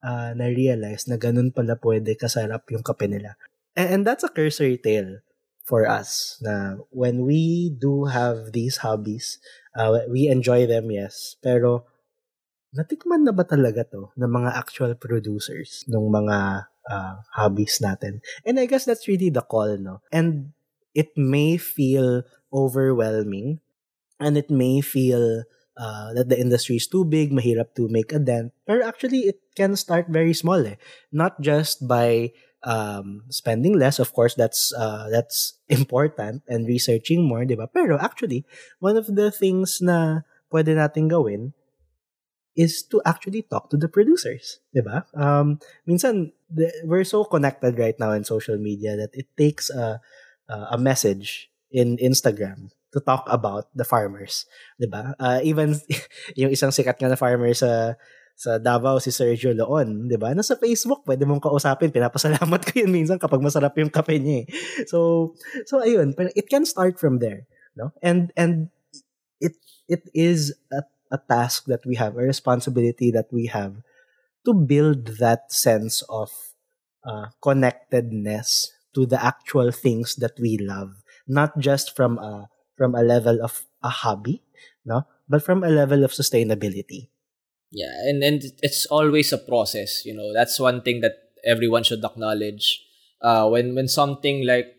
uh, 0.00 0.30
na-realize 0.32 1.08
na 1.08 1.16
ganun 1.20 1.52
pala 1.52 1.76
pwede 1.80 2.16
kasarap 2.16 2.68
yung 2.72 2.84
kape 2.84 3.08
nila. 3.08 3.36
And, 3.76 3.88
and 3.88 4.02
that's 4.02 4.24
a 4.24 4.32
cursory 4.32 4.80
tale 4.80 5.24
for 5.66 5.82
us 5.84 6.38
na 6.40 6.78
when 6.94 7.26
we 7.26 7.74
do 7.74 8.06
have 8.06 8.54
these 8.54 8.86
hobbies, 8.86 9.42
uh, 9.74 10.06
we 10.06 10.30
enjoy 10.30 10.64
them, 10.64 10.88
yes. 10.94 11.34
Pero, 11.42 11.84
natikman 12.70 13.26
na 13.26 13.34
ba 13.34 13.42
talaga 13.42 13.82
to 13.82 14.14
ng 14.14 14.30
mga 14.30 14.50
actual 14.54 14.94
producers 14.94 15.82
ng 15.90 16.06
mga 16.06 16.70
uh, 16.86 17.14
hobbies 17.34 17.82
natin? 17.82 18.22
And 18.46 18.62
I 18.62 18.70
guess 18.70 18.86
that's 18.86 19.10
really 19.10 19.28
the 19.28 19.42
call, 19.42 19.74
no? 19.76 20.00
And 20.14 20.54
it 20.94 21.12
may 21.18 21.58
feel 21.58 22.22
overwhelming 22.54 23.58
and 24.22 24.38
it 24.38 24.48
may 24.48 24.80
feel 24.80 25.44
uh, 25.76 26.14
that 26.14 26.30
the 26.30 26.38
industry 26.38 26.76
is 26.76 26.88
too 26.88 27.04
big, 27.04 27.34
mahirap 27.34 27.74
to 27.76 27.90
make 27.90 28.14
a 28.14 28.22
dent. 28.22 28.54
Pero 28.64 28.86
actually, 28.86 29.28
it 29.28 29.42
can 29.58 29.76
start 29.76 30.06
very 30.08 30.32
small 30.32 30.62
eh. 30.64 30.78
Not 31.12 31.42
just 31.42 31.84
by 31.84 32.32
um, 32.66 33.22
spending 33.30 33.78
less, 33.78 34.02
of 34.02 34.12
course, 34.12 34.34
that's 34.34 34.74
uh, 34.74 35.08
that's 35.08 35.54
important 35.70 36.42
and 36.50 36.66
researching 36.66 37.22
more, 37.22 37.46
ba? 37.46 37.70
Pero 37.70 37.96
actually, 37.96 38.44
one 38.82 38.98
of 38.98 39.06
the 39.06 39.30
things 39.30 39.78
na 39.80 40.26
pwede 40.50 40.74
natin 40.74 41.08
gawin 41.08 41.54
is 42.58 42.82
to 42.90 42.98
actually 43.06 43.46
talk 43.46 43.70
to 43.70 43.78
the 43.78 43.86
producers, 43.86 44.58
di 44.74 44.82
ba? 44.82 45.06
Um, 45.14 45.62
minsan, 45.86 46.34
the, 46.50 46.72
we're 46.84 47.06
so 47.06 47.22
connected 47.22 47.78
right 47.78 47.96
now 48.00 48.10
in 48.12 48.24
social 48.24 48.58
media 48.58 48.96
that 48.96 49.14
it 49.14 49.30
takes 49.38 49.70
a, 49.70 50.00
a 50.74 50.78
message 50.80 51.52
in 51.70 52.00
Instagram 52.00 52.72
to 52.96 52.98
talk 53.04 53.28
about 53.28 53.68
the 53.76 53.84
farmers, 53.84 54.48
ba? 54.88 55.14
Uh, 55.20 55.38
even 55.44 55.76
yung 56.40 56.50
isang 56.50 56.72
sikat 56.72 56.96
nga 56.98 57.12
na 57.12 57.20
farmer 57.20 57.52
sa 57.52 57.94
sa 58.36 58.60
Davao 58.60 59.00
si 59.00 59.08
Sergio 59.08 59.56
Leon, 59.56 60.12
'di 60.12 60.20
ba? 60.20 60.36
Nasa 60.36 60.60
Facebook, 60.60 61.08
pwede 61.08 61.24
mong 61.24 61.40
kausapin, 61.40 61.88
pinapasalamat 61.88 62.60
ko 62.68 62.70
'yun 62.76 62.92
minsan 62.92 63.16
kapag 63.16 63.40
masarap 63.40 63.72
yung 63.80 63.88
kape 63.88 64.20
niya. 64.20 64.44
Eh. 64.44 64.46
So 64.84 65.32
so 65.64 65.80
ayun, 65.80 66.12
it 66.36 66.46
can 66.52 66.68
start 66.68 67.00
from 67.00 67.18
there, 67.18 67.48
no? 67.72 67.96
And 68.04 68.36
and 68.36 68.68
it 69.40 69.56
it 69.88 70.04
is 70.12 70.52
a, 70.68 70.84
a 71.08 71.16
task 71.16 71.64
that 71.72 71.88
we 71.88 71.96
have, 71.96 72.20
a 72.20 72.28
responsibility 72.28 73.08
that 73.08 73.32
we 73.32 73.48
have 73.48 73.80
to 74.44 74.52
build 74.52 75.16
that 75.16 75.48
sense 75.48 76.04
of 76.12 76.28
uh, 77.08 77.32
connectedness 77.40 78.76
to 78.92 79.08
the 79.08 79.16
actual 79.16 79.72
things 79.72 80.14
that 80.20 80.36
we 80.36 80.60
love, 80.60 81.00
not 81.24 81.56
just 81.56 81.96
from 81.96 82.20
a 82.20 82.52
from 82.76 82.92
a 82.92 83.00
level 83.00 83.40
of 83.40 83.64
a 83.80 83.88
hobby, 83.88 84.44
no, 84.84 85.08
but 85.24 85.40
from 85.40 85.64
a 85.64 85.72
level 85.72 86.04
of 86.04 86.12
sustainability. 86.12 87.08
Yeah, 87.70 87.92
and 88.06 88.22
and 88.22 88.42
it's 88.62 88.86
always 88.86 89.32
a 89.32 89.38
process. 89.38 90.06
You 90.06 90.14
know, 90.14 90.32
that's 90.32 90.58
one 90.58 90.82
thing 90.82 91.00
that 91.02 91.34
everyone 91.44 91.82
should 91.82 92.04
acknowledge. 92.04 92.82
Uh, 93.20 93.48
when 93.48 93.74
when 93.74 93.88
something 93.88 94.46
like, 94.46 94.76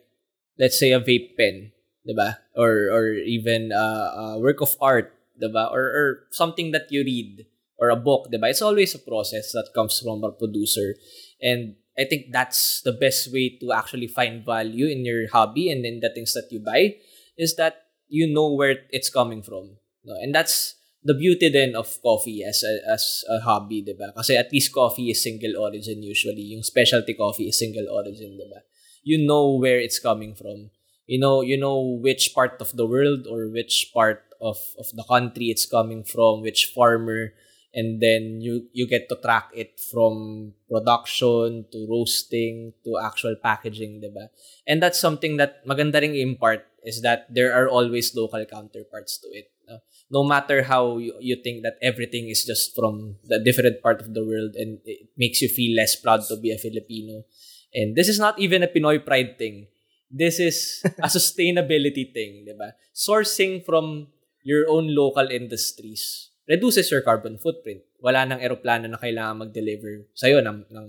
let's 0.58 0.80
say, 0.80 0.92
a 0.92 1.02
vape 1.02 1.36
pen, 1.38 1.72
diba? 2.08 2.38
or 2.56 2.90
or 2.90 3.14
even 3.14 3.72
uh, 3.72 4.36
a 4.36 4.40
work 4.40 4.62
of 4.62 4.76
art, 4.80 5.14
diba? 5.36 5.70
or 5.72 5.84
or 5.84 6.08
something 6.32 6.72
that 6.72 6.88
you 6.90 7.04
read 7.04 7.46
or 7.78 7.90
a 7.90 8.00
book, 8.00 8.32
diba? 8.32 8.50
It's 8.50 8.64
always 8.64 8.96
a 8.96 9.04
process 9.04 9.52
that 9.52 9.76
comes 9.76 10.00
from 10.00 10.24
a 10.24 10.32
producer, 10.32 10.96
and 11.42 11.76
I 12.00 12.06
think 12.06 12.32
that's 12.32 12.82
the 12.82 12.94
best 12.94 13.34
way 13.34 13.58
to 13.60 13.74
actually 13.74 14.08
find 14.08 14.46
value 14.46 14.88
in 14.88 15.04
your 15.04 15.28
hobby 15.30 15.70
and 15.72 15.86
in 15.86 16.00
the 16.00 16.14
things 16.14 16.34
that 16.34 16.48
you 16.52 16.62
buy 16.64 16.96
is 17.38 17.56
that 17.58 17.90
you 18.08 18.32
know 18.32 18.54
where 18.54 18.86
it's 18.92 19.10
coming 19.10 19.42
from. 19.42 19.78
No? 20.06 20.14
And 20.22 20.34
that's 20.34 20.76
the 21.08 21.16
beauty 21.16 21.48
then 21.48 21.72
of 21.80 21.88
coffee 22.04 22.44
as 22.44 22.68
a, 22.68 22.84
as 22.92 23.24
a 23.32 23.40
hobby, 23.40 23.80
di 23.80 23.96
ba? 23.96 24.12
Kasi 24.12 24.36
at 24.36 24.52
least 24.52 24.76
coffee 24.76 25.16
is 25.16 25.24
single 25.24 25.56
origin 25.56 26.04
usually. 26.04 26.52
Yung 26.52 26.68
specialty 26.68 27.16
coffee 27.16 27.48
is 27.48 27.56
single 27.56 27.88
origin, 27.88 28.36
di 28.36 28.44
ba? 28.52 28.68
you 29.08 29.16
know 29.16 29.56
where 29.56 29.80
it's 29.80 30.04
coming 30.04 30.36
from. 30.36 30.70
You 31.08 31.24
know, 31.24 31.40
you 31.40 31.56
know 31.56 31.80
which 32.04 32.36
part 32.36 32.60
of 32.60 32.76
the 32.76 32.84
world 32.84 33.24
or 33.32 33.48
which 33.48 33.96
part 33.96 34.28
of, 34.44 34.60
of 34.76 34.92
the 34.92 35.08
country 35.08 35.48
it's 35.48 35.66
coming 35.66 36.04
from, 36.04 36.44
which 36.44 36.76
farmer, 36.76 37.32
and 37.74 38.04
then 38.04 38.44
you 38.44 38.68
you 38.74 38.84
get 38.84 39.08
to 39.08 39.16
track 39.16 39.48
it 39.56 39.80
from 39.80 40.52
production 40.68 41.64
to 41.72 41.88
roasting 41.88 42.74
to 42.84 43.00
actual 43.00 43.40
packaging, 43.40 44.04
diba? 44.04 44.28
And 44.68 44.84
that's 44.84 45.00
something 45.00 45.40
that 45.40 45.64
maganda 45.64 46.04
ring 46.04 46.20
impart 46.20 46.68
is 46.84 47.00
that 47.08 47.32
there 47.32 47.56
are 47.56 47.72
always 47.72 48.12
local 48.12 48.44
counterparts 48.44 49.18
to 49.24 49.32
it. 49.32 49.48
No, 49.68 49.84
no 50.10 50.24
matter 50.24 50.64
how 50.64 50.98
you, 50.98 51.14
you 51.20 51.36
think 51.44 51.64
that 51.64 51.76
everything 51.84 52.32
is 52.32 52.48
just 52.48 52.74
from 52.76 53.20
the 53.28 53.40
different 53.40 53.84
part 53.84 54.00
of 54.00 54.14
the 54.16 54.24
world 54.24 54.56
and 54.56 54.80
it 54.86 55.12
makes 55.18 55.42
you 55.42 55.50
feel 55.50 55.76
less 55.76 55.96
proud 56.00 56.24
to 56.32 56.40
be 56.40 56.52
a 56.52 56.58
Filipino. 56.58 57.28
And 57.76 57.96
this 57.96 58.08
is 58.08 58.18
not 58.18 58.40
even 58.40 58.64
a 58.64 58.72
Pinoy 58.72 59.04
pride 59.04 59.38
thing. 59.38 59.68
This 60.10 60.40
is 60.40 60.82
a 61.04 61.12
sustainability 61.12 62.16
thing, 62.16 62.48
'di 62.48 62.56
ba? 62.56 62.80
Sourcing 62.96 63.60
from 63.68 64.08
your 64.48 64.72
own 64.72 64.96
local 64.96 65.28
industries 65.28 66.32
reduces 66.48 66.88
your 66.88 67.04
carbon 67.04 67.36
footprint. 67.36 67.84
Wala 68.00 68.24
nang 68.24 68.40
eroplano 68.40 68.88
na 68.88 68.96
kailangan 68.96 69.44
mag-deliver 69.44 70.08
sa'yo 70.16 70.40
ng, 70.40 70.72
ng 70.72 70.88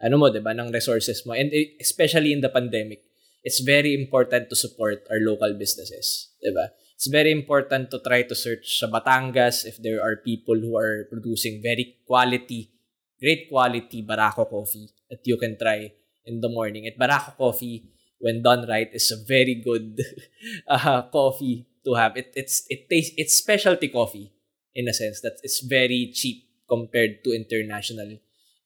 ano 0.00 0.14
mo, 0.16 0.32
'di 0.32 0.40
ba, 0.40 0.56
ng 0.56 0.72
resources 0.72 1.20
mo. 1.28 1.36
And 1.36 1.52
especially 1.76 2.32
in 2.32 2.40
the 2.40 2.48
pandemic, 2.48 3.04
it's 3.44 3.60
very 3.60 3.92
important 3.92 4.48
to 4.48 4.56
support 4.56 5.04
our 5.12 5.20
local 5.20 5.52
businesses, 5.52 6.32
'di 6.40 6.56
ba? 6.56 6.72
It's 6.96 7.12
very 7.12 7.28
important 7.28 7.92
to 7.92 8.00
try 8.00 8.24
to 8.24 8.32
search 8.32 8.80
sa 8.80 8.88
Batangas 8.88 9.68
if 9.68 9.76
there 9.76 10.00
are 10.00 10.16
people 10.16 10.56
who 10.56 10.80
are 10.80 11.04
producing 11.12 11.60
very 11.60 12.00
quality, 12.08 12.72
great 13.20 13.52
quality 13.52 14.00
Barako 14.00 14.48
coffee 14.48 14.88
that 15.12 15.20
you 15.28 15.36
can 15.36 15.60
try 15.60 15.92
in 16.24 16.40
the 16.40 16.48
morning. 16.48 16.88
At 16.88 16.96
Barako 16.96 17.36
coffee, 17.36 17.84
when 18.16 18.40
done 18.40 18.64
right, 18.64 18.88
is 18.96 19.12
a 19.12 19.20
very 19.28 19.60
good 19.60 20.00
uh, 20.68 21.04
coffee 21.12 21.68
to 21.84 22.00
have. 22.00 22.16
It 22.16 22.32
it's 22.32 22.64
it 22.72 22.88
tastes 22.88 23.12
it's 23.20 23.36
specialty 23.36 23.92
coffee 23.92 24.32
in 24.72 24.88
a 24.88 24.96
sense 24.96 25.20
that 25.20 25.36
it's 25.44 25.60
very 25.60 26.12
cheap 26.16 26.48
compared 26.64 27.20
to 27.24 27.36
international 27.36 28.16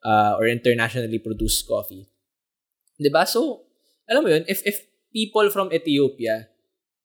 uh, 0.06 0.38
or 0.38 0.46
internationally 0.46 1.18
produced 1.18 1.66
coffee. 1.66 2.06
'Di 2.94 3.10
ba? 3.10 3.26
So, 3.26 3.66
alam 4.06 4.22
mo 4.22 4.30
'yun, 4.30 4.46
if 4.46 4.62
if 4.62 4.86
people 5.10 5.50
from 5.50 5.74
Ethiopia, 5.74 6.49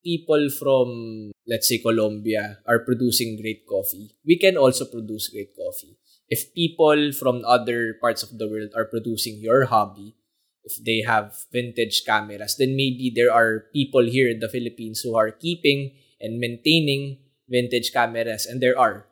people 0.05 0.53
from 0.53 1.33
let's 1.49 1.67
say 1.67 1.81
Colombia 1.81 2.61
are 2.69 2.85
producing 2.85 3.41
great 3.41 3.65
coffee, 3.65 4.13
we 4.21 4.37
can 4.37 4.55
also 4.55 4.85
produce 4.85 5.29
great 5.29 5.57
coffee. 5.57 5.97
If 6.29 6.53
people 6.53 7.11
from 7.11 7.41
other 7.45 7.97
parts 7.97 8.21
of 8.21 8.37
the 8.37 8.47
world 8.47 8.69
are 8.77 8.85
producing 8.85 9.41
your 9.41 9.65
hobby, 9.65 10.15
if 10.63 10.77
they 10.81 11.01
have 11.05 11.33
vintage 11.51 12.05
cameras, 12.05 12.57
then 12.57 12.77
maybe 12.77 13.11
there 13.13 13.33
are 13.33 13.65
people 13.73 14.05
here 14.05 14.29
in 14.29 14.39
the 14.39 14.49
Philippines 14.49 15.01
who 15.01 15.17
are 15.17 15.29
keeping 15.29 15.97
and 16.21 16.39
maintaining 16.39 17.25
vintage 17.49 17.93
cameras 17.93 18.45
and 18.45 18.61
there 18.61 18.77
are 18.77 19.05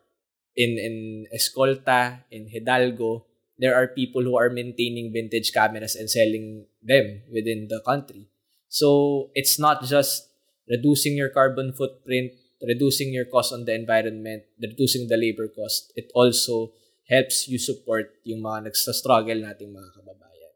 in 0.55 0.77
in 0.77 1.25
Escolta, 1.33 2.25
in 2.29 2.49
Hidalgo, 2.49 3.25
there 3.57 3.73
are 3.77 3.87
people 3.89 4.21
who 4.21 4.37
are 4.37 4.49
maintaining 4.49 5.13
vintage 5.13 5.53
cameras 5.53 5.93
and 5.93 6.09
selling 6.09 6.65
them 6.81 7.21
within 7.29 7.69
the 7.69 7.81
country. 7.85 8.29
So 8.69 9.29
it's 9.33 9.61
not 9.61 9.85
just 9.85 10.32
reducing 10.69 11.15
your 11.15 11.29
carbon 11.29 11.73
footprint, 11.73 12.31
reducing 12.61 13.13
your 13.13 13.25
cost 13.25 13.51
on 13.51 13.65
the 13.65 13.75
environment, 13.75 14.43
reducing 14.61 15.07
the 15.07 15.17
labor 15.17 15.47
cost. 15.47 15.91
It 15.95 16.11
also 16.15 16.73
helps 17.09 17.47
you 17.47 17.59
support 17.59 18.15
yung 18.23 18.41
mga 18.41 18.71
nagsa-struggle 18.71 19.43
nating 19.43 19.75
mga 19.75 19.89
kababayan. 19.91 20.53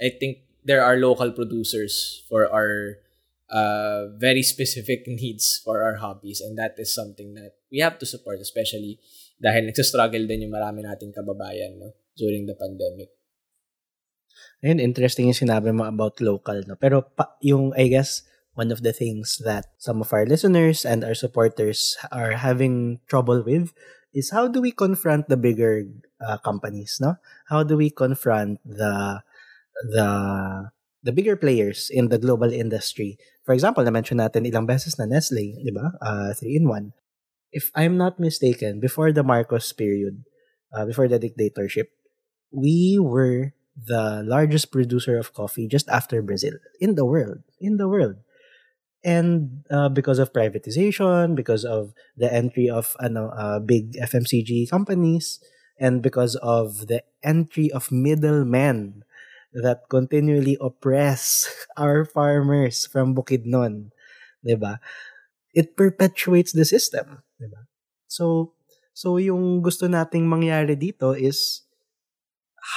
I 0.00 0.08
think 0.16 0.48
there 0.64 0.80
are 0.80 0.96
local 0.96 1.30
producers 1.32 2.24
for 2.28 2.48
our 2.48 3.04
uh, 3.52 4.08
very 4.16 4.42
specific 4.42 5.04
needs 5.20 5.60
for 5.60 5.84
our 5.84 6.00
hobbies 6.00 6.40
and 6.40 6.56
that 6.56 6.74
is 6.80 6.92
something 6.92 7.36
that 7.36 7.60
we 7.70 7.84
have 7.84 8.00
to 8.00 8.08
support 8.08 8.40
especially 8.40 8.98
dahil 9.36 9.68
nagsa-struggle 9.68 10.24
din 10.24 10.48
yung 10.48 10.54
marami 10.56 10.80
nating 10.80 11.12
kababayan 11.12 11.76
no, 11.76 11.92
during 12.16 12.48
the 12.48 12.56
pandemic. 12.56 13.12
And 14.64 14.80
interesting 14.80 15.28
yung 15.28 15.36
sinabi 15.36 15.76
mo 15.76 15.84
about 15.84 16.16
local. 16.24 16.64
No? 16.64 16.80
Pero 16.80 17.04
pa, 17.04 17.36
yung, 17.44 17.76
I 17.76 17.92
guess, 17.92 18.24
one 18.54 18.70
of 18.70 18.82
the 18.82 18.92
things 18.92 19.38
that 19.44 19.66
some 19.78 20.00
of 20.00 20.12
our 20.12 20.26
listeners 20.26 20.84
and 20.84 21.04
our 21.04 21.14
supporters 21.14 21.96
are 22.10 22.38
having 22.38 23.00
trouble 23.06 23.42
with 23.42 23.74
is 24.14 24.30
how 24.30 24.46
do 24.46 24.62
we 24.62 24.70
confront 24.70 25.28
the 25.28 25.36
bigger 25.36 25.84
uh, 26.22 26.38
companies, 26.38 26.98
no? 27.02 27.18
How 27.50 27.62
do 27.62 27.76
we 27.76 27.90
confront 27.90 28.62
the 28.64 29.22
the 29.90 30.08
the 31.02 31.12
bigger 31.12 31.36
players 31.36 31.90
in 31.90 32.08
the 32.08 32.18
global 32.18 32.48
industry? 32.48 33.18
For 33.42 33.52
example, 33.52 33.84
na-mention 33.84 34.22
natin 34.22 34.46
ilang 34.48 34.64
beses 34.64 34.96
na 34.96 35.04
Nestle, 35.04 35.60
di 35.60 35.68
ba? 35.74 35.92
Uh, 36.00 36.32
3-in-1. 36.32 36.96
If 37.52 37.68
I'm 37.76 38.00
not 38.00 38.16
mistaken, 38.16 38.80
before 38.80 39.12
the 39.12 39.26
Marcos 39.26 39.68
period, 39.76 40.24
uh, 40.72 40.88
before 40.88 41.06
the 41.06 41.20
dictatorship, 41.20 41.92
we 42.48 42.96
were 42.96 43.52
the 43.76 44.24
largest 44.24 44.72
producer 44.72 45.18
of 45.18 45.34
coffee 45.34 45.68
just 45.68 45.90
after 45.90 46.22
Brazil 46.22 46.56
in 46.80 46.94
the 46.94 47.04
world. 47.04 47.44
In 47.60 47.76
the 47.76 47.90
world. 47.90 48.23
And 49.04 49.68
uh, 49.68 49.92
because 49.92 50.18
of 50.18 50.32
privatization, 50.32 51.36
because 51.36 51.64
of 51.68 51.92
the 52.16 52.32
entry 52.32 52.72
of 52.72 52.96
ano, 52.98 53.28
uh, 53.36 53.60
big 53.60 54.00
FMCG 54.00 54.70
companies, 54.72 55.44
and 55.76 56.00
because 56.00 56.40
of 56.40 56.88
the 56.88 57.04
entry 57.22 57.68
of 57.70 57.92
middlemen 57.92 59.04
that 59.52 59.86
continually 59.92 60.56
oppress 60.56 61.46
our 61.76 62.08
farmers 62.08 62.88
from 62.88 63.12
Bukidnon, 63.14 63.92
'di 64.40 64.56
ba? 64.56 64.80
It 65.52 65.76
perpetuates 65.76 66.56
the 66.56 66.64
system, 66.64 67.20
'di 67.36 67.52
ba? 67.52 67.68
So 68.08 68.56
so 68.96 69.20
yung 69.20 69.60
gusto 69.60 69.84
nating 69.84 70.24
mangyari 70.24 70.80
dito 70.80 71.12
is 71.12 71.68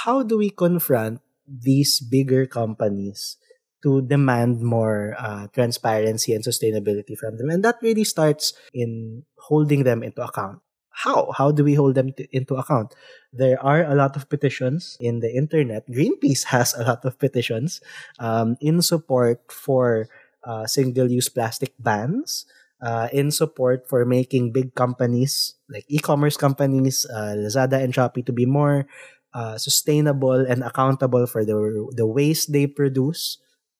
how 0.04 0.20
do 0.20 0.36
we 0.36 0.52
confront 0.52 1.24
these 1.48 2.04
bigger 2.04 2.44
companies 2.44 3.40
to 3.82 4.02
demand 4.02 4.62
more 4.62 5.14
uh, 5.18 5.46
transparency 5.54 6.34
and 6.34 6.44
sustainability 6.44 7.16
from 7.16 7.36
them. 7.36 7.50
And 7.50 7.64
that 7.64 7.78
really 7.82 8.04
starts 8.04 8.52
in 8.74 9.24
holding 9.38 9.84
them 9.84 10.02
into 10.02 10.22
account. 10.22 10.60
How? 10.90 11.30
How 11.30 11.52
do 11.52 11.62
we 11.62 11.74
hold 11.74 11.94
them 11.94 12.12
to, 12.14 12.26
into 12.34 12.56
account? 12.56 12.94
There 13.32 13.54
are 13.62 13.84
a 13.84 13.94
lot 13.94 14.16
of 14.16 14.28
petitions 14.28 14.96
in 15.00 15.20
the 15.20 15.30
internet. 15.30 15.86
Greenpeace 15.86 16.44
has 16.54 16.74
a 16.74 16.82
lot 16.82 17.04
of 17.04 17.18
petitions 17.18 17.80
um, 18.18 18.56
in 18.60 18.82
support 18.82 19.40
for 19.52 20.08
uh, 20.42 20.66
single-use 20.66 21.28
plastic 21.28 21.74
bans, 21.78 22.46
uh, 22.82 23.08
in 23.12 23.30
support 23.30 23.88
for 23.88 24.04
making 24.04 24.52
big 24.52 24.74
companies 24.74 25.54
like 25.68 25.84
e-commerce 25.88 26.36
companies, 26.36 27.06
uh, 27.12 27.36
Lazada 27.36 27.82
and 27.82 27.92
Shopee 27.92 28.24
to 28.26 28.32
be 28.32 28.46
more 28.46 28.86
uh, 29.34 29.58
sustainable 29.58 30.40
and 30.46 30.64
accountable 30.64 31.26
for 31.26 31.44
the 31.44 31.54
the 31.94 32.06
waste 32.06 32.52
they 32.52 32.66
produce 32.66 33.38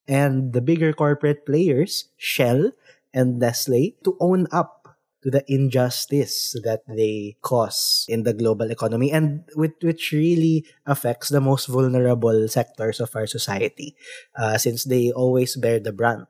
and 0.09 0.53
the 0.57 0.65
bigger 0.65 0.93
corporate 0.97 1.45
players, 1.45 2.09
Shell 2.17 2.73
and 3.13 3.39
Nestle, 3.39 3.95
to 4.03 4.17
own 4.19 4.49
up 4.51 4.97
to 5.23 5.31
the 5.31 5.45
injustice 5.47 6.57
that 6.65 6.83
they 6.89 7.37
cause 7.43 8.07
in 8.09 8.23
the 8.23 8.33
global 8.33 8.71
economy 8.71 9.13
and 9.13 9.45
with, 9.55 9.75
which 9.83 10.13
really 10.13 10.65
affects 10.87 11.29
the 11.29 11.41
most 11.41 11.67
vulnerable 11.67 12.49
sectors 12.49 13.01
of 13.01 13.15
our 13.15 13.27
society 13.27 13.95
uh, 14.39 14.57
since 14.57 14.85
they 14.85 15.11
always 15.13 15.57
bear 15.57 15.79
the 15.79 15.93
brunt 15.93 16.29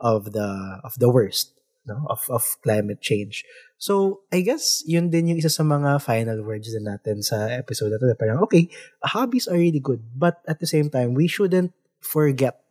of 0.00 0.32
the 0.32 0.78
of 0.84 0.94
the 0.98 1.10
worst 1.10 1.58
no 1.88 2.06
of 2.06 2.22
of 2.30 2.44
climate 2.62 3.00
change. 3.00 3.42
So 3.80 4.22
i 4.30 4.44
guess 4.44 4.84
yun 4.86 5.10
din 5.10 5.34
yung 5.34 5.40
isa 5.40 5.50
sa 5.50 5.66
mga 5.66 5.98
final 6.04 6.44
words 6.46 6.70
din 6.70 6.86
natin 6.86 7.24
sa 7.24 7.50
episode 7.50 7.90
na 7.90 7.98
to 7.98 8.14
parang 8.14 8.38
okay 8.44 8.70
hobbies 9.02 9.50
are 9.50 9.58
really 9.58 9.82
good 9.82 10.04
but 10.14 10.44
at 10.46 10.60
the 10.62 10.68
same 10.68 10.92
time 10.92 11.16
we 11.16 11.26
shouldn't 11.26 11.74
forget 11.98 12.67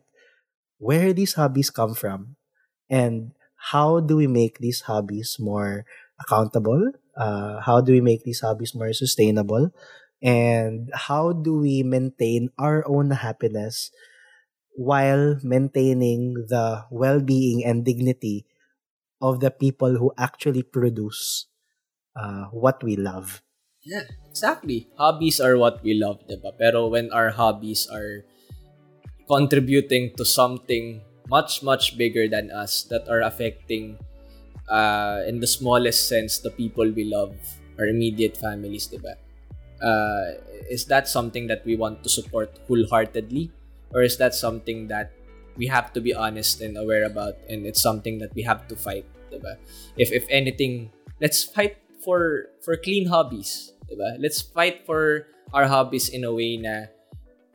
where 0.78 1.12
these 1.12 1.34
hobbies 1.34 1.70
come 1.70 1.94
from 1.94 2.36
and 2.90 3.32
how 3.74 4.00
do 4.00 4.16
we 4.16 4.26
make 4.26 4.58
these 4.58 4.82
hobbies 4.82 5.36
more 5.38 5.84
accountable? 6.20 6.92
Uh, 7.16 7.60
how 7.60 7.80
do 7.80 7.92
we 7.92 8.00
make 8.00 8.24
these 8.24 8.40
hobbies 8.40 8.74
more 8.74 8.92
sustainable? 8.92 9.70
And 10.22 10.90
how 10.94 11.32
do 11.32 11.58
we 11.58 11.82
maintain 11.82 12.50
our 12.58 12.86
own 12.86 13.10
happiness 13.10 13.90
while 14.76 15.38
maintaining 15.42 16.34
the 16.48 16.86
well-being 16.90 17.64
and 17.64 17.84
dignity 17.84 18.46
of 19.20 19.40
the 19.40 19.50
people 19.50 19.96
who 19.98 20.12
actually 20.18 20.62
produce 20.62 21.46
uh, 22.16 22.46
what 22.52 22.82
we 22.84 22.96
love? 22.96 23.42
Yeah 23.82 24.04
exactly. 24.30 24.88
Hobbies 24.98 25.40
are 25.40 25.58
what 25.58 25.82
we 25.82 25.94
love 25.94 26.22
diba? 26.28 26.54
Pero 26.58 26.88
when 26.88 27.10
our 27.12 27.30
hobbies 27.30 27.86
are 27.90 28.24
contributing 29.28 30.12
to 30.16 30.24
something 30.24 31.00
much 31.28 31.62
much 31.62 31.96
bigger 31.96 32.26
than 32.26 32.50
us 32.50 32.82
that 32.88 33.06
are 33.08 33.20
affecting 33.20 33.98
uh, 34.68 35.20
in 35.28 35.40
the 35.40 35.46
smallest 35.46 36.08
sense 36.08 36.38
the 36.38 36.50
people 36.50 36.88
we 36.90 37.04
love 37.04 37.36
our 37.78 37.86
immediate 37.86 38.36
families 38.36 38.88
diba 38.88 39.14
uh, 39.84 40.34
is 40.70 40.86
that 40.86 41.08
something 41.08 41.46
that 41.46 41.64
we 41.64 41.76
want 41.76 42.02
to 42.02 42.08
support 42.08 42.50
wholeheartedly 42.66 43.50
or 43.92 44.02
is 44.02 44.16
that 44.18 44.34
something 44.34 44.88
that 44.88 45.12
we 45.56 45.66
have 45.66 45.92
to 45.92 46.00
be 46.00 46.14
honest 46.14 46.60
and 46.60 46.76
aware 46.78 47.04
about 47.04 47.34
and 47.50 47.66
it's 47.66 47.82
something 47.82 48.18
that 48.18 48.34
we 48.34 48.42
have 48.42 48.66
to 48.68 48.76
fight, 48.76 49.04
diba? 49.32 49.58
If 49.96 50.12
if 50.12 50.24
anything, 50.30 50.94
let's 51.20 51.42
fight 51.42 51.76
for 52.04 52.54
for 52.62 52.76
clean 52.76 53.10
hobbies, 53.10 53.74
diba? 53.90 54.16
Let's 54.22 54.40
fight 54.40 54.86
for 54.86 55.26
our 55.52 55.66
hobbies 55.66 56.08
in 56.08 56.22
a 56.22 56.32
way 56.32 56.56
na 56.56 56.92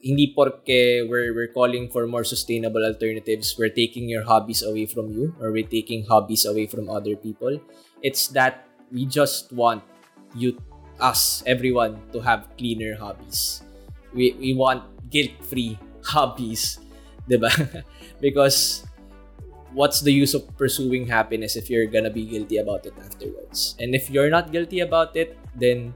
hindi 0.04 0.36
porke 0.36 1.08
we're, 1.08 1.34
we're 1.34 1.48
calling 1.56 1.90
for 1.90 2.06
more 2.06 2.28
sustainable 2.28 2.84
alternatives, 2.84 3.56
we're 3.58 3.72
taking 3.72 4.10
your 4.10 4.24
hobbies 4.24 4.62
away 4.62 4.86
from 4.86 5.10
you 5.10 5.34
or 5.40 5.52
we're 5.52 5.66
taking 5.66 6.04
hobbies 6.06 6.46
away 6.46 6.68
from 6.68 6.90
other 6.90 7.16
people. 7.16 7.58
It's 8.04 8.28
that 8.36 8.68
we 8.92 9.06
just 9.08 9.52
want 9.54 9.82
you, 10.36 10.60
us, 11.00 11.42
everyone 11.48 12.04
to 12.12 12.20
have 12.20 12.52
cleaner 12.58 12.96
hobbies. 12.96 13.64
We, 14.14 14.36
we 14.38 14.54
want 14.54 14.84
guilt-free 15.10 15.80
hobbies, 16.04 16.80
diba? 17.30 17.84
because 18.22 18.86
what's 19.72 20.02
the 20.02 20.12
use 20.12 20.34
of 20.34 20.46
pursuing 20.58 21.08
happiness 21.08 21.56
if 21.56 21.70
you're 21.70 21.88
gonna 21.88 22.12
be 22.12 22.26
guilty 22.26 22.58
about 22.58 22.86
it 22.86 22.94
afterwards? 23.00 23.76
And 23.80 23.96
if 23.96 24.10
you're 24.12 24.30
not 24.30 24.52
guilty 24.52 24.82
about 24.82 25.16
it, 25.16 25.40
then 25.56 25.94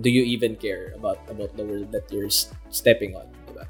do 0.00 0.08
you 0.08 0.24
even 0.24 0.56
care 0.56 0.96
about 0.96 1.20
about 1.28 1.52
the 1.56 1.64
world 1.64 1.92
that 1.92 2.08
you're 2.08 2.32
stepping 2.72 3.14
on, 3.14 3.28
diba? 3.48 3.68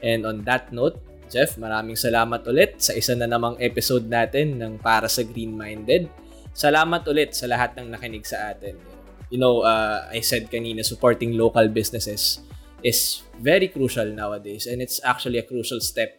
And 0.00 0.24
on 0.24 0.42
that 0.48 0.72
note, 0.72 0.98
Jeff, 1.28 1.60
maraming 1.60 2.00
salamat 2.00 2.40
ulit 2.48 2.80
sa 2.80 2.96
isa 2.96 3.12
na 3.12 3.28
namang 3.28 3.60
episode 3.60 4.08
natin 4.08 4.56
ng 4.56 4.80
Para 4.80 5.06
sa 5.12 5.20
Green 5.20 5.52
Minded. 5.52 6.08
Salamat 6.56 7.04
ulit 7.04 7.36
sa 7.36 7.44
lahat 7.44 7.76
ng 7.76 7.92
nakinig 7.92 8.24
sa 8.24 8.50
atin. 8.50 8.74
You 9.28 9.36
know, 9.36 9.60
uh, 9.60 10.08
I 10.08 10.24
said 10.24 10.48
kanina, 10.48 10.80
supporting 10.80 11.36
local 11.36 11.68
businesses 11.68 12.40
is 12.80 13.20
very 13.44 13.68
crucial 13.68 14.08
nowadays 14.08 14.64
and 14.64 14.80
it's 14.80 15.04
actually 15.04 15.36
a 15.36 15.44
crucial 15.44 15.84
step 15.84 16.16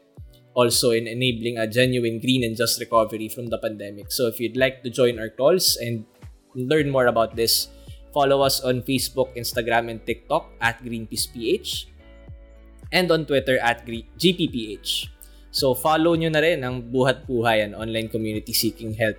also 0.54 0.92
in 0.92 1.08
enabling 1.08 1.58
a 1.58 1.66
genuine 1.66 2.20
green 2.20 2.44
and 2.44 2.56
just 2.56 2.80
recovery 2.80 3.30
from 3.30 3.48
the 3.48 3.58
pandemic. 3.58 4.12
So 4.12 4.28
if 4.28 4.40
you'd 4.40 4.58
like 4.58 4.84
to 4.84 4.90
join 4.90 5.18
our 5.18 5.30
calls 5.30 5.78
and 5.82 6.06
learn 6.54 6.90
more 6.90 7.08
about 7.08 7.36
this, 7.36 7.70
Follow 8.14 8.42
us 8.42 8.62
on 8.62 8.82
Facebook, 8.82 9.36
Instagram, 9.38 9.90
and 9.90 10.00
TikTok 10.06 10.50
at 10.62 10.82
GreenpeacePH 10.82 11.86
and 12.92 13.12
on 13.12 13.26
Twitter 13.26 13.58
at 13.62 13.86
GPPH. 13.86 15.10
So 15.50 15.74
follow 15.74 16.14
nyo 16.14 16.30
na 16.30 16.42
rin 16.42 16.62
ang 16.62 16.90
Buhat 16.94 17.26
Buhay, 17.26 17.66
an 17.66 17.74
online 17.74 18.10
community 18.10 18.54
seeking 18.54 18.94
help 18.94 19.18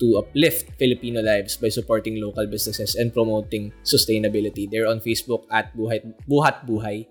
to 0.00 0.20
uplift 0.20 0.74
Filipino 0.76 1.22
lives 1.22 1.56
by 1.56 1.70
supporting 1.70 2.20
local 2.20 2.46
businesses 2.46 2.96
and 2.96 3.14
promoting 3.14 3.72
sustainability. 3.86 4.68
They're 4.68 4.88
on 4.88 5.00
Facebook 5.00 5.46
at 5.48 5.72
Buhat, 5.72 6.04
Buhat 6.28 6.66
Buhay 6.66 7.06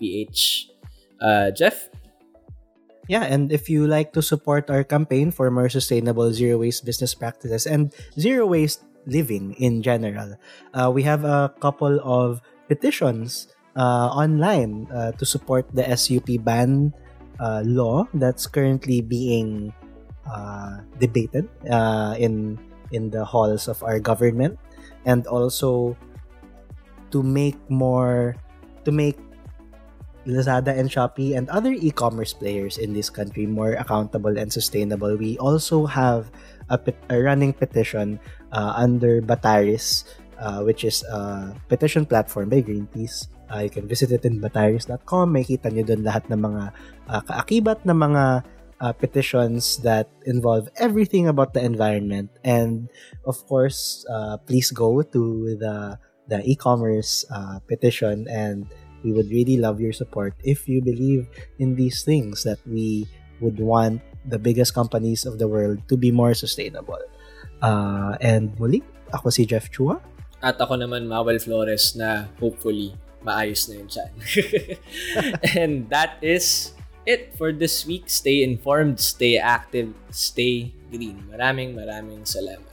PH. 0.00 0.70
Uh, 1.20 1.50
Jeff? 1.50 1.90
Yeah, 3.08 3.24
and 3.24 3.50
if 3.50 3.72
you 3.72 3.88
like 3.88 4.12
to 4.12 4.22
support 4.22 4.68
our 4.68 4.84
campaign 4.84 5.32
for 5.32 5.50
more 5.50 5.68
sustainable 5.68 6.32
zero 6.32 6.60
waste 6.60 6.84
business 6.84 7.16
practices 7.16 7.64
and 7.64 7.92
zero 8.20 8.44
waste 8.44 8.84
living 9.08 9.56
in 9.56 9.82
general. 9.82 10.36
Uh, 10.76 10.92
we 10.92 11.02
have 11.02 11.24
a 11.24 11.50
couple 11.58 11.98
of 12.04 12.44
petitions 12.68 13.48
uh, 13.74 14.12
online 14.12 14.86
uh, 14.92 15.12
to 15.16 15.24
support 15.24 15.64
the 15.72 15.82
SUP 15.96 16.44
ban 16.44 16.92
uh, 17.40 17.64
law 17.64 18.04
that's 18.14 18.46
currently 18.46 19.00
being 19.00 19.72
uh, 20.28 20.84
debated 21.00 21.48
uh, 21.72 22.14
in 22.18 22.60
in 22.92 23.10
the 23.10 23.24
halls 23.24 23.68
of 23.68 23.82
our 23.82 23.98
government, 23.98 24.60
and 25.04 25.26
also 25.26 25.96
to 27.10 27.22
make 27.24 27.56
more 27.72 28.36
to 28.84 28.92
make 28.92 29.16
Lazada 30.28 30.76
and 30.76 30.92
Shopee 30.92 31.32
and 31.36 31.48
other 31.48 31.72
e-commerce 31.72 32.36
players 32.36 32.76
in 32.76 32.92
this 32.92 33.08
country 33.08 33.48
more 33.48 33.72
accountable 33.80 34.36
and 34.36 34.52
sustainable. 34.52 35.16
We 35.16 35.38
also 35.40 35.88
have 35.88 36.30
a, 36.70 36.78
pet- 36.78 37.04
a 37.10 37.16
running 37.20 37.52
petition 37.52 38.20
uh, 38.52 38.72
under 38.76 39.20
Bataris, 39.20 40.04
uh, 40.38 40.62
which 40.62 40.84
is 40.84 41.02
a 41.04 41.54
petition 41.68 42.06
platform 42.06 42.48
by 42.48 42.62
Greenpeace. 42.62 43.28
Uh, 43.48 43.64
you 43.64 43.70
can 43.70 43.88
visit 43.88 44.12
it 44.12 44.24
in 44.24 44.40
bataris.com. 44.40 45.32
Makita 45.32 45.72
nyo 45.72 45.84
doon 45.84 46.04
lahat 46.04 46.28
ng 46.28 46.40
mga 46.40 46.62
uh, 47.08 47.22
kaakibat 47.24 47.80
na 47.88 47.96
mga 47.96 48.24
uh, 48.80 48.92
petitions 48.92 49.78
that 49.80 50.08
involve 50.26 50.68
everything 50.76 51.26
about 51.26 51.54
the 51.54 51.62
environment. 51.64 52.30
And 52.44 52.88
of 53.24 53.40
course, 53.48 54.04
uh, 54.12 54.36
please 54.44 54.70
go 54.70 55.02
to 55.02 55.22
the 55.56 55.98
the 56.28 56.44
e-commerce 56.44 57.24
uh, 57.32 57.58
petition 57.64 58.28
and 58.28 58.68
we 59.02 59.12
would 59.12 59.30
really 59.32 59.56
love 59.56 59.80
your 59.80 59.96
support 59.96 60.36
if 60.44 60.68
you 60.68 60.82
believe 60.82 61.24
in 61.58 61.74
these 61.74 62.04
things 62.04 62.44
that 62.44 62.60
we 62.68 63.08
would 63.40 63.58
want 63.58 64.02
the 64.28 64.38
biggest 64.38 64.76
companies 64.76 65.24
of 65.24 65.40
the 65.40 65.48
world 65.48 65.80
to 65.88 65.96
be 65.96 66.12
more 66.12 66.36
sustainable. 66.36 67.00
Uh, 67.64 68.14
and 68.20 68.52
muli, 68.60 68.84
ako 69.10 69.32
si 69.32 69.48
Jeff 69.48 69.72
Chua. 69.72 69.98
At 70.44 70.60
ako 70.60 70.78
naman, 70.78 71.10
Mawel 71.10 71.42
Flores, 71.42 71.96
na 71.98 72.30
hopefully 72.38 72.94
maayos 73.24 73.66
na 73.66 73.74
yun 73.82 73.88
siya. 73.90 74.06
and 75.58 75.90
that 75.90 76.20
is 76.22 76.76
it 77.08 77.34
for 77.34 77.50
this 77.50 77.82
week. 77.88 78.06
Stay 78.06 78.44
informed, 78.44 79.00
stay 79.00 79.40
active, 79.40 79.96
stay 80.12 80.70
green. 80.92 81.24
Maraming 81.32 81.74
maraming 81.74 82.22
salamat. 82.22 82.67